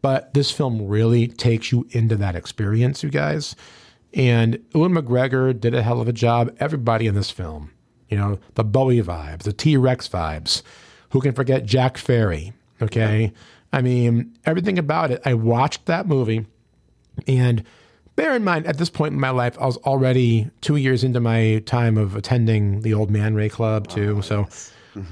but 0.01 0.33
this 0.33 0.49
film 0.49 0.87
really 0.87 1.27
takes 1.27 1.73
you 1.73 1.85
into 1.91 2.15
that 2.15 2.37
experience, 2.37 3.03
you 3.03 3.09
guys. 3.09 3.53
And 4.13 4.63
Ewan 4.73 4.93
McGregor 4.93 5.59
did 5.59 5.75
a 5.75 5.83
hell 5.83 5.99
of 5.99 6.07
a 6.07 6.13
job. 6.13 6.55
Everybody 6.59 7.05
in 7.05 7.15
this 7.15 7.29
film, 7.29 7.71
you 8.07 8.17
know, 8.17 8.39
the 8.55 8.63
Bowie 8.63 9.01
vibes, 9.01 9.43
the 9.43 9.51
T 9.51 9.75
Rex 9.75 10.07
vibes. 10.07 10.63
Who 11.11 11.19
can 11.19 11.33
forget 11.33 11.65
Jack 11.65 11.97
Fairy? 11.97 12.53
Okay. 12.81 13.33
I 13.71 13.81
mean, 13.81 14.37
everything 14.45 14.79
about 14.79 15.11
it. 15.11 15.21
I 15.25 15.33
watched 15.35 15.85
that 15.85 16.07
movie 16.07 16.45
and 17.27 17.63
bear 18.15 18.35
in 18.35 18.43
mind, 18.43 18.65
at 18.65 18.77
this 18.77 18.89
point 18.89 19.13
in 19.13 19.19
my 19.19 19.29
life, 19.29 19.57
I 19.59 19.65
was 19.65 19.77
already 19.77 20.49
two 20.61 20.75
years 20.75 21.03
into 21.03 21.19
my 21.19 21.61
time 21.65 21.97
of 21.97 22.15
attending 22.15 22.81
the 22.81 22.93
Old 22.93 23.09
Man 23.09 23.35
Ray 23.35 23.49
Club, 23.49 23.87
too. 23.87 24.21
so 24.21 24.47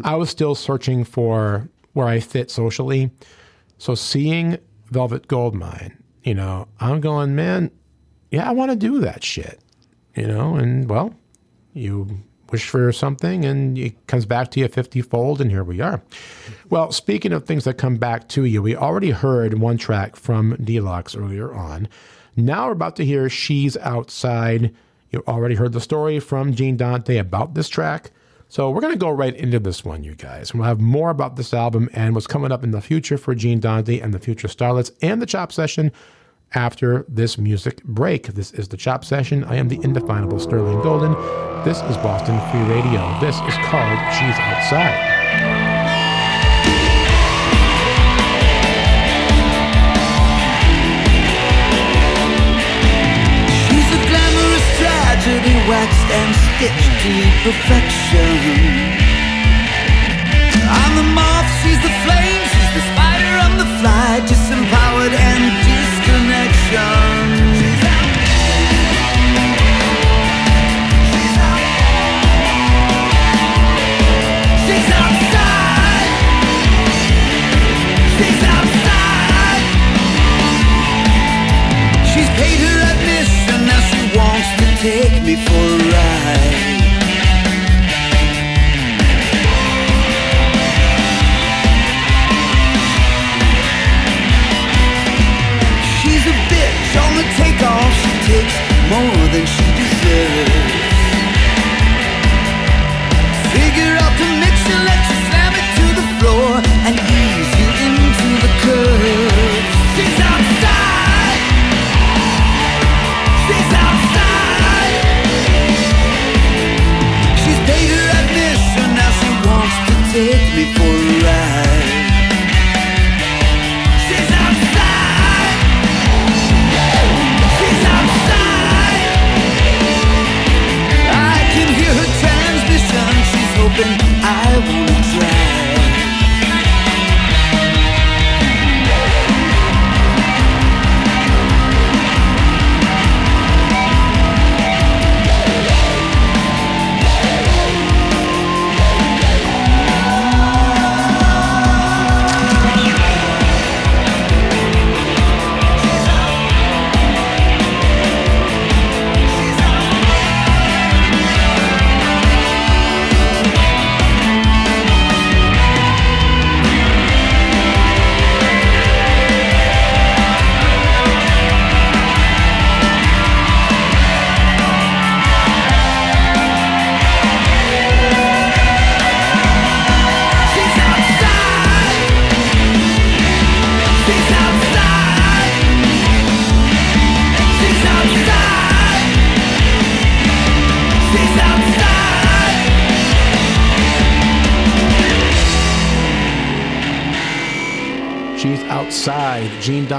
I 0.04 0.16
was 0.16 0.30
still 0.30 0.56
searching 0.56 1.04
for 1.04 1.70
where 1.94 2.08
I 2.08 2.20
fit 2.20 2.52
socially. 2.52 3.12
So 3.78 3.96
seeing 3.96 4.58
Velvet 4.92 5.28
Goldmine, 5.28 5.98
you 6.24 6.34
know, 6.34 6.68
I'm 6.80 7.00
going, 7.00 7.36
man, 7.36 7.72
yeah, 8.32 8.50
I 8.50 8.52
want 8.52 8.72
to 8.72 8.78
do 8.78 9.00
that 9.00 9.24
shit, 9.24 9.60
you 10.16 10.28
know, 10.28 10.56
and 10.56 10.90
well, 10.90 11.14
you 11.74 12.20
wish 12.52 12.70
for 12.70 12.92
something 12.92 13.46
and 13.46 13.78
it 13.78 14.08
comes 14.08 14.26
back 14.26 14.52
to 14.52 14.60
you 14.60 14.68
50 14.68 15.02
fold, 15.02 15.42
and 15.42 15.52
here 15.52 15.64
we 15.64 15.82
are. 15.82 16.02
Well, 16.70 16.92
speaking 16.92 17.34
of 17.34 17.46
things 17.46 17.64
that 17.66 17.76
come 17.76 17.98
back 17.98 18.28
to 18.30 18.46
you, 18.46 18.62
we 18.62 18.76
already 18.76 19.12
heard 19.12 19.56
one 19.56 19.78
track 19.78 20.16
from 20.16 20.56
Deluxe 20.64 21.16
earlier 21.16 21.54
on. 21.54 21.88
Now 22.36 22.68
we're 22.68 22.74
about 22.74 22.96
to 22.98 23.06
hear 23.06 23.30
She's 23.30 23.76
Outside. 23.78 24.74
You 25.12 25.24
already 25.28 25.56
heard 25.56 25.74
the 25.74 25.82
story 25.82 26.20
from 26.20 26.54
Gene 26.54 26.78
Dante 26.78 27.18
about 27.18 27.54
this 27.54 27.70
track. 27.70 28.12
So 28.50 28.70
we're 28.70 28.82
going 28.82 28.94
to 28.94 29.00
go 29.00 29.10
right 29.10 29.36
into 29.36 29.60
this 29.60 29.84
one, 29.84 30.04
you 30.04 30.16
guys. 30.16 30.54
We'll 30.54 30.64
have 30.64 30.80
more 30.80 31.10
about 31.10 31.36
this 31.36 31.54
album 31.54 31.90
and 31.94 32.16
what's 32.16 32.28
coming 32.28 32.52
up 32.52 32.64
in 32.64 32.72
the 32.72 32.80
future 32.80 33.18
for 33.18 33.36
Gene 33.36 33.60
Dante 33.60 34.00
and 34.00 34.14
the 34.14 34.20
Future 34.20 34.48
Starlets 34.48 34.92
and 35.02 35.22
the 35.22 35.26
Chop 35.26 35.52
Session 35.52 35.92
after 36.54 37.06
this 37.08 37.38
music 37.38 37.84
break. 37.84 38.28
This 38.28 38.52
is 38.52 38.68
the 38.68 38.78
Chop 38.78 39.04
Session. 39.04 39.44
I 39.44 39.56
am 39.56 39.68
the 39.68 39.80
indefinable 39.84 40.40
Sterling 40.40 40.82
Golden. 40.82 41.14
This 41.64 41.82
is 41.84 41.98
Boston 41.98 42.40
Free 42.52 42.64
Radio. 42.74 43.02
This 43.20 43.36
is 43.36 43.56
called 43.66 44.00
She's 44.14 44.38
Outside. 44.40 45.16
She's 53.68 53.90
a 53.92 54.02
glamorous 54.08 54.68
tragedy, 54.80 55.56
waxed 55.68 56.10
and 56.12 56.36
stitched 56.36 56.94
to 57.04 57.14
perfection. 57.44 58.67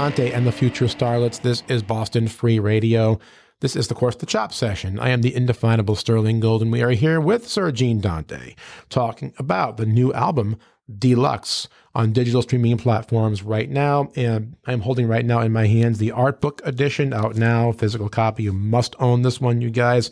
Dante 0.09 0.31
and 0.31 0.47
the 0.47 0.51
Future 0.51 0.85
Starlets. 0.85 1.39
This 1.39 1.61
is 1.67 1.83
Boston 1.83 2.27
Free 2.27 2.57
Radio. 2.57 3.19
This 3.59 3.75
is, 3.75 3.91
of 3.91 3.97
course, 3.97 4.15
the 4.15 4.25
Chop 4.25 4.51
Session. 4.51 4.97
I 4.97 5.09
am 5.09 5.21
the 5.21 5.35
indefinable 5.35 5.93
Sterling 5.93 6.39
Golden. 6.39 6.71
We 6.71 6.81
are 6.81 6.89
here 6.89 7.21
with 7.21 7.47
Sir 7.47 7.71
Gene 7.71 8.01
Dante 8.01 8.55
talking 8.89 9.35
about 9.37 9.77
the 9.77 9.85
new 9.85 10.11
album, 10.13 10.57
Deluxe, 10.91 11.67
on 11.93 12.11
digital 12.11 12.41
streaming 12.41 12.79
platforms 12.79 13.43
right 13.43 13.69
now. 13.69 14.09
And 14.15 14.55
I'm 14.65 14.81
holding 14.81 15.07
right 15.07 15.23
now 15.23 15.41
in 15.41 15.53
my 15.53 15.67
hands 15.67 15.99
the 15.99 16.09
art 16.09 16.41
book 16.41 16.59
edition 16.65 17.13
out 17.13 17.35
now, 17.35 17.71
physical 17.71 18.09
copy. 18.09 18.41
You 18.41 18.53
must 18.53 18.95
own 18.97 19.21
this 19.21 19.39
one, 19.39 19.61
you 19.61 19.69
guys. 19.69 20.09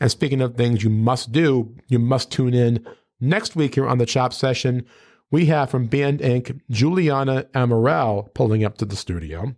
And 0.00 0.10
speaking 0.10 0.40
of 0.40 0.56
things 0.56 0.82
you 0.82 0.90
must 0.90 1.30
do, 1.30 1.72
you 1.86 2.00
must 2.00 2.32
tune 2.32 2.52
in 2.52 2.84
next 3.20 3.54
week 3.54 3.76
here 3.76 3.86
on 3.86 3.98
the 3.98 4.06
Chop 4.06 4.32
Session. 4.32 4.84
We 5.30 5.46
have 5.46 5.70
from 5.70 5.86
Band 5.86 6.20
Inc. 6.20 6.60
Juliana 6.70 7.46
Amaral 7.54 8.32
pulling 8.32 8.64
up 8.64 8.78
to 8.78 8.84
the 8.84 8.96
studio, 8.96 9.54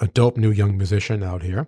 a 0.00 0.06
dope 0.06 0.36
new 0.36 0.50
young 0.50 0.76
musician 0.76 1.22
out 1.22 1.42
here. 1.42 1.66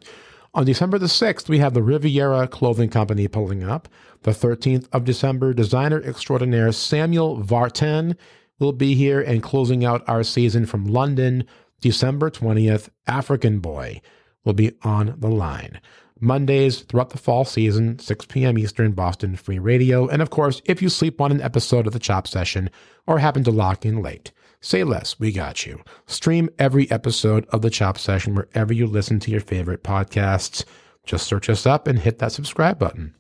On 0.55 0.65
December 0.65 0.99
the 0.99 1.07
6th, 1.07 1.49
we 1.49 1.59
have 1.59 1.75
the 1.75 1.83
Riviera 1.83 2.47
Clothing 2.47 2.89
Company 2.89 3.29
pulling 3.29 3.63
up. 3.63 3.89
The 4.23 4.31
13th 4.31 4.89
of 4.93 5.05
December, 5.05 5.53
designer 5.53 6.01
extraordinaire 6.01 6.73
Samuel 6.73 7.43
Vartan 7.43 8.17
will 8.59 8.73
be 8.73 8.95
here 8.95 9.21
and 9.21 9.43
closing 9.43 9.85
out 9.85 10.09
our 10.09 10.23
season 10.23 10.65
from 10.65 10.87
London. 10.87 11.45
December 11.81 12.31
20th, 12.31 12.89
African 13.07 13.59
Boy 13.59 14.01
will 14.45 14.55
be 14.55 14.73
on 14.83 15.17
the 15.19 15.29
line. 15.29 15.81
Mondays 16.21 16.81
throughout 16.81 17.11
the 17.11 17.19
fall 17.19 17.45
season, 17.45 17.99
6 17.99 18.27
p.m. 18.27 18.59
Eastern, 18.59 18.93
Boston 18.93 19.37
Free 19.37 19.59
Radio. 19.59 20.09
And 20.09 20.23
of 20.23 20.31
course, 20.31 20.63
if 20.65 20.81
you 20.81 20.89
sleep 20.89 21.21
on 21.21 21.31
an 21.31 21.43
episode 21.43 21.87
of 21.87 21.93
the 21.93 21.99
Chop 21.99 22.27
Session 22.27 22.71
or 23.07 23.19
happen 23.19 23.45
to 23.45 23.51
lock 23.51 23.85
in 23.85 24.03
late, 24.03 24.33
say 24.61 24.85
less, 24.85 25.19
we 25.21 25.33
got 25.33 25.67
you. 25.67 25.83
Stream 26.07 26.49
every 26.59 26.91
episode 26.91 27.47
of 27.51 27.63
the 27.63 27.71
Chop 27.71 27.99
Session 27.99 28.35
wherever 28.35 28.73
you 28.73 28.87
listen 28.87 29.21
to 29.21 29.31
your 29.31 29.41
favorite 29.41 29.83
podcasts. 29.85 30.65
Just 31.05 31.27
search 31.27 31.49
us 31.49 31.67
up 31.67 31.87
and 31.87 31.99
hit 31.99 32.19
that 32.19 32.33
subscribe 32.33 32.79
button. 32.79 33.15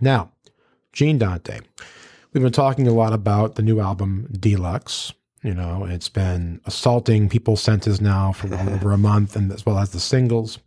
Now, 0.00 0.32
Gene 0.92 1.18
Dante. 1.18 1.60
We've 2.32 2.42
been 2.42 2.52
talking 2.52 2.86
a 2.86 2.92
lot 2.92 3.12
about 3.12 3.54
the 3.54 3.62
new 3.62 3.80
album 3.80 4.28
Deluxe. 4.32 5.12
You 5.42 5.54
know, 5.54 5.84
it's 5.84 6.08
been 6.08 6.60
assaulting 6.66 7.28
people's 7.28 7.62
senses 7.62 8.00
now 8.00 8.32
for 8.32 8.46
well 8.48 8.68
over 8.70 8.92
a 8.92 8.98
month, 8.98 9.36
and 9.36 9.52
as 9.52 9.64
well 9.64 9.78
as 9.78 9.90
the 9.90 10.00
singles. 10.00 10.58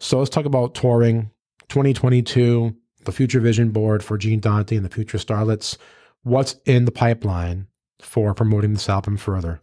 So 0.00 0.18
let's 0.18 0.30
talk 0.30 0.46
about 0.46 0.74
touring 0.74 1.30
2022, 1.68 2.74
the 3.04 3.12
Future 3.12 3.38
Vision 3.38 3.70
Board 3.70 4.02
for 4.02 4.16
Gene 4.16 4.40
Dante 4.40 4.74
and 4.74 4.84
the 4.84 4.90
Future 4.90 5.18
Starlets. 5.18 5.76
What's 6.22 6.56
in 6.64 6.86
the 6.86 6.90
pipeline 6.90 7.66
for 8.00 8.34
promoting 8.34 8.72
this 8.72 8.88
album 8.88 9.18
further? 9.18 9.60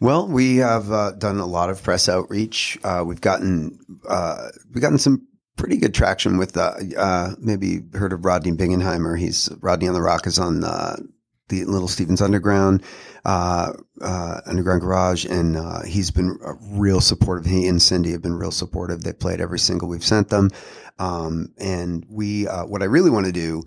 Well, 0.00 0.28
we 0.28 0.56
have 0.56 0.92
uh, 0.92 1.12
done 1.12 1.38
a 1.38 1.46
lot 1.46 1.70
of 1.70 1.82
press 1.82 2.10
outreach. 2.10 2.78
Uh, 2.84 3.04
we've 3.06 3.22
gotten 3.22 3.78
uh, 4.06 4.48
we've 4.72 4.82
gotten 4.82 4.98
some 4.98 5.26
pretty 5.56 5.78
good 5.78 5.94
traction 5.94 6.36
with 6.36 6.56
uh, 6.58 6.74
uh, 6.96 7.30
maybe 7.38 7.80
heard 7.94 8.12
of 8.12 8.24
Rodney 8.24 8.52
Bingenheimer. 8.52 9.18
He's 9.18 9.48
Rodney 9.60 9.88
on 9.88 9.94
the 9.94 10.00
Roq 10.00 10.26
is 10.26 10.38
on 10.38 10.62
uh, 10.62 10.96
the 11.48 11.64
Little 11.64 11.88
Steven's 11.88 12.22
Underground 12.22 12.82
uh, 13.24 13.72
uh, 14.00 14.40
Underground 14.46 14.80
Garage, 14.80 15.24
and 15.24 15.56
uh, 15.56 15.82
he's 15.82 16.10
been 16.10 16.38
real 16.70 17.00
supportive. 17.00 17.46
He 17.46 17.66
and 17.66 17.80
Cindy 17.80 18.12
have 18.12 18.22
been 18.22 18.34
real 18.34 18.50
supportive. 18.50 19.02
They 19.02 19.12
played 19.12 19.40
every 19.40 19.58
single 19.58 19.88
we've 19.88 20.04
sent 20.04 20.28
them, 20.28 20.50
um, 20.98 21.52
and 21.58 22.04
we. 22.08 22.46
Uh, 22.48 22.66
what 22.66 22.82
I 22.82 22.86
really 22.86 23.10
want 23.10 23.26
to 23.26 23.32
do 23.32 23.62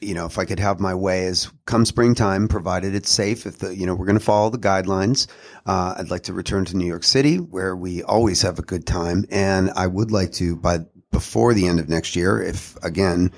you 0.00 0.14
know, 0.14 0.26
if 0.26 0.38
I 0.38 0.44
could 0.44 0.60
have 0.60 0.78
my 0.78 0.94
way 0.94 1.24
is 1.24 1.50
come 1.66 1.84
springtime, 1.84 2.48
provided 2.48 2.94
it's 2.94 3.10
safe, 3.10 3.46
if 3.46 3.58
the, 3.58 3.74
you 3.74 3.86
know, 3.86 3.94
we're 3.94 4.06
going 4.06 4.18
to 4.18 4.24
follow 4.24 4.50
the 4.50 4.58
guidelines, 4.58 5.26
uh, 5.66 5.94
I'd 5.98 6.10
like 6.10 6.22
to 6.24 6.32
return 6.32 6.64
to 6.66 6.76
New 6.76 6.86
York 6.86 7.04
City 7.04 7.36
where 7.36 7.74
we 7.74 8.02
always 8.02 8.42
have 8.42 8.58
a 8.58 8.62
good 8.62 8.86
time. 8.86 9.24
And 9.30 9.70
I 9.74 9.86
would 9.86 10.10
like 10.10 10.32
to, 10.34 10.56
by 10.56 10.80
before 11.10 11.52
the 11.52 11.66
end 11.66 11.80
of 11.80 11.88
next 11.88 12.14
year, 12.14 12.40
if 12.40 12.76
again, 12.84 13.32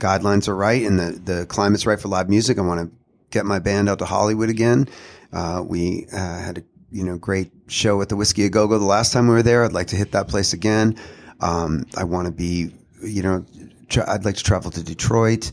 guidelines 0.00 0.48
are 0.48 0.56
right 0.56 0.82
and 0.82 0.98
the, 0.98 1.20
the 1.32 1.46
climate's 1.46 1.86
right 1.86 2.00
for 2.00 2.08
live 2.08 2.28
music, 2.28 2.58
I 2.58 2.62
want 2.62 2.80
to 2.80 2.96
get 3.30 3.46
my 3.46 3.58
band 3.58 3.88
out 3.88 3.98
to 4.00 4.04
Hollywood 4.04 4.50
again. 4.50 4.88
Uh, 5.32 5.62
we 5.64 6.06
uh, 6.12 6.16
had 6.16 6.58
a 6.58 6.62
you 6.90 7.04
know 7.04 7.16
great 7.16 7.52
show 7.68 8.02
at 8.02 8.08
the 8.08 8.16
Whisky 8.16 8.44
a 8.44 8.50
Go 8.50 8.66
Go 8.66 8.78
the 8.78 8.84
last 8.84 9.12
time 9.12 9.28
we 9.28 9.34
were 9.34 9.42
there. 9.42 9.64
I'd 9.64 9.72
like 9.72 9.88
to 9.88 9.96
hit 9.96 10.12
that 10.12 10.28
place 10.28 10.52
again. 10.52 10.96
Um, 11.40 11.84
I 11.96 12.04
want 12.04 12.26
to 12.26 12.32
be, 12.32 12.74
you 13.02 13.22
know, 13.22 13.44
tra- 13.88 14.10
I'd 14.10 14.24
like 14.24 14.36
to 14.36 14.44
travel 14.44 14.70
to 14.72 14.82
Detroit, 14.82 15.52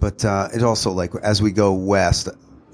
but 0.00 0.24
uh, 0.24 0.48
it 0.54 0.62
also 0.62 0.90
like 0.90 1.14
as 1.22 1.42
we 1.42 1.52
go 1.52 1.72
west. 1.72 2.28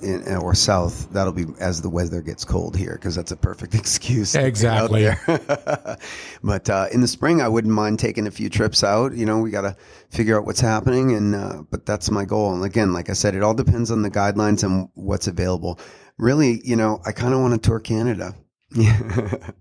In, 0.05 0.37
or 0.37 0.55
south, 0.55 1.11
that'll 1.13 1.33
be 1.33 1.47
as 1.59 1.81
the 1.81 1.89
weather 1.89 2.21
gets 2.21 2.45
cold 2.45 2.77
here 2.77 2.93
because 2.93 3.15
that's 3.15 3.33
a 3.33 3.37
perfect 3.37 3.75
excuse. 3.75 4.33
to 4.33 4.39
get 4.39 4.45
out 4.45 4.93
Exactly. 4.95 5.09
but 6.43 6.69
uh, 6.69 6.87
in 6.93 7.01
the 7.01 7.09
spring, 7.09 7.41
I 7.41 7.49
wouldn't 7.49 7.73
mind 7.73 7.99
taking 7.99 8.27
a 8.27 8.31
few 8.31 8.51
trips 8.51 8.85
out. 8.85 9.17
You 9.17 9.25
know, 9.27 9.39
we 9.39 9.51
got 9.51 9.63
to 9.63 9.77
figure 10.11 10.39
out 10.39 10.45
what's 10.45 10.61
happening, 10.61 11.15
and 11.15 11.35
uh, 11.35 11.63
but 11.71 11.87
that's 11.87 12.11
my 12.11 12.25
goal. 12.25 12.55
And 12.55 12.65
again, 12.65 12.93
like 12.93 13.09
I 13.09 13.15
said, 13.15 13.35
it 13.35 13.43
all 13.43 13.55
depends 13.55 13.91
on 13.91 14.03
the 14.03 14.11
guidelines 14.11 14.63
and 14.63 14.89
what's 14.95 15.27
available. 15.27 15.81
Really, 16.19 16.61
you 16.65 16.77
know, 16.77 17.01
I 17.07 17.13
kind 17.13 17.35
of 17.35 17.41
want 17.41 17.55
to 17.55 17.67
tour 17.67 17.81
Canada. 17.81 18.35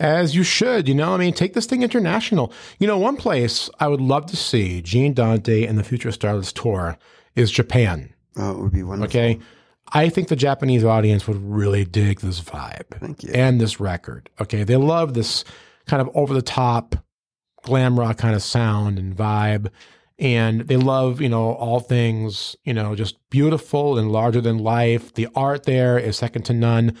As 0.00 0.34
you 0.34 0.44
should, 0.44 0.88
you 0.88 0.94
know, 0.94 1.12
I 1.12 1.18
mean, 1.18 1.34
take 1.34 1.52
this 1.52 1.66
thing 1.66 1.82
international. 1.82 2.52
You 2.78 2.86
know, 2.86 2.96
one 2.96 3.16
place 3.16 3.68
I 3.80 3.88
would 3.88 4.00
love 4.00 4.26
to 4.26 4.36
see 4.36 4.80
Gene 4.80 5.12
Dante 5.12 5.66
and 5.66 5.78
the 5.78 5.84
Future 5.84 6.10
Stardust 6.10 6.56
tour 6.56 6.96
is 7.36 7.50
Japan. 7.50 8.14
oh, 8.36 8.52
it 8.52 8.58
would 8.58 8.72
be 8.72 8.82
wonderful. 8.82 9.20
Okay. 9.20 9.38
I 9.92 10.08
think 10.08 10.28
the 10.28 10.36
Japanese 10.36 10.84
audience 10.84 11.26
would 11.26 11.42
really 11.42 11.84
dig 11.84 12.20
this 12.20 12.40
vibe 12.40 13.28
and 13.34 13.60
this 13.60 13.80
record. 13.80 14.30
Okay. 14.40 14.62
They 14.62 14.76
love 14.76 15.14
this 15.14 15.44
kind 15.86 16.00
of 16.00 16.08
over 16.14 16.32
the 16.32 16.42
top 16.42 16.96
glam 17.62 17.98
rock 17.98 18.18
kind 18.18 18.34
of 18.34 18.42
sound 18.42 18.98
and 18.98 19.16
vibe. 19.16 19.70
And 20.18 20.62
they 20.62 20.76
love, 20.76 21.20
you 21.20 21.28
know, 21.28 21.52
all 21.54 21.80
things, 21.80 22.54
you 22.64 22.74
know, 22.74 22.94
just 22.94 23.16
beautiful 23.30 23.98
and 23.98 24.12
larger 24.12 24.40
than 24.40 24.58
life. 24.58 25.14
The 25.14 25.28
art 25.34 25.64
there 25.64 25.98
is 25.98 26.16
second 26.16 26.42
to 26.44 26.52
none. 26.52 26.96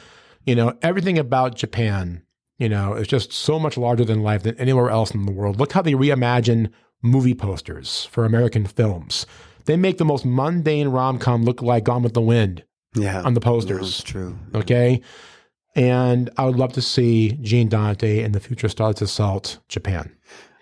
You 0.46 0.54
know, 0.54 0.76
everything 0.80 1.18
about 1.18 1.54
Japan, 1.54 2.22
you 2.58 2.68
know, 2.68 2.94
is 2.94 3.06
just 3.06 3.30
so 3.30 3.58
much 3.58 3.76
larger 3.76 4.06
than 4.06 4.22
life 4.22 4.42
than 4.42 4.56
anywhere 4.58 4.88
else 4.88 5.10
in 5.10 5.26
the 5.26 5.32
world. 5.32 5.58
Look 5.58 5.72
how 5.72 5.82
they 5.82 5.92
reimagine 5.92 6.70
movie 7.02 7.34
posters 7.34 8.06
for 8.06 8.24
American 8.24 8.66
films. 8.66 9.26
They 9.66 9.76
make 9.76 9.98
the 9.98 10.04
most 10.06 10.24
mundane 10.24 10.88
rom 10.88 11.18
com 11.18 11.44
look 11.44 11.60
like 11.60 11.84
Gone 11.84 12.02
with 12.02 12.14
the 12.14 12.22
Wind 12.22 12.64
Yeah, 12.94 13.22
on 13.22 13.34
the 13.34 13.40
posters. 13.40 13.88
it's 13.88 14.02
true. 14.02 14.36
Okay. 14.54 15.00
And 15.76 16.30
I 16.36 16.46
would 16.46 16.56
love 16.56 16.72
to 16.72 16.82
see 16.82 17.32
Gene 17.40 17.68
Dante 17.68 18.22
and 18.22 18.34
the 18.34 18.40
Future 18.40 18.68
Stardust 18.68 19.02
Assault 19.02 19.58
Japan. 19.68 20.16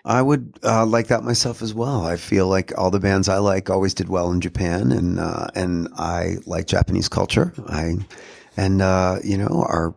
I 0.05 0.21
would 0.21 0.57
uh, 0.63 0.85
like 0.85 1.07
that 1.07 1.23
myself 1.23 1.61
as 1.61 1.73
well. 1.73 2.05
I 2.05 2.15
feel 2.15 2.47
like 2.47 2.71
all 2.77 2.91
the 2.91 2.99
bands 2.99 3.27
I 3.27 3.37
like 3.37 3.69
always 3.69 3.93
did 3.93 4.09
well 4.09 4.31
in 4.31 4.39
Japan, 4.41 4.91
and 4.91 5.19
uh, 5.19 5.47
and 5.55 5.89
I 5.97 6.37
like 6.45 6.67
Japanese 6.67 7.09
culture. 7.09 7.53
I 7.67 7.95
and 8.55 8.81
uh, 8.81 9.17
you 9.23 9.37
know 9.37 9.65
our 9.67 9.95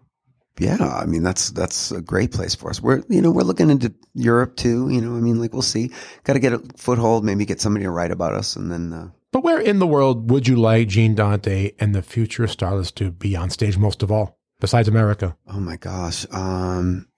yeah, 0.59 0.77
I 0.81 1.07
mean 1.07 1.23
that's 1.23 1.51
that's 1.51 1.93
a 1.93 2.01
great 2.01 2.33
place 2.33 2.55
for 2.55 2.71
us. 2.71 2.81
We're 2.81 3.03
you 3.09 3.23
know 3.23 3.31
we're 3.31 3.43
looking 3.43 3.71
into 3.71 3.95
Europe 4.15 4.57
too. 4.57 4.89
You 4.91 5.01
know, 5.01 5.17
I 5.17 5.21
mean 5.21 5.41
like 5.41 5.53
we'll 5.53 5.63
see. 5.63 5.93
Got 6.25 6.35
to 6.35 6.41
get 6.41 6.53
a 6.53 6.63
foothold, 6.77 7.25
maybe 7.25 7.45
get 7.45 7.61
somebody 7.61 7.85
to 7.85 7.91
write 7.91 8.11
about 8.11 8.35
us, 8.35 8.57
and 8.57 8.71
then 8.71 8.93
uh, 8.93 9.09
But 9.33 9.43
where 9.43 9.61
in 9.61 9.79
the 9.79 9.87
world 9.87 10.31
would 10.31 10.47
you 10.47 10.57
like 10.57 10.89
Gene 10.89 11.15
Dante 11.15 11.73
and 11.81 11.95
the 11.95 12.03
Future 12.03 12.47
Stardust 12.47 12.97
to 12.99 13.11
be 13.11 13.35
on 13.35 13.49
stage 13.49 13.79
most 13.79 14.03
of 14.03 14.13
all, 14.13 14.39
besides 14.61 14.89
America? 14.89 15.37
Oh 15.49 15.59
my 15.59 15.77
gosh. 15.77 16.27
Um, 16.31 17.09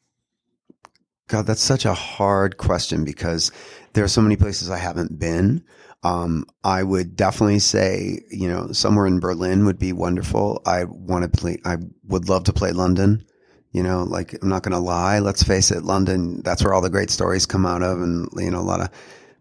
God, 1.26 1.46
that's 1.46 1.60
such 1.60 1.84
a 1.84 1.94
hard 1.94 2.56
question 2.56 3.04
because 3.04 3.50
there 3.94 4.04
are 4.04 4.08
so 4.08 4.22
many 4.22 4.36
places 4.36 4.70
I 4.70 4.78
haven't 4.78 5.18
been. 5.18 5.64
Um, 6.04 6.44
I 6.62 6.82
would 6.82 7.16
definitely 7.16 7.58
say, 7.58 8.20
you 8.30 8.46
know, 8.46 8.70
somewhere 8.72 9.06
in 9.06 9.20
Berlin 9.20 9.64
would 9.64 9.78
be 9.78 9.92
wonderful. 9.92 10.62
I 10.66 10.84
want 10.84 11.24
to 11.24 11.36
play, 11.36 11.58
I 11.64 11.78
would 12.04 12.28
love 12.28 12.44
to 12.44 12.52
play 12.52 12.72
London. 12.72 13.24
You 13.72 13.82
know, 13.82 14.04
like, 14.04 14.40
I'm 14.40 14.48
not 14.48 14.62
going 14.62 14.72
to 14.72 14.78
lie. 14.78 15.18
Let's 15.18 15.42
face 15.42 15.72
it, 15.72 15.82
London, 15.82 16.42
that's 16.42 16.62
where 16.62 16.72
all 16.72 16.82
the 16.82 16.90
great 16.90 17.10
stories 17.10 17.44
come 17.44 17.66
out 17.66 17.82
of 17.82 18.00
and, 18.00 18.28
you 18.36 18.52
know, 18.52 18.60
a 18.60 18.62
lot 18.62 18.80
of 18.80 18.90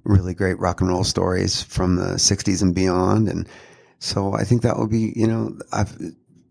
really 0.04 0.34
great 0.34 0.60
rock 0.60 0.82
and 0.82 0.89
roll 0.89 1.04
stories 1.04 1.62
from 1.62 1.95
the 1.95 2.16
60s 2.16 2.62
and 2.62 2.76
beyond. 2.76 3.28
And 3.28 3.47
so 3.99 4.34
I 4.34 4.43
think 4.43 4.62
that 4.62 4.78
would 4.78 4.89
be, 4.89 5.14
you 5.16 5.28
know, 5.28 5.58
I've, 5.72 5.97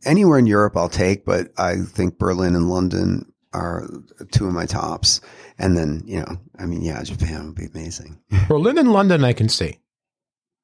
anywhere 0.05 0.39
in 0.39 0.47
Europe 0.47 0.77
I'll 0.77 0.89
take, 0.89 1.25
but 1.25 1.53
I 1.59 1.77
think 1.77 2.19
Berlin 2.19 2.55
and 2.55 2.71
London 2.71 3.33
are 3.53 3.87
two 4.31 4.47
of 4.47 4.53
my 4.53 4.67
tops. 4.67 5.21
And 5.59 5.77
then, 5.77 6.03
you 6.07 6.21
know, 6.21 6.39
I 6.59 6.67
mean, 6.67 6.83
yeah, 6.83 7.03
Japan 7.03 7.47
would 7.47 7.55
be 7.55 7.67
amazing. 7.67 8.19
Berlin 8.49 8.79
and 8.79 8.93
London, 8.93 9.25
I 9.25 9.33
can 9.33 9.49
see. 9.49 9.79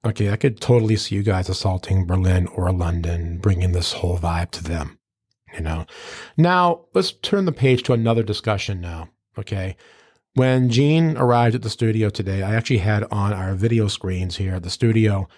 Okay, 0.05 0.31
I 0.31 0.37
could 0.37 0.61
totally 0.61 0.97
see 0.97 1.17
you 1.17 1.23
guys 1.23 1.49
assaulting 1.49 2.07
Berlin 2.07 2.47
or 2.49 2.71
London, 2.73 3.39
bringing 3.39 3.73
this 3.73 3.93
whole 3.95 4.17
vibe 4.17 4.53
to 4.53 4.63
them. 4.63 4.99
You 5.55 5.61
know, 5.61 5.87
now 6.37 6.85
let's 6.95 7.13
turn 7.13 7.47
the 7.47 7.53
page 7.53 7.83
to 7.85 7.95
another 7.95 8.23
discussion 8.23 8.81
now. 8.81 9.09
Okay, 9.37 9.77
when 10.39 10.71
Gene 10.71 11.17
arrived 11.17 11.55
at 11.55 11.63
the 11.63 11.71
studio 11.71 12.11
today, 12.11 12.43
I 12.43 12.55
actually 12.55 12.79
had 12.79 13.05
on 13.11 13.33
our 13.33 13.55
video 13.55 13.89
screens 13.89 14.37
here 14.37 14.55
at 14.55 14.63
the 14.63 14.71
studio 14.71 15.29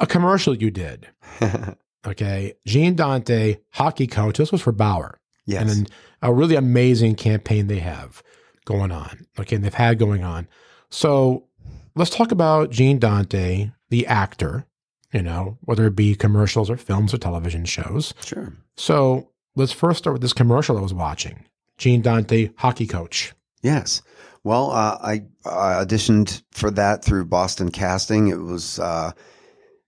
a 0.00 0.06
commercial 0.06 0.56
you 0.56 0.70
did. 0.70 1.08
Okay, 2.06 2.52
Gene 2.66 2.94
Dante, 2.94 3.56
hockey 3.70 4.06
coach. 4.06 4.36
This 4.36 4.52
was 4.52 4.60
for 4.60 4.72
Bauer 4.72 5.18
yes. 5.46 5.60
and 5.60 5.70
then 5.70 5.86
a 6.22 6.32
really 6.32 6.54
amazing 6.54 7.14
campaign 7.14 7.66
they 7.66 7.78
have 7.78 8.22
going 8.64 8.92
on. 8.92 9.26
Okay, 9.38 9.56
and 9.56 9.64
they've 9.64 9.74
had 9.74 9.98
going 9.98 10.24
on. 10.24 10.48
So 10.90 11.48
let's 11.94 12.10
talk 12.10 12.32
about 12.32 12.70
Gene 12.70 12.98
Dante, 12.98 13.70
the 13.90 14.06
actor, 14.06 14.66
you 15.12 15.22
know, 15.22 15.58
whether 15.62 15.86
it 15.86 15.96
be 15.96 16.14
commercials 16.14 16.70
or 16.70 16.76
films 16.76 17.14
or 17.14 17.18
television 17.18 17.64
shows. 17.64 18.14
sure. 18.24 18.52
So 18.76 19.30
let's 19.54 19.72
first 19.72 19.98
start 19.98 20.14
with 20.14 20.22
this 20.22 20.32
commercial 20.32 20.76
I 20.76 20.82
was 20.82 20.94
watching. 20.94 21.44
Gene 21.78 22.02
Dante, 22.02 22.50
hockey 22.56 22.86
coach. 22.86 23.32
Yes. 23.62 24.02
Well, 24.44 24.70
uh, 24.72 24.98
I, 25.00 25.24
auditioned 25.46 26.42
for 26.52 26.70
that 26.72 27.02
through 27.02 27.24
Boston 27.24 27.70
Casting. 27.70 28.28
It 28.28 28.38
was 28.38 28.78
uh, 28.78 29.12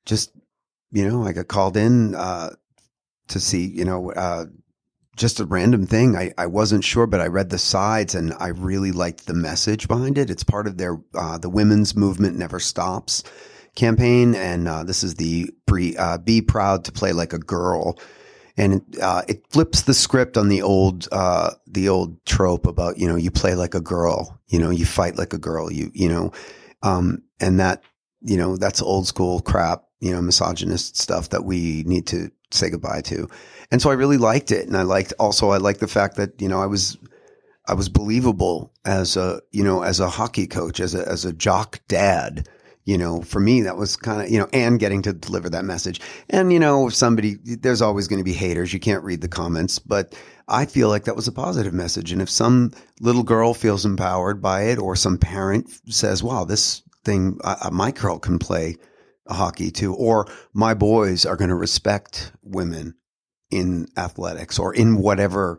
just, 0.06 0.32
you 0.90 1.06
know, 1.06 1.26
I 1.26 1.32
got 1.32 1.48
called 1.48 1.76
in 1.76 2.14
uh, 2.14 2.50
to 3.28 3.38
see, 3.38 3.66
you 3.66 3.84
know, 3.84 4.12
uh, 4.12 4.46
just 5.14 5.40
a 5.40 5.44
random 5.44 5.86
thing. 5.86 6.16
I, 6.16 6.32
I 6.38 6.46
wasn't 6.46 6.84
sure, 6.84 7.06
but 7.06 7.20
I 7.20 7.26
read 7.26 7.50
the 7.50 7.58
sides 7.58 8.14
and 8.14 8.32
I 8.38 8.48
really 8.48 8.92
liked 8.92 9.26
the 9.26 9.34
message 9.34 9.88
behind 9.88 10.16
it. 10.16 10.30
It's 10.30 10.44
part 10.44 10.66
of 10.66 10.78
their 10.78 10.98
uh, 11.14 11.36
the 11.36 11.50
Women's 11.50 11.94
Movement 11.94 12.38
Never 12.38 12.58
Stops 12.58 13.22
campaign, 13.74 14.34
and 14.34 14.66
this 14.88 15.04
is 15.04 15.16
the 15.16 15.50
pre, 15.66 15.96
"Be 16.24 16.40
Proud 16.40 16.84
to 16.86 16.92
Play 16.92 17.12
Like 17.12 17.34
a 17.34 17.38
Girl." 17.38 17.98
And 18.56 18.82
uh, 19.02 19.22
it 19.28 19.44
flips 19.50 19.82
the 19.82 19.94
script 19.94 20.36
on 20.36 20.48
the 20.48 20.62
old 20.62 21.08
uh, 21.12 21.52
the 21.66 21.88
old 21.88 22.24
trope 22.24 22.66
about 22.66 22.98
you 22.98 23.06
know 23.06 23.16
you 23.16 23.30
play 23.30 23.54
like 23.54 23.74
a 23.74 23.80
girl, 23.80 24.40
you 24.48 24.58
know 24.58 24.70
you 24.70 24.86
fight 24.86 25.16
like 25.16 25.32
a 25.32 25.38
girl, 25.38 25.70
you 25.70 25.90
you 25.94 26.08
know, 26.08 26.32
um, 26.82 27.22
and 27.40 27.60
that 27.60 27.82
you 28.22 28.36
know 28.36 28.56
that's 28.56 28.80
old 28.80 29.06
school 29.06 29.40
crap, 29.40 29.84
you 30.00 30.10
know 30.10 30.22
misogynist 30.22 30.96
stuff 30.96 31.30
that 31.30 31.44
we 31.44 31.82
need 31.86 32.06
to 32.06 32.30
say 32.50 32.70
goodbye 32.70 33.02
to, 33.02 33.28
and 33.70 33.82
so 33.82 33.90
I 33.90 33.94
really 33.94 34.18
liked 34.18 34.50
it, 34.50 34.66
and 34.66 34.76
I 34.76 34.82
liked 34.82 35.12
also 35.18 35.50
I 35.50 35.58
liked 35.58 35.80
the 35.80 35.88
fact 35.88 36.16
that 36.16 36.40
you 36.40 36.48
know 36.48 36.60
I 36.60 36.66
was 36.66 36.96
I 37.66 37.74
was 37.74 37.88
believable 37.90 38.72
as 38.84 39.16
a 39.16 39.42
you 39.50 39.64
know 39.64 39.82
as 39.82 40.00
a 40.00 40.08
hockey 40.08 40.46
coach 40.46 40.80
as 40.80 40.94
a 40.94 41.06
as 41.06 41.24
a 41.26 41.32
jock 41.32 41.80
dad 41.88 42.48
you 42.86 42.96
know, 42.96 43.20
for 43.20 43.40
me, 43.40 43.62
that 43.62 43.76
was 43.76 43.96
kind 43.96 44.22
of, 44.22 44.30
you 44.30 44.38
know, 44.38 44.48
and 44.52 44.78
getting 44.78 45.02
to 45.02 45.12
deliver 45.12 45.50
that 45.50 45.64
message. 45.64 46.00
And, 46.30 46.52
you 46.52 46.60
know, 46.60 46.86
if 46.86 46.94
somebody, 46.94 47.36
there's 47.42 47.82
always 47.82 48.06
going 48.06 48.20
to 48.20 48.24
be 48.24 48.32
haters. 48.32 48.72
You 48.72 48.78
can't 48.78 49.02
read 49.02 49.20
the 49.20 49.28
comments, 49.28 49.80
but 49.80 50.14
I 50.46 50.66
feel 50.66 50.88
like 50.88 51.04
that 51.04 51.16
was 51.16 51.26
a 51.26 51.32
positive 51.32 51.74
message. 51.74 52.12
And 52.12 52.22
if 52.22 52.30
some 52.30 52.70
little 53.00 53.24
girl 53.24 53.54
feels 53.54 53.84
empowered 53.84 54.40
by 54.40 54.62
it 54.62 54.78
or 54.78 54.94
some 54.94 55.18
parent 55.18 55.68
says, 55.88 56.22
wow, 56.22 56.44
this 56.44 56.82
thing, 57.04 57.38
uh, 57.42 57.70
my 57.72 57.90
girl 57.90 58.20
can 58.20 58.38
play 58.38 58.76
hockey 59.28 59.72
too, 59.72 59.92
or 59.92 60.28
my 60.52 60.72
boys 60.72 61.26
are 61.26 61.36
going 61.36 61.50
to 61.50 61.56
respect 61.56 62.30
women 62.42 62.94
in 63.50 63.88
athletics 63.96 64.60
or 64.60 64.72
in 64.72 64.98
whatever 64.98 65.58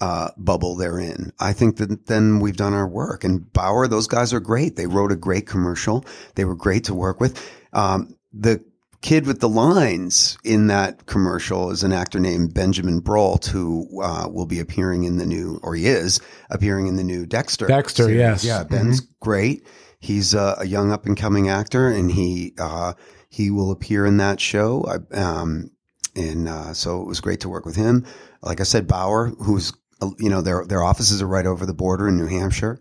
uh, 0.00 0.30
bubble 0.36 0.76
they're 0.76 0.98
in. 0.98 1.32
I 1.38 1.52
think 1.52 1.76
that 1.76 2.06
then 2.06 2.40
we've 2.40 2.56
done 2.56 2.74
our 2.74 2.88
work. 2.88 3.24
And 3.24 3.52
Bauer, 3.52 3.86
those 3.86 4.06
guys 4.06 4.32
are 4.32 4.40
great. 4.40 4.76
They 4.76 4.86
wrote 4.86 5.12
a 5.12 5.16
great 5.16 5.46
commercial. 5.46 6.04
They 6.34 6.44
were 6.44 6.56
great 6.56 6.84
to 6.84 6.94
work 6.94 7.20
with. 7.20 7.40
Um, 7.72 8.16
the 8.32 8.64
kid 9.04 9.26
with 9.26 9.40
the 9.40 9.48
lines 9.48 10.38
in 10.44 10.68
that 10.68 11.06
commercial 11.06 11.70
is 11.70 11.82
an 11.82 11.92
actor 11.92 12.18
named 12.18 12.54
Benjamin 12.54 13.00
Brault, 13.00 13.46
who 13.46 14.02
uh, 14.02 14.28
will 14.28 14.46
be 14.46 14.60
appearing 14.60 15.04
in 15.04 15.18
the 15.18 15.26
new, 15.26 15.60
or 15.62 15.74
he 15.74 15.86
is 15.86 16.20
appearing 16.50 16.86
in 16.86 16.96
the 16.96 17.04
new 17.04 17.26
Dexter. 17.26 17.66
Dexter, 17.66 18.04
series. 18.04 18.18
yes. 18.18 18.44
Yeah, 18.44 18.64
Ben's 18.64 19.00
great. 19.20 19.66
He's 20.00 20.34
a, 20.34 20.56
a 20.60 20.66
young 20.66 20.90
up 20.90 21.06
and 21.06 21.16
coming 21.16 21.48
actor, 21.48 21.88
and 21.88 22.10
he 22.10 22.54
uh, 22.58 22.94
he 23.28 23.50
will 23.50 23.70
appear 23.70 24.06
in 24.06 24.16
that 24.18 24.40
show. 24.40 24.84
I, 24.86 25.16
um, 25.18 25.70
and 26.16 26.48
uh, 26.48 26.72
so 26.72 27.00
it 27.02 27.06
was 27.06 27.20
great 27.20 27.40
to 27.40 27.48
work 27.48 27.66
with 27.66 27.76
him. 27.76 28.06
Like 28.42 28.60
I 28.60 28.64
said, 28.64 28.86
Bauer, 28.86 29.28
who's 29.38 29.72
you 30.18 30.28
know 30.28 30.40
their 30.40 30.64
their 30.64 30.82
offices 30.82 31.22
are 31.22 31.26
right 31.26 31.46
over 31.46 31.66
the 31.66 31.74
border 31.74 32.08
in 32.08 32.16
New 32.16 32.26
Hampshire. 32.26 32.78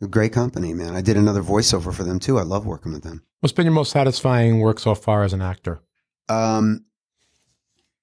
A 0.00 0.08
great 0.08 0.32
company, 0.32 0.74
man. 0.74 0.96
I 0.96 1.00
did 1.00 1.16
another 1.16 1.42
voiceover 1.42 1.94
for 1.94 2.02
them 2.02 2.18
too. 2.18 2.38
I 2.38 2.42
love 2.42 2.66
working 2.66 2.92
with 2.92 3.04
them. 3.04 3.22
What's 3.40 3.52
been 3.52 3.66
your 3.66 3.72
most 3.72 3.92
satisfying 3.92 4.58
work 4.58 4.80
so 4.80 4.94
far 4.94 5.22
as 5.22 5.32
an 5.32 5.42
actor? 5.42 5.80
Um, 6.28 6.84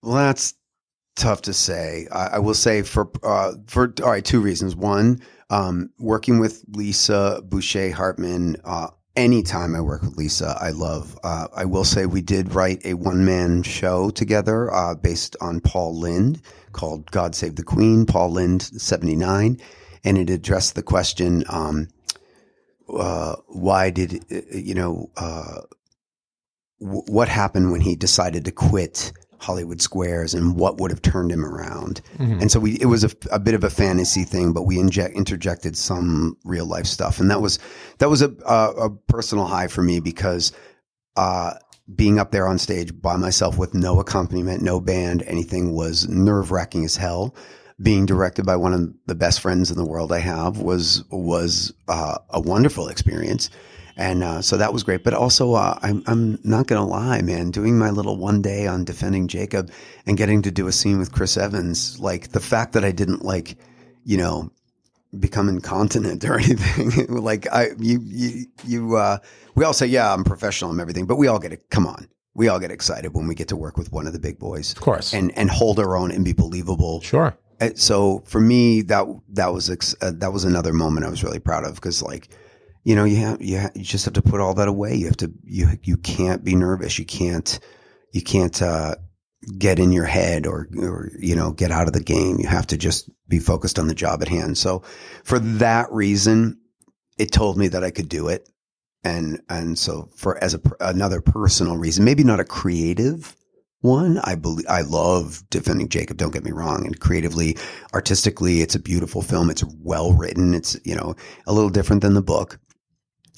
well, 0.02 0.16
that's 0.16 0.54
tough 1.16 1.42
to 1.44 1.54
say. 1.54 2.08
I, 2.12 2.28
I 2.28 2.40
will 2.40 2.54
say 2.54 2.82
for 2.84 3.10
uh, 3.24 3.54
for 3.68 3.94
all 4.02 4.12
right, 4.12 4.24
two 4.24 4.40
reasons. 4.40 4.76
One, 4.76 5.22
um, 5.50 5.90
working 6.00 6.40
with 6.40 6.64
Lisa 6.70 7.42
Boucher 7.44 7.92
Hartman. 7.92 8.56
Uh, 8.64 8.88
anytime 9.16 9.76
I 9.76 9.82
work 9.82 10.02
with 10.02 10.18
Lisa, 10.18 10.58
I 10.60 10.72
love. 10.72 11.18
Uh, 11.24 11.48
I 11.56 11.66
will 11.66 11.84
say 11.84 12.06
we 12.06 12.22
did 12.22 12.56
write 12.56 12.86
a 12.86 12.94
one 12.94 13.26
man 13.26 13.64
show 13.64 14.10
together 14.10 14.74
uh, 14.74 14.96
based 14.96 15.36
on 15.42 15.60
Paul 15.60 16.00
Lynde 16.00 16.42
called 16.72 17.12
"God 17.12 17.36
Save 17.36 17.56
the 17.56 17.64
Queen." 17.64 18.06
Paul 18.06 18.32
Lynde, 18.32 18.62
seventy 18.62 19.16
nine, 19.16 19.60
and 20.04 20.18
it 20.18 20.30
addressed 20.30 20.76
the 20.76 20.84
question. 20.84 21.44
Um, 21.50 21.88
uh, 22.92 23.36
why 23.48 23.90
did 23.90 24.26
uh, 24.32 24.42
you 24.52 24.74
know 24.74 25.10
uh, 25.18 25.62
w- 26.80 27.04
what 27.08 27.30
happened 27.30 27.72
when 27.72 27.82
he 27.82 27.96
decided 27.96 28.46
to 28.46 28.52
quit 28.52 29.12
Hollywood 29.40 29.82
Squares 29.82 30.34
and 30.34 30.56
what 30.56 30.80
would 30.80 30.92
have 30.92 31.02
turned 31.02 31.32
him 31.32 31.46
around? 31.46 32.02
And 32.42 32.52
so 32.52 32.60
we 32.60 32.78
it 32.82 32.88
was 32.88 33.04
a, 33.04 33.12
a 33.32 33.40
bit 33.40 33.54
of 33.54 33.64
a 33.64 33.70
fantasy 33.70 34.24
thing, 34.24 34.54
but 34.54 34.64
we 34.64 34.80
inject 34.80 35.16
interjected 35.16 35.78
some 35.78 36.36
real 36.44 36.66
life 36.66 36.88
stuff, 36.88 37.20
and 37.20 37.30
that 37.32 37.42
was 37.42 37.60
that 38.00 38.10
was 38.10 38.22
a 38.22 38.34
a, 38.46 38.86
a 38.86 38.90
personal 38.90 39.46
high 39.46 39.68
for 39.68 39.84
me 39.84 40.00
because 40.00 40.52
uh, 41.16 41.54
being 41.96 42.20
up 42.20 42.32
there 42.32 42.48
on 42.48 42.58
stage 42.58 43.00
by 43.02 43.18
myself 43.18 43.58
with 43.58 43.74
no 43.74 44.00
accompaniment, 44.00 44.62
no 44.62 44.80
band, 44.80 45.24
anything 45.24 45.74
was 45.74 46.08
nerve 46.08 46.52
wracking 46.52 46.86
as 46.86 46.96
hell 46.96 47.36
being 47.82 48.06
directed 48.06 48.46
by 48.46 48.56
one 48.56 48.74
of 48.74 48.94
the 49.06 49.16
best 49.16 49.40
friends 49.40 49.72
in 49.72 49.78
the 49.78 49.86
world 49.86 50.12
I 50.12 50.20
have 50.20 50.60
was 50.60 51.04
was 51.10 51.74
uh, 51.88 52.18
a 52.30 52.40
wonderful 52.40 52.90
experience, 52.90 53.50
and 53.96 54.24
uh, 54.24 54.42
so 54.42 54.58
that 54.58 54.74
was 54.74 54.84
great. 54.84 55.04
But 55.04 55.14
also, 55.14 55.54
uh, 55.54 55.80
I'm 55.82 56.04
I'm 56.06 56.40
not 56.44 56.68
gonna 56.68 56.86
lie, 56.86 57.22
man. 57.22 57.52
Doing 57.52 57.78
my 57.78 57.90
little 57.90 58.18
one 58.18 58.42
day 58.42 58.68
on 58.68 58.84
defending 58.84 59.28
Jacob 59.28 59.72
and 60.06 60.18
getting 60.18 60.42
to 60.42 60.52
do 60.52 60.68
a 60.68 60.72
scene 60.72 61.00
with 61.00 61.12
Chris 61.12 61.38
Evans, 61.38 62.00
like 62.00 62.30
the 62.30 62.40
fact 62.40 62.74
that 62.74 62.84
I 62.84 62.92
didn't 62.92 63.24
like, 63.24 63.58
you 64.04 64.18
know, 64.18 64.52
become 65.18 65.50
incontinent 65.50 66.24
or 66.26 66.38
anything. 66.40 67.08
like 67.16 67.48
I, 67.52 67.70
you, 67.80 68.00
you, 68.04 68.46
you. 68.66 68.96
Uh, 68.96 69.18
we 69.56 69.64
all 69.66 69.74
say, 69.74 69.88
yeah, 69.88 70.14
I'm 70.14 70.24
professional, 70.24 70.72
I'm 70.72 70.80
everything, 70.80 71.06
but 71.06 71.16
we 71.18 71.28
all 71.28 71.40
get 71.40 71.54
it. 71.54 71.70
Come 71.70 71.88
on. 71.88 72.08
We 72.36 72.48
all 72.48 72.60
get 72.60 72.72
excited 72.72 73.14
when 73.16 73.28
we 73.28 73.36
get 73.36 73.48
to 73.50 73.56
work 73.58 73.78
with 73.78 73.92
one 73.92 74.08
of 74.08 74.14
the 74.14 74.20
big 74.20 74.40
boys, 74.40 74.72
Of 74.74 74.80
course. 74.82 75.14
and 75.14 75.36
and 75.38 75.50
hold 75.50 75.80
our 75.80 75.98
own 75.98 76.12
and 76.12 76.24
be 76.24 76.34
believable. 76.34 77.02
sure. 77.02 77.36
Uh, 77.60 77.72
so 77.76 78.20
for 78.26 78.40
me 78.40 78.82
that 78.84 79.06
that 79.30 79.52
was 79.52 79.70
ex- 79.70 79.96
uh, 80.02 80.12
that 80.16 80.32
was 80.32 80.46
another 80.46 80.72
moment 80.72 81.06
I 81.06 81.10
was 81.10 81.24
really 81.24 81.40
proud 81.40 81.66
of 81.66 81.76
because 81.76 82.02
like 82.02 82.30
you 82.86 82.96
know 82.96 83.04
you 83.04 83.18
have 83.18 83.42
you, 83.42 83.60
ha- 83.60 83.72
you 83.76 83.84
just 83.84 84.06
have 84.06 84.14
to 84.14 84.22
put 84.22 84.40
all 84.40 84.54
that 84.54 84.70
away 84.70 84.96
you 84.96 85.08
have 85.08 85.18
to 85.18 85.30
you 85.44 85.68
you 85.84 85.98
can't 85.98 86.42
be 86.46 86.56
nervous 86.56 86.98
you 86.98 87.04
can't 87.06 87.60
you 88.14 88.22
can't 88.22 88.62
uh, 88.62 88.96
get 89.58 89.80
in 89.80 89.92
your 89.92 90.06
head 90.06 90.46
or 90.46 90.68
or 90.78 91.10
you 91.18 91.36
know 91.36 91.52
get 91.52 91.72
out 91.72 91.88
of 91.88 91.94
the 91.94 92.04
game. 92.04 92.38
You 92.40 92.48
have 92.48 92.68
to 92.68 92.78
just 92.78 93.10
be 93.28 93.40
focused 93.40 93.80
on 93.80 93.88
the 93.88 93.96
job 93.96 94.22
at 94.22 94.28
hand. 94.28 94.58
So 94.58 94.84
for 95.24 95.40
that 95.40 95.92
reason 95.92 96.60
it 97.18 97.32
told 97.32 97.58
me 97.58 97.68
that 97.70 97.84
I 97.84 97.92
could 97.92 98.10
do 98.10 98.28
it. 98.28 98.50
And 99.04 99.42
and 99.50 99.78
so 99.78 100.10
for 100.16 100.42
as 100.44 100.54
a 100.56 100.62
another 100.82 101.22
personal 101.22 101.78
reason 101.78 102.04
maybe 102.04 102.24
not 102.24 102.42
a 102.42 102.46
creative 102.46 103.36
one. 103.82 104.18
I 104.26 104.36
believe 104.36 104.66
i 104.68 104.82
love 104.82 105.42
defending 105.50 105.88
jacob 105.88 106.18
don't 106.18 106.34
get 106.34 106.44
me 106.44 106.52
wrong. 106.52 106.86
And 106.86 107.00
creatively 107.00 107.58
artistically 107.94 108.60
it's 108.62 108.76
a 108.76 108.80
beautiful 108.80 109.22
film. 109.22 109.50
It's 109.50 109.64
well 109.82 110.12
written. 110.12 110.54
It's 110.54 110.78
you 110.84 110.96
know 110.96 111.16
a 111.48 111.54
little 111.54 111.70
different 111.70 112.02
than 112.02 112.14
the 112.14 112.22
book 112.22 112.60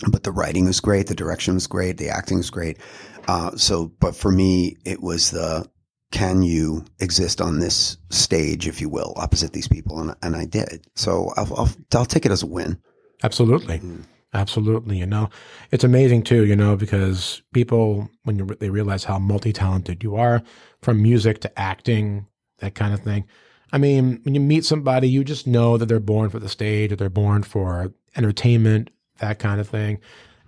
but 0.09 0.23
the 0.23 0.31
writing 0.31 0.65
was 0.65 0.79
great. 0.79 1.05
The 1.05 1.13
direction 1.13 1.53
was 1.53 1.67
great. 1.67 1.97
The 1.97 2.09
acting 2.09 2.37
was 2.37 2.49
great. 2.49 2.79
Uh, 3.27 3.55
so 3.55 3.91
but 3.99 4.15
for 4.15 4.31
me 4.31 4.77
it 4.83 4.99
was 4.99 5.29
the 5.29 5.69
can 6.11 6.41
you 6.43 6.83
exist 6.99 7.41
on 7.41 7.59
this 7.59 7.97
stage 8.09 8.67
if 8.67 8.79
you 8.81 8.89
will 8.89 9.13
opposite 9.15 9.53
these 9.53 9.67
people 9.67 9.99
and, 9.99 10.15
and 10.21 10.35
i 10.35 10.45
did 10.45 10.85
so 10.95 11.31
I'll, 11.37 11.53
I'll, 11.57 11.69
I'll 11.93 12.05
take 12.05 12.25
it 12.25 12.31
as 12.31 12.43
a 12.43 12.47
win 12.47 12.77
Absolutely. 13.23 13.79
Mm. 13.79 14.03
Absolutely. 14.33 14.97
You 14.97 15.05
know, 15.05 15.29
it's 15.71 15.83
amazing 15.83 16.23
too, 16.23 16.45
you 16.45 16.55
know, 16.55 16.77
because 16.77 17.41
people, 17.53 18.09
when 18.23 18.37
you, 18.37 18.45
they 18.45 18.69
realize 18.69 19.03
how 19.03 19.19
multi 19.19 19.51
talented 19.51 20.03
you 20.03 20.15
are 20.15 20.41
from 20.81 21.01
music 21.01 21.41
to 21.41 21.59
acting, 21.59 22.25
that 22.59 22.73
kind 22.73 22.93
of 22.93 23.01
thing. 23.01 23.25
I 23.73 23.77
mean, 23.77 24.21
when 24.23 24.33
you 24.33 24.39
meet 24.39 24.63
somebody, 24.63 25.09
you 25.09 25.25
just 25.25 25.47
know 25.47 25.75
that 25.77 25.87
they're 25.87 25.99
born 25.99 26.29
for 26.29 26.39
the 26.39 26.47
stage 26.47 26.93
or 26.93 26.95
they're 26.95 27.09
born 27.09 27.43
for 27.43 27.93
entertainment, 28.15 28.89
that 29.19 29.39
kind 29.39 29.59
of 29.59 29.67
thing. 29.67 29.99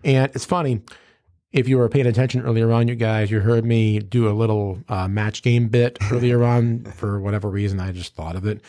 And 0.05 0.31
it's 0.33 0.45
funny, 0.45 0.81
if 1.53 1.67
you 1.67 1.77
were 1.77 1.87
paying 1.87 2.07
attention 2.07 2.41
earlier 2.41 2.71
on, 2.71 2.87
you 2.87 2.95
guys, 2.95 3.29
you 3.29 3.39
heard 3.39 3.63
me 3.63 3.99
do 3.99 4.27
a 4.27 4.33
little 4.33 4.79
uh, 4.89 5.07
match 5.07 5.43
game 5.43 5.69
bit 5.69 5.97
earlier 6.11 6.43
on 6.43 6.83
for 6.83 7.19
whatever 7.19 7.49
reason. 7.49 7.79
I 7.79 7.91
just 7.91 8.15
thought 8.15 8.35
of 8.35 8.45
it. 8.45 8.61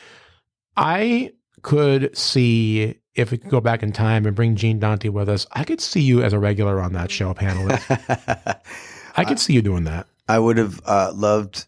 I 0.77 1.33
could 1.63 2.17
see 2.17 3.01
if 3.15 3.31
we 3.31 3.39
could 3.39 3.51
go 3.51 3.61
back 3.61 3.83
in 3.83 3.91
time 3.93 4.27
and 4.27 4.37
bring 4.37 4.55
Gene 4.55 4.79
Dante 4.79 5.09
with 5.09 5.29
us. 5.29 5.47
I 5.53 5.65
could 5.65 5.81
see 5.81 6.03
you 6.03 6.23
as 6.23 6.33
a 6.33 6.39
regular 6.39 6.81
on 6.81 6.93
that 6.93 7.11
show 7.11 7.33
panelist. 7.33 8.61
I 9.17 9.25
could 9.25 9.39
see 9.39 9.55
you 9.55 9.63
doing 9.63 9.85
that. 9.85 10.07
I 10.29 10.39
would 10.39 10.59
have 10.59 10.81
uh, 10.85 11.13
loved 11.15 11.67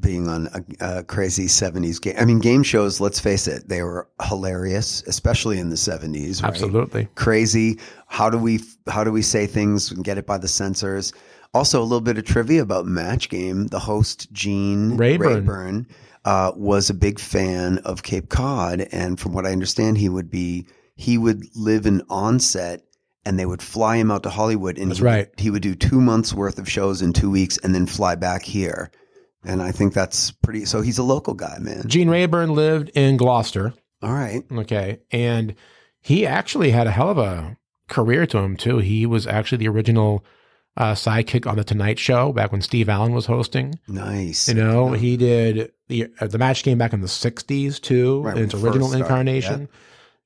being 0.00 0.28
on 0.28 0.48
a, 0.80 0.98
a 0.98 1.04
crazy 1.04 1.46
70s 1.46 2.00
game. 2.00 2.14
I 2.18 2.24
mean, 2.24 2.40
game 2.40 2.62
shows, 2.62 3.00
let's 3.00 3.20
face 3.20 3.46
it, 3.46 3.68
they 3.68 3.82
were 3.82 4.08
hilarious, 4.22 5.02
especially 5.06 5.58
in 5.58 5.70
the 5.70 5.76
70s. 5.76 6.42
Right? 6.42 6.48
Absolutely. 6.48 7.08
Crazy. 7.14 7.78
How 8.14 8.30
do 8.30 8.38
we 8.38 8.60
how 8.86 9.02
do 9.02 9.10
we 9.10 9.22
say 9.22 9.48
things 9.48 9.90
and 9.90 10.04
get 10.04 10.18
it 10.18 10.24
by 10.24 10.38
the 10.38 10.46
censors? 10.46 11.12
Also, 11.52 11.80
a 11.80 11.82
little 11.82 12.00
bit 12.00 12.16
of 12.16 12.24
trivia 12.24 12.62
about 12.62 12.86
Match 12.86 13.28
Game. 13.28 13.66
The 13.66 13.80
host, 13.80 14.32
Gene 14.32 14.96
Rayburn. 14.96 15.32
Rayburn 15.32 15.86
uh, 16.24 16.52
was 16.54 16.90
a 16.90 16.94
big 16.94 17.18
fan 17.18 17.78
of 17.78 18.04
Cape 18.04 18.28
Cod. 18.28 18.82
And 18.92 19.18
from 19.18 19.32
what 19.32 19.44
I 19.44 19.50
understand, 19.50 19.98
he 19.98 20.08
would 20.08 20.30
be, 20.30 20.64
he 20.94 21.18
would 21.18 21.44
live 21.56 21.86
in 21.86 22.02
onset 22.08 22.82
and 23.26 23.36
they 23.36 23.46
would 23.46 23.60
fly 23.60 23.96
him 23.96 24.12
out 24.12 24.22
to 24.22 24.30
Hollywood. 24.30 24.78
And 24.78 24.92
That's 24.92 25.00
he 25.00 25.04
right. 25.04 25.28
he 25.36 25.50
would 25.50 25.62
do 25.62 25.74
two 25.74 26.00
months 26.00 26.32
worth 26.32 26.60
of 26.60 26.70
shows 26.70 27.02
in 27.02 27.14
two 27.14 27.32
weeks 27.32 27.58
and 27.64 27.74
then 27.74 27.84
fly 27.84 28.14
back 28.14 28.44
here. 28.44 28.92
And 29.44 29.60
I 29.60 29.72
think 29.72 29.92
that's 29.92 30.30
pretty, 30.30 30.66
so 30.66 30.82
he's 30.82 30.98
a 30.98 31.02
local 31.02 31.34
guy, 31.34 31.58
man. 31.58 31.88
Gene 31.88 32.08
Rayburn 32.08 32.54
lived 32.54 32.90
in 32.90 33.16
Gloucester. 33.16 33.74
All 34.02 34.12
right. 34.12 34.44
Okay. 34.52 35.00
And 35.10 35.56
he 36.00 36.26
actually 36.26 36.70
had 36.70 36.86
a 36.86 36.92
hell 36.92 37.10
of 37.10 37.18
a 37.18 37.56
career 37.88 38.26
to 38.26 38.38
him, 38.38 38.56
too. 38.56 38.78
He 38.78 39.06
was 39.06 39.26
actually 39.26 39.58
the 39.58 39.68
original 39.68 40.24
uh, 40.76 40.94
sidekick 40.94 41.46
on 41.46 41.56
The 41.56 41.64
Tonight 41.64 41.98
Show 41.98 42.32
back 42.32 42.50
when 42.52 42.60
Steve 42.60 42.88
Allen 42.88 43.12
was 43.12 43.26
hosting. 43.26 43.78
Nice. 43.86 44.48
You 44.48 44.54
know, 44.54 44.92
he 44.92 45.16
did 45.16 45.72
the 45.88 46.08
uh, 46.20 46.26
the 46.26 46.38
Match 46.38 46.64
Game 46.64 46.78
back 46.78 46.92
in 46.92 47.00
the 47.00 47.06
'60s 47.06 47.80
too, 47.80 48.22
Right, 48.22 48.36
in 48.36 48.44
its 48.44 48.54
original 48.54 48.88
started, 48.88 49.04
incarnation. 49.04 49.68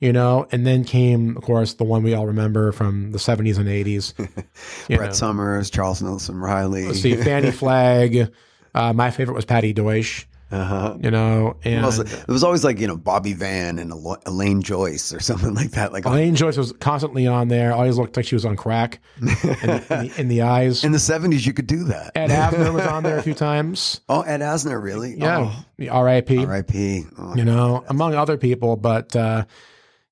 You 0.00 0.12
know, 0.12 0.46
and 0.52 0.64
then 0.64 0.84
came, 0.84 1.36
of 1.36 1.42
course, 1.42 1.74
the 1.74 1.82
one 1.84 2.04
we 2.04 2.14
all 2.14 2.26
remember 2.26 2.70
from 2.70 3.10
the 3.10 3.18
'70s 3.18 3.58
and 3.58 3.68
'80s. 3.68 4.14
you 4.88 4.96
Brett 4.96 5.10
know. 5.10 5.14
Somers, 5.14 5.70
Charles 5.70 6.00
Nelson 6.00 6.36
Reilly. 6.38 6.86
Let's 6.86 7.00
see, 7.00 7.16
Fannie 7.16 7.50
Flagg. 7.52 8.32
Uh, 8.74 8.92
my 8.92 9.10
favorite 9.10 9.34
was 9.34 9.44
Patti 9.44 9.72
Deutsch. 9.72 10.27
Uh-huh. 10.50 10.96
You 11.00 11.10
know, 11.10 11.56
and 11.64 11.84
Also, 11.84 12.04
it 12.04 12.26
was 12.28 12.42
always 12.42 12.64
like, 12.64 12.78
you 12.80 12.86
know, 12.86 12.96
Bobby 12.96 13.34
Van 13.34 13.78
and 13.78 13.92
Elaine 14.24 14.62
Joyce 14.62 15.12
or 15.12 15.20
something 15.28 15.52
like 15.54 15.72
that. 15.72 15.92
Like 15.92 16.06
Elaine 16.06 16.34
Joyce 16.36 16.56
was 16.56 16.72
constantly 16.72 17.26
on 17.26 17.48
there. 17.48 17.74
Always 17.74 17.98
looked 17.98 18.16
like 18.16 18.24
she 18.24 18.34
was 18.34 18.46
on 18.46 18.56
crack 18.56 19.00
in 19.20 19.26
the, 19.26 19.58
in 19.62 20.08
the, 20.08 20.14
in 20.20 20.28
the 20.28 20.42
eyes. 20.42 20.84
in 20.84 20.92
the 20.92 20.98
70s, 20.98 21.46
you 21.46 21.52
could 21.52 21.66
do 21.66 21.84
that. 21.84 22.12
Ed 22.14 22.30
Asner 22.30 22.72
was 22.72 22.86
on 22.86 23.02
there 23.02 23.18
a 23.18 23.22
few 23.28 23.34
times. 23.34 24.00
oh, 24.08 24.22
Ed 24.22 24.40
Asner, 24.40 24.82
really? 24.82 25.16
Yeah, 25.18 25.54
the 25.76 25.90
R.I.P. 25.90 26.38
Oh, 26.38 26.46
R.I.P. 26.46 27.04
Oh, 27.18 27.34
you 27.36 27.44
know, 27.44 27.84
among 27.88 28.14
other 28.14 28.38
people. 28.38 28.76
But 28.76 29.14
uh, 29.14 29.44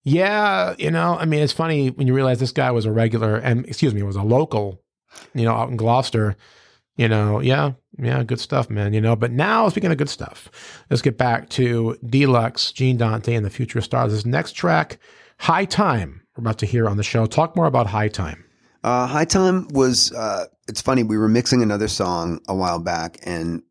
yeah, 0.05 0.75
you 0.79 0.91
know, 0.91 1.17
I 1.19 1.25
mean, 1.25 1.43
it's 1.43 1.53
funny 1.55 1.89
when 1.91 2.07
you 2.07 2.15
realize 2.15 2.39
this 2.41 2.53
guy 2.53 2.71
was 2.71 2.85
a 2.85 2.93
regular, 2.93 3.37
and 3.37 3.65
excuse 3.67 3.95
me, 3.95 4.03
was 4.03 4.17
a 4.17 4.23
local, 4.23 4.83
you 5.35 5.45
know, 5.45 5.53
out 5.55 5.71
in 5.71 5.77
Gloucester. 5.77 6.37
You 6.97 7.09
know, 7.09 7.41
yeah, 7.41 7.73
yeah, 7.99 8.23
good 8.23 8.41
stuff, 8.41 8.71
man. 8.71 8.95
You 8.95 9.01
know, 9.01 9.17
but 9.17 9.31
now 9.31 9.69
speaking 9.69 9.93
of 9.93 9.99
good 9.99 10.09
stuff, 10.09 10.51
let's 10.89 11.03
get 11.03 11.19
back 11.19 11.49
to 11.51 11.97
Deluxe, 12.07 12.73
Gene 12.73 12.97
Dante, 12.97 13.35
and 13.35 13.45
the 13.45 13.51
Future 13.51 13.83
Stars. 13.83 14.13
This 14.13 14.25
next 14.25 14.53
track, 14.53 14.99
High 15.39 15.67
Time, 15.67 16.23
we're 16.37 16.43
about 16.43 16.59
to 16.59 16.67
hear 16.67 16.89
on 16.89 16.97
the 16.97 17.03
show. 17.03 17.27
Talk 17.27 17.55
more 17.55 17.67
about 17.67 17.87
High 17.87 18.09
Time. 18.09 18.45
Uh, 18.83 19.07
High 19.07 19.25
Time 19.27 19.69
was, 19.69 20.13
uh, 20.13 20.47
it's 20.69 20.81
funny, 20.81 21.03
we 21.03 21.19
were 21.19 21.29
mixing 21.29 21.63
another 21.63 21.89
song 21.89 22.41
a 22.49 22.55
while 22.55 22.79
back, 22.79 23.19
and 23.25 23.63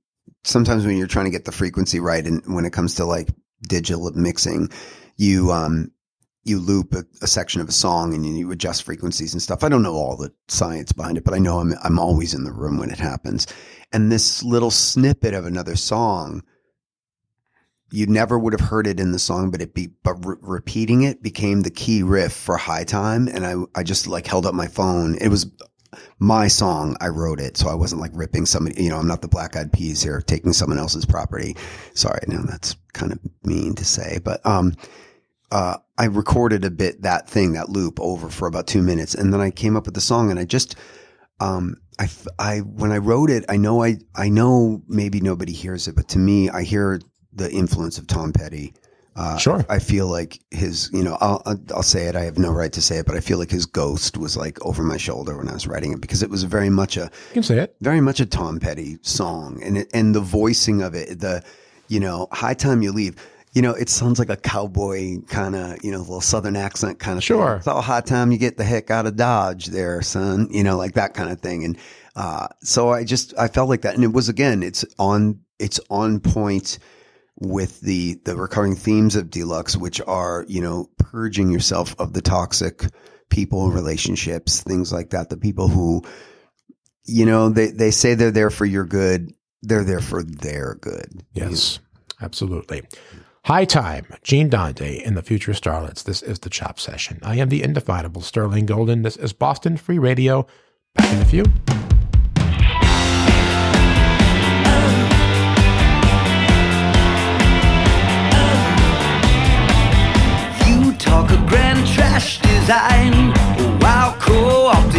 sometimes 0.44 0.86
when 0.86 0.98
you're 0.98 1.08
trying 1.08 1.26
to 1.26 1.32
get 1.32 1.46
the 1.46 1.52
frequency 1.52 2.00
right, 2.00 2.26
and 2.26 2.44
when 2.54 2.66
it 2.66 2.74
comes 2.74 2.96
to 2.96 3.06
like 3.06 3.30
digital 3.68 4.12
mixing, 4.12 4.70
you, 5.18 5.52
um, 5.52 5.92
you 6.46 6.60
loop 6.60 6.94
a, 6.94 7.04
a 7.22 7.28
section 7.28 7.60
of 7.60 7.68
a 7.68 7.74
song 7.74 8.14
and 8.14 8.26
you 8.26 8.52
adjust 8.52 8.84
frequencies 8.84 9.34
and 9.34 9.42
stuff. 9.42 9.64
I 9.64 9.70
don't 9.70 9.84
know 9.84 9.96
all 9.96 10.16
the 10.16 10.32
science 10.48 10.92
behind 10.92 11.18
it, 11.18 11.26
but 11.26 11.34
I 11.34 11.40
know 11.40 11.60
I'm, 11.60 11.74
I'm 11.84 12.00
always 12.00 12.34
in 12.34 12.44
the 12.44 12.54
room 12.54 12.78
when 12.78 12.92
it 12.92 13.00
happens. 13.00 13.48
And 13.92 14.12
this 14.12 14.44
little 14.44 14.72
snippet 14.72 15.34
of 15.34 15.46
another 15.46 15.76
song, 15.76 16.44
you 17.92 18.06
never 18.06 18.38
would 18.38 18.54
have 18.54 18.70
heard 18.70 18.86
it 18.86 19.00
in 19.00 19.12
the 19.12 19.20
song, 19.20 19.50
but 19.50 19.62
it 19.62 19.74
be, 19.74 19.88
but 20.04 20.24
re- 20.24 20.38
repeating 20.42 21.02
it 21.02 21.24
became 21.24 21.62
the 21.62 21.72
key 21.72 22.04
riff 22.04 22.34
for 22.34 22.58
high 22.58 22.84
time. 22.84 23.28
And 23.28 23.46
I, 23.46 23.56
I 23.74 23.84
just 23.84 24.06
like 24.06 24.28
held 24.28 24.46
up 24.46 24.54
my 24.54 24.68
phone. 24.68 25.16
It 25.20 25.30
was 25.30 25.48
my 26.20 26.48
song. 26.48 26.96
I 27.02 27.08
wrote 27.08 27.40
it, 27.40 27.58
so 27.58 27.70
I 27.70 27.76
wasn't 27.76 28.02
like 28.02 28.12
ripping 28.14 28.46
somebody. 28.46 28.84
You 28.84 28.90
know, 28.90 28.98
I'm 28.98 29.08
not 29.08 29.22
the 29.22 29.28
Black 29.28 29.56
Eyed 29.56 29.74
Peas 29.74 30.04
here, 30.04 30.22
taking 30.22 30.54
someone 30.54 30.78
else's 30.78 31.06
property. 31.06 31.56
Sorry, 31.96 32.20
no, 32.28 32.44
that's 32.44 32.76
kind 32.94 33.12
of 33.12 33.20
mean 33.44 33.74
to 33.76 33.86
say, 33.86 34.20
but 34.24 34.46
um, 34.46 34.74
uh, 35.56 35.78
I 35.98 36.06
recorded 36.06 36.66
a 36.66 36.72
bit 36.72 37.02
that 37.04 37.30
thing, 37.30 37.54
that 37.54 37.70
loop 37.70 38.00
over 38.02 38.30
for 38.30 38.46
about 38.48 38.68
two 38.68 38.82
minutes. 38.82 39.16
And 39.16 39.32
then 39.34 39.40
I 39.42 39.52
came 39.52 39.76
up 39.78 39.86
with 39.86 39.96
the 39.96 40.02
song 40.12 40.30
and 40.32 40.38
I 40.40 40.46
just, 40.46 40.76
um, 41.40 41.78
I, 41.98 42.10
I, 42.40 42.60
when 42.60 42.92
I 42.92 42.98
wrote 42.98 43.30
it, 43.30 43.46
I 43.48 43.58
know 43.58 43.82
I, 43.84 43.98
I 44.16 44.28
know 44.30 44.82
maybe 44.88 45.22
nobody 45.22 45.54
hears 45.54 45.88
it, 45.88 45.96
but 45.96 46.08
to 46.10 46.20
me, 46.20 46.50
I 46.50 46.64
hear 46.64 47.00
the 47.32 47.50
influence 47.52 47.98
of 47.98 48.08
Tom 48.08 48.34
Petty. 48.34 48.74
Uh, 49.16 49.38
Sure. 49.38 49.64
I 49.70 49.80
feel 49.80 50.08
like 50.08 50.40
his, 50.52 50.90
you 50.92 51.02
know, 51.02 51.18
I'll, 51.22 51.42
I'll- 51.46 51.64
I'll 51.76 51.84
say 51.84 52.08
it. 52.08 52.16
I 52.18 52.24
have 52.26 52.38
no 52.38 52.52
right 52.52 52.74
to 52.74 52.82
say 52.82 52.98
it, 52.98 53.06
but 53.06 53.16
I 53.16 53.22
feel 53.22 53.38
like 53.38 53.50
his 53.52 53.66
ghost 53.66 54.18
was 54.18 54.36
like 54.36 54.58
over 54.66 54.84
my 54.84 54.98
shoulder 54.98 55.38
when 55.38 55.48
I 55.48 55.54
was 55.54 55.68
writing 55.68 55.94
it 55.94 56.02
because 56.02 56.22
it 56.22 56.30
was 56.30 56.44
very 56.44 56.70
much 56.70 56.98
a, 56.98 57.04
You 57.30 57.34
can 57.36 57.44
say 57.44 57.60
it. 57.60 57.76
very 57.80 58.02
much 58.02 58.20
a 58.20 58.26
Tom 58.26 58.60
Petty 58.60 58.98
song, 59.04 59.62
and 59.64 59.78
it, 59.78 59.88
and 59.94 60.14
the 60.14 60.20
voicing 60.20 60.82
of 60.82 60.94
it, 60.96 61.20
the 61.22 61.42
you 61.88 62.00
know, 62.02 62.28
high 62.34 62.56
time 62.56 62.82
you 62.82 62.92
leave. 62.92 63.16
You 63.56 63.62
know, 63.62 63.72
it 63.72 63.90
sounds 63.90 64.20
like 64.20 64.30
a 64.30 64.36
cowboy 64.36 65.22
kind 65.28 65.56
of, 65.56 65.84
you 65.84 65.92
know, 65.92 66.00
little 66.00 66.22
southern 66.22 66.56
accent 66.56 67.00
kind 67.00 67.18
of 67.18 67.24
Sure. 67.24 67.48
Thing. 67.48 67.58
It's 67.58 67.68
all 67.68 67.82
high 67.82 68.02
time 68.02 68.32
you 68.32 68.38
get 68.38 68.58
the 68.58 68.64
heck 68.64 68.92
out 68.92 69.08
of 69.08 69.16
Dodge 69.16 69.68
there, 69.68 70.02
son. 70.02 70.50
You 70.52 70.64
know, 70.64 70.78
like 70.78 70.94
that 70.94 71.14
kind 71.14 71.32
of 71.32 71.40
thing. 71.40 71.64
And 71.64 71.78
uh, 72.16 72.48
so 72.62 72.90
I 72.90 73.04
just 73.04 73.34
I 73.38 73.48
felt 73.48 73.70
like 73.70 73.82
that, 73.82 73.96
and 73.96 74.04
it 74.04 74.14
was 74.14 74.30
again, 74.30 74.62
it's 74.62 74.86
on 75.00 75.40
it's 75.58 75.80
on 75.90 76.20
point 76.20 76.80
with 77.40 77.82
the 77.82 78.20
the 78.26 78.36
recurring 78.36 78.76
themes 78.76 79.16
of 79.16 79.30
deluxe, 79.30 79.76
which 79.76 80.00
are 80.06 80.46
you 80.48 80.62
know 80.62 80.90
purging 80.98 81.50
yourself 81.50 81.96
of 81.98 82.14
the 82.14 82.22
toxic 82.22 82.84
people, 83.30 83.72
relationships, 83.72 84.62
things 84.62 84.94
like 84.94 85.10
that. 85.10 85.30
The 85.30 85.38
people 85.38 85.68
who 85.68 86.04
you 87.06 87.26
know, 87.26 87.50
they, 87.50 87.68
they 87.68 87.92
say 87.92 88.16
they're 88.16 88.32
there 88.32 88.50
for 88.50 88.66
your 88.66 88.86
good. 88.86 89.32
They're 89.62 89.84
there 89.84 90.02
for 90.02 90.24
their 90.24 90.76
good. 90.76 91.24
Yes, 91.34 91.80
absolutely. 92.22 92.84
High 93.46 93.66
time, 93.66 94.08
Gene 94.24 94.50
Dante 94.50 95.04
and 95.04 95.16
the 95.16 95.22
Future 95.22 95.52
Starlets. 95.52 96.04
This 96.04 96.24
is 96.24 96.40
the 96.40 96.50
Chop 96.50 96.80
Session. 96.80 97.20
I 97.22 97.36
am 97.36 97.50
the 97.50 97.62
indefinable 97.62 98.22
Sterling 98.22 98.66
Golden. 98.66 99.04
This 99.04 99.18
is 99.18 99.34
Boston 99.34 99.78
Free 99.78 100.00
Radio. 100.00 100.48
Back 100.96 101.14
in 101.14 101.22
a 101.22 101.26
few. 101.26 101.44
You 110.66 110.98
talk 110.98 111.30
a 111.30 111.38
grand 111.48 111.88
trash 111.88 112.40
design 112.40 113.32
while 113.80 114.14
co-opting 114.20 114.95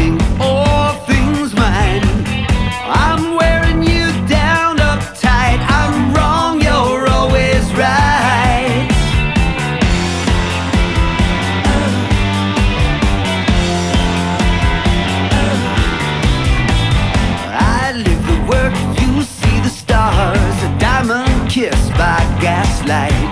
来。 22.87 23.26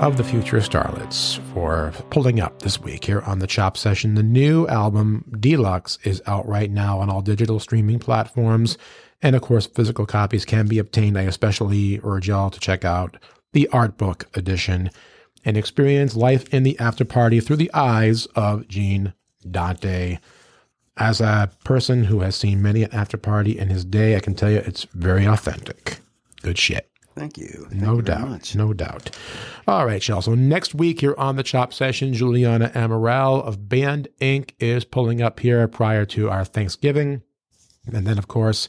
Of 0.00 0.16
the 0.16 0.22
Future 0.22 0.58
Starlets 0.58 1.40
for 1.52 1.92
pulling 2.10 2.40
up 2.40 2.62
this 2.62 2.80
week 2.80 3.04
here 3.04 3.20
on 3.22 3.40
the 3.40 3.48
Chop 3.48 3.76
Session. 3.76 4.14
The 4.14 4.22
new 4.22 4.66
album, 4.68 5.24
Deluxe, 5.40 5.98
is 6.04 6.22
out 6.26 6.46
right 6.46 6.70
now 6.70 7.00
on 7.00 7.10
all 7.10 7.20
digital 7.20 7.58
streaming 7.58 7.98
platforms. 7.98 8.78
And 9.22 9.34
of 9.34 9.42
course, 9.42 9.66
physical 9.66 10.06
copies 10.06 10.44
can 10.44 10.68
be 10.68 10.78
obtained. 10.78 11.18
I 11.18 11.22
especially 11.22 12.00
urge 12.04 12.28
y'all 12.28 12.50
to 12.50 12.60
check 12.60 12.84
out 12.84 13.16
the 13.52 13.66
art 13.68 13.98
book 13.98 14.28
edition 14.34 14.90
and 15.44 15.56
experience 15.56 16.14
life 16.14 16.52
in 16.54 16.62
the 16.62 16.78
after 16.78 17.04
party 17.04 17.40
through 17.40 17.56
the 17.56 17.70
eyes 17.74 18.26
of 18.36 18.68
Gene 18.68 19.14
Dante. 19.50 20.18
As 20.96 21.20
a 21.20 21.50
person 21.64 22.04
who 22.04 22.20
has 22.20 22.36
seen 22.36 22.62
many 22.62 22.84
an 22.84 22.94
after 22.94 23.16
party 23.16 23.58
in 23.58 23.68
his 23.68 23.84
day, 23.84 24.16
I 24.16 24.20
can 24.20 24.34
tell 24.34 24.50
you 24.50 24.58
it's 24.58 24.84
very 24.94 25.24
authentic. 25.24 25.98
Good 26.42 26.58
shit. 26.58 26.87
Thank 27.18 27.36
you. 27.36 27.66
Thank 27.68 27.82
no 27.82 27.96
you 27.96 28.02
doubt. 28.02 28.54
No 28.54 28.72
doubt. 28.72 29.10
All 29.66 29.84
right, 29.84 30.06
y'all. 30.06 30.22
So 30.22 30.36
next 30.36 30.72
week 30.72 31.00
here 31.00 31.16
on 31.18 31.34
the 31.34 31.42
Chop 31.42 31.72
Session, 31.72 32.14
Juliana 32.14 32.68
Amaral 32.76 33.44
of 33.44 33.68
Band 33.68 34.06
Inc. 34.20 34.52
is 34.60 34.84
pulling 34.84 35.20
up 35.20 35.40
here 35.40 35.66
prior 35.66 36.04
to 36.06 36.30
our 36.30 36.44
Thanksgiving. 36.44 37.22
And 37.92 38.06
then, 38.06 38.18
of 38.18 38.28
course, 38.28 38.68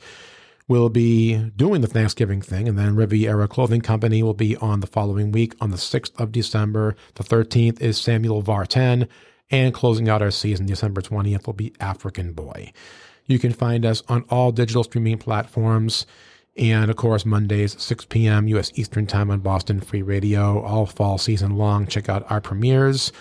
we'll 0.68 0.90
be 0.90 1.52
doing 1.56 1.82
the 1.82 1.88
Thanksgiving 1.88 2.42
thing. 2.42 2.68
And 2.68 2.76
then 2.76 2.96
Riviera 2.96 3.48
Clothing 3.48 3.82
Company 3.82 4.24
will 4.24 4.34
be 4.34 4.58
on 4.58 4.80
the 4.80 4.88
following 4.88 5.32
week 5.32 5.54
on 5.62 5.70
the 5.70 5.78
6th 5.78 6.20
of 6.20 6.32
December. 6.32 6.96
The 7.16 7.24
13th 7.24 7.80
is 7.80 8.00
Samuel 8.00 8.42
Vartan. 8.42 9.08
And 9.52 9.76
closing 9.76 10.10
out 10.10 10.24
our 10.24 10.32
season, 10.32 10.66
December 10.66 11.02
20th, 11.02 11.46
will 11.46 11.54
be 11.54 11.74
African 11.80 12.34
Boy. 12.34 12.74
You 13.26 13.38
can 13.38 13.54
find 13.54 13.86
us 13.86 14.02
on 14.10 14.26
all 14.30 14.52
digital 14.52 14.84
streaming 14.84 15.20
platforms. 15.20 16.08
And 16.60 16.92
of 16.92 16.98
course, 16.98 17.26
Mondays, 17.26 17.82
6 17.82 18.06
p.m. 18.06 18.48
U.S. 18.50 18.72
Eastern 18.76 19.08
Time 19.08 19.32
on 19.32 19.40
Boston 19.40 19.80
Free 19.80 20.02
Radio, 20.02 20.62
all 20.62 20.86
fall 20.86 21.18
season 21.18 21.56
long. 21.56 21.88
Check 21.88 22.10
out 22.10 22.30
our 22.30 22.42
premieres. 22.42 23.14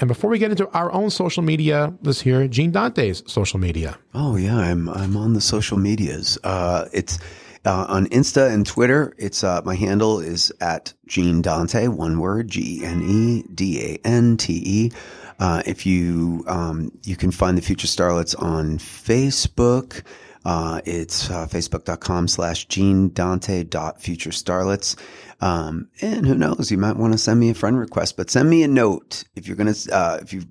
And 0.00 0.08
before 0.08 0.28
we 0.28 0.38
get 0.38 0.50
into 0.50 0.68
our 0.70 0.90
own 0.92 1.10
social 1.10 1.44
media, 1.44 1.94
let's 2.02 2.20
hear 2.20 2.48
Gene 2.48 2.72
Dante's 2.72 3.22
social 3.30 3.60
media. 3.60 3.96
Oh 4.12 4.34
yeah, 4.34 4.56
I'm 4.56 4.88
I'm 4.88 5.16
on 5.16 5.34
the 5.34 5.40
social 5.40 5.78
medias. 5.78 6.36
Uh, 6.42 6.88
it's 6.92 7.20
uh, 7.64 7.84
on 7.88 8.06
Insta 8.06 8.50
and 8.50 8.66
Twitter. 8.66 9.14
It's 9.18 9.44
uh, 9.44 9.60
my 9.64 9.76
handle 9.76 10.18
is 10.18 10.50
at 10.60 10.92
Gene 11.06 11.42
Dante, 11.42 11.86
one 11.86 12.18
word, 12.18 12.48
G 12.48 12.80
E 12.80 12.84
N 12.84 13.02
E 13.02 13.44
D 13.54 13.80
A 13.84 14.06
N 14.06 14.36
T 14.36 14.62
E. 14.64 14.92
Uh, 15.38 15.62
if 15.64 15.86
you 15.86 16.44
um, 16.48 16.90
you 17.04 17.14
can 17.14 17.30
find 17.30 17.56
the 17.56 17.62
Future 17.62 17.86
Starlets 17.86 18.34
on 18.42 18.78
Facebook. 18.78 20.02
Uh, 20.44 20.80
it's 20.84 21.30
uh, 21.30 21.46
facebook.com 21.46 22.28
slash 22.28 22.66
Gene 22.66 23.10
Dante 23.10 23.62
dot 23.64 24.00
Future 24.00 24.30
Starlets. 24.30 24.96
Um, 25.40 25.88
and 26.00 26.26
who 26.26 26.34
knows, 26.34 26.70
you 26.70 26.78
might 26.78 26.96
want 26.96 27.12
to 27.12 27.18
send 27.18 27.40
me 27.40 27.50
a 27.50 27.54
friend 27.54 27.78
request, 27.78 28.16
but 28.16 28.30
send 28.30 28.48
me 28.48 28.62
a 28.62 28.68
note 28.68 29.24
if 29.34 29.46
you're 29.46 29.56
going 29.56 29.72
to, 29.72 29.94
uh, 29.94 30.18
if 30.22 30.32
you 30.32 30.42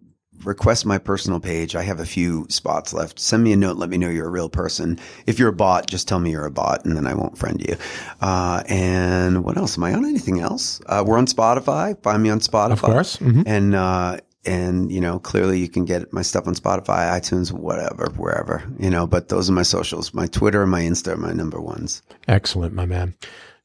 request 0.46 0.86
my 0.86 0.98
personal 0.98 1.40
page. 1.40 1.76
I 1.76 1.82
have 1.84 2.00
a 2.00 2.06
few 2.06 2.46
spots 2.50 2.94
left. 2.94 3.20
Send 3.20 3.44
me 3.44 3.52
a 3.52 3.58
note. 3.58 3.78
Let 3.78 3.90
me 3.90 3.98
know 3.98 4.10
you're 4.10 4.28
a 4.28 4.32
real 4.32 4.48
person. 4.50 4.98
If 5.28 5.38
you're 5.38 5.50
a 5.50 5.54
bot, 5.54 5.88
just 5.88 6.08
tell 6.08 6.20
me 6.20 6.32
you're 6.32 6.46
a 6.46 6.52
bot 6.52 6.86
and 6.86 6.96
then 6.96 7.06
I 7.06 7.14
won't 7.14 7.38
friend 7.38 7.60
you. 7.60 7.76
Uh, 8.22 8.64
and 8.68 9.44
what 9.44 9.58
else? 9.58 9.78
Am 9.78 9.84
I 9.84 9.94
on 9.94 10.06
anything 10.06 10.40
else? 10.40 10.82
Uh, 10.86 11.04
we're 11.06 11.18
on 11.18 11.26
Spotify. 11.26 12.02
Find 12.02 12.24
me 12.24 12.30
on 12.30 12.40
Spotify. 12.40 12.72
Of 12.72 12.82
course. 12.82 13.18
Mhm. 13.18 13.44
And, 13.46 13.76
uh, 13.76 14.18
and 14.46 14.92
you 14.92 15.02
know, 15.02 15.20
clearly 15.20 15.60
you 15.60 15.70
can 15.70 15.86
get 15.86 16.12
my 16.14 16.22
stuff 16.22 16.48
on 16.48 16.56
Spotify, 16.56 17.10
iTunes, 17.12 17.52
whatever, 17.52 18.12
wherever, 18.18 18.64
you 18.80 18.90
know, 18.90 19.06
but 19.06 19.30
those 19.30 19.50
are 19.50 19.54
my 19.54 19.64
socials. 19.64 20.14
My 20.14 20.28
Twitter 20.28 20.62
and 20.62 20.72
my 20.72 20.82
Insta 20.82 21.14
are 21.14 21.18
my 21.18 21.34
number 21.34 21.60
ones. 21.60 22.02
Excellent, 22.28 22.74
my 22.74 22.86
man. 22.86 23.16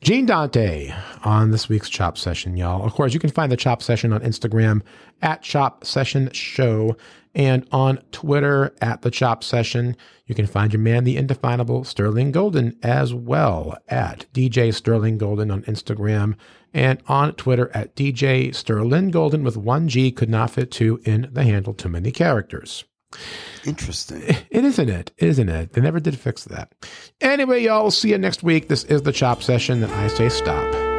Gene 0.05 0.27
Dante 0.27 0.93
on 1.25 1.51
this 1.51 1.69
week's 1.69 1.89
Chop 1.89 2.19
Session, 2.19 2.59
y'all. 2.59 2.85
Of 2.85 2.93
course, 2.93 3.15
you 3.15 3.21
can 3.21 3.31
find 3.31 3.51
the 3.51 3.57
Chop 3.57 3.83
Session 3.83 4.13
on 4.13 4.21
Instagram 4.21 4.83
at 5.23 5.41
Chop 5.41 5.87
Session 5.87 6.31
Show 6.33 6.97
and 7.35 7.67
on 7.73 8.03
Twitter 8.13 8.75
at 8.83 9.01
the 9.01 9.11
Chop 9.11 9.43
Session. 9.43 9.97
You 10.27 10.35
can 10.35 10.47
find 10.47 10.75
your 10.75 10.81
man, 10.81 11.05
the 11.05 11.17
indefinable 11.17 11.85
Sterling 11.85 12.33
Golden, 12.33 12.77
as 12.83 13.15
well 13.15 13.79
at 13.89 14.27
DJ 14.35 14.75
Sterling 14.75 15.17
Golden 15.17 15.51
on 15.51 15.63
Instagram 15.63 16.37
and 16.75 17.01
on 17.07 17.33
Twitter 17.35 17.71
at 17.73 17.95
DJ 17.97 18.55
Sterling 18.55 19.11
Golden 19.11 19.45
with 19.45 19.57
one 19.57 19.89
G 19.89 20.11
could 20.11 20.29
not 20.29 20.51
fit 20.51 20.71
two 20.71 21.01
in 21.05 21.31
the 21.33 21.45
handle. 21.45 21.73
Too 21.73 21.89
many 21.89 22.11
characters. 22.11 22.85
Interesting. 23.65 24.23
It 24.51 24.65
isn't 24.65 24.89
it, 24.89 25.11
isn't 25.19 25.49
it? 25.49 25.73
They 25.73 25.81
never 25.81 25.99
did 25.99 26.19
fix 26.19 26.45
that. 26.45 26.73
Anyway, 27.21 27.63
y'all, 27.65 27.83
we'll 27.83 27.91
see 27.91 28.11
you 28.11 28.19
next 28.19 28.43
week. 28.45 28.69
This 28.69 28.85
is 28.85 29.03
the 29.03 29.13
Chop 29.13 29.43
Session, 29.43 29.83
and 29.83 29.93
I 29.93 30.07
say 30.09 30.29
stop. 30.29 30.94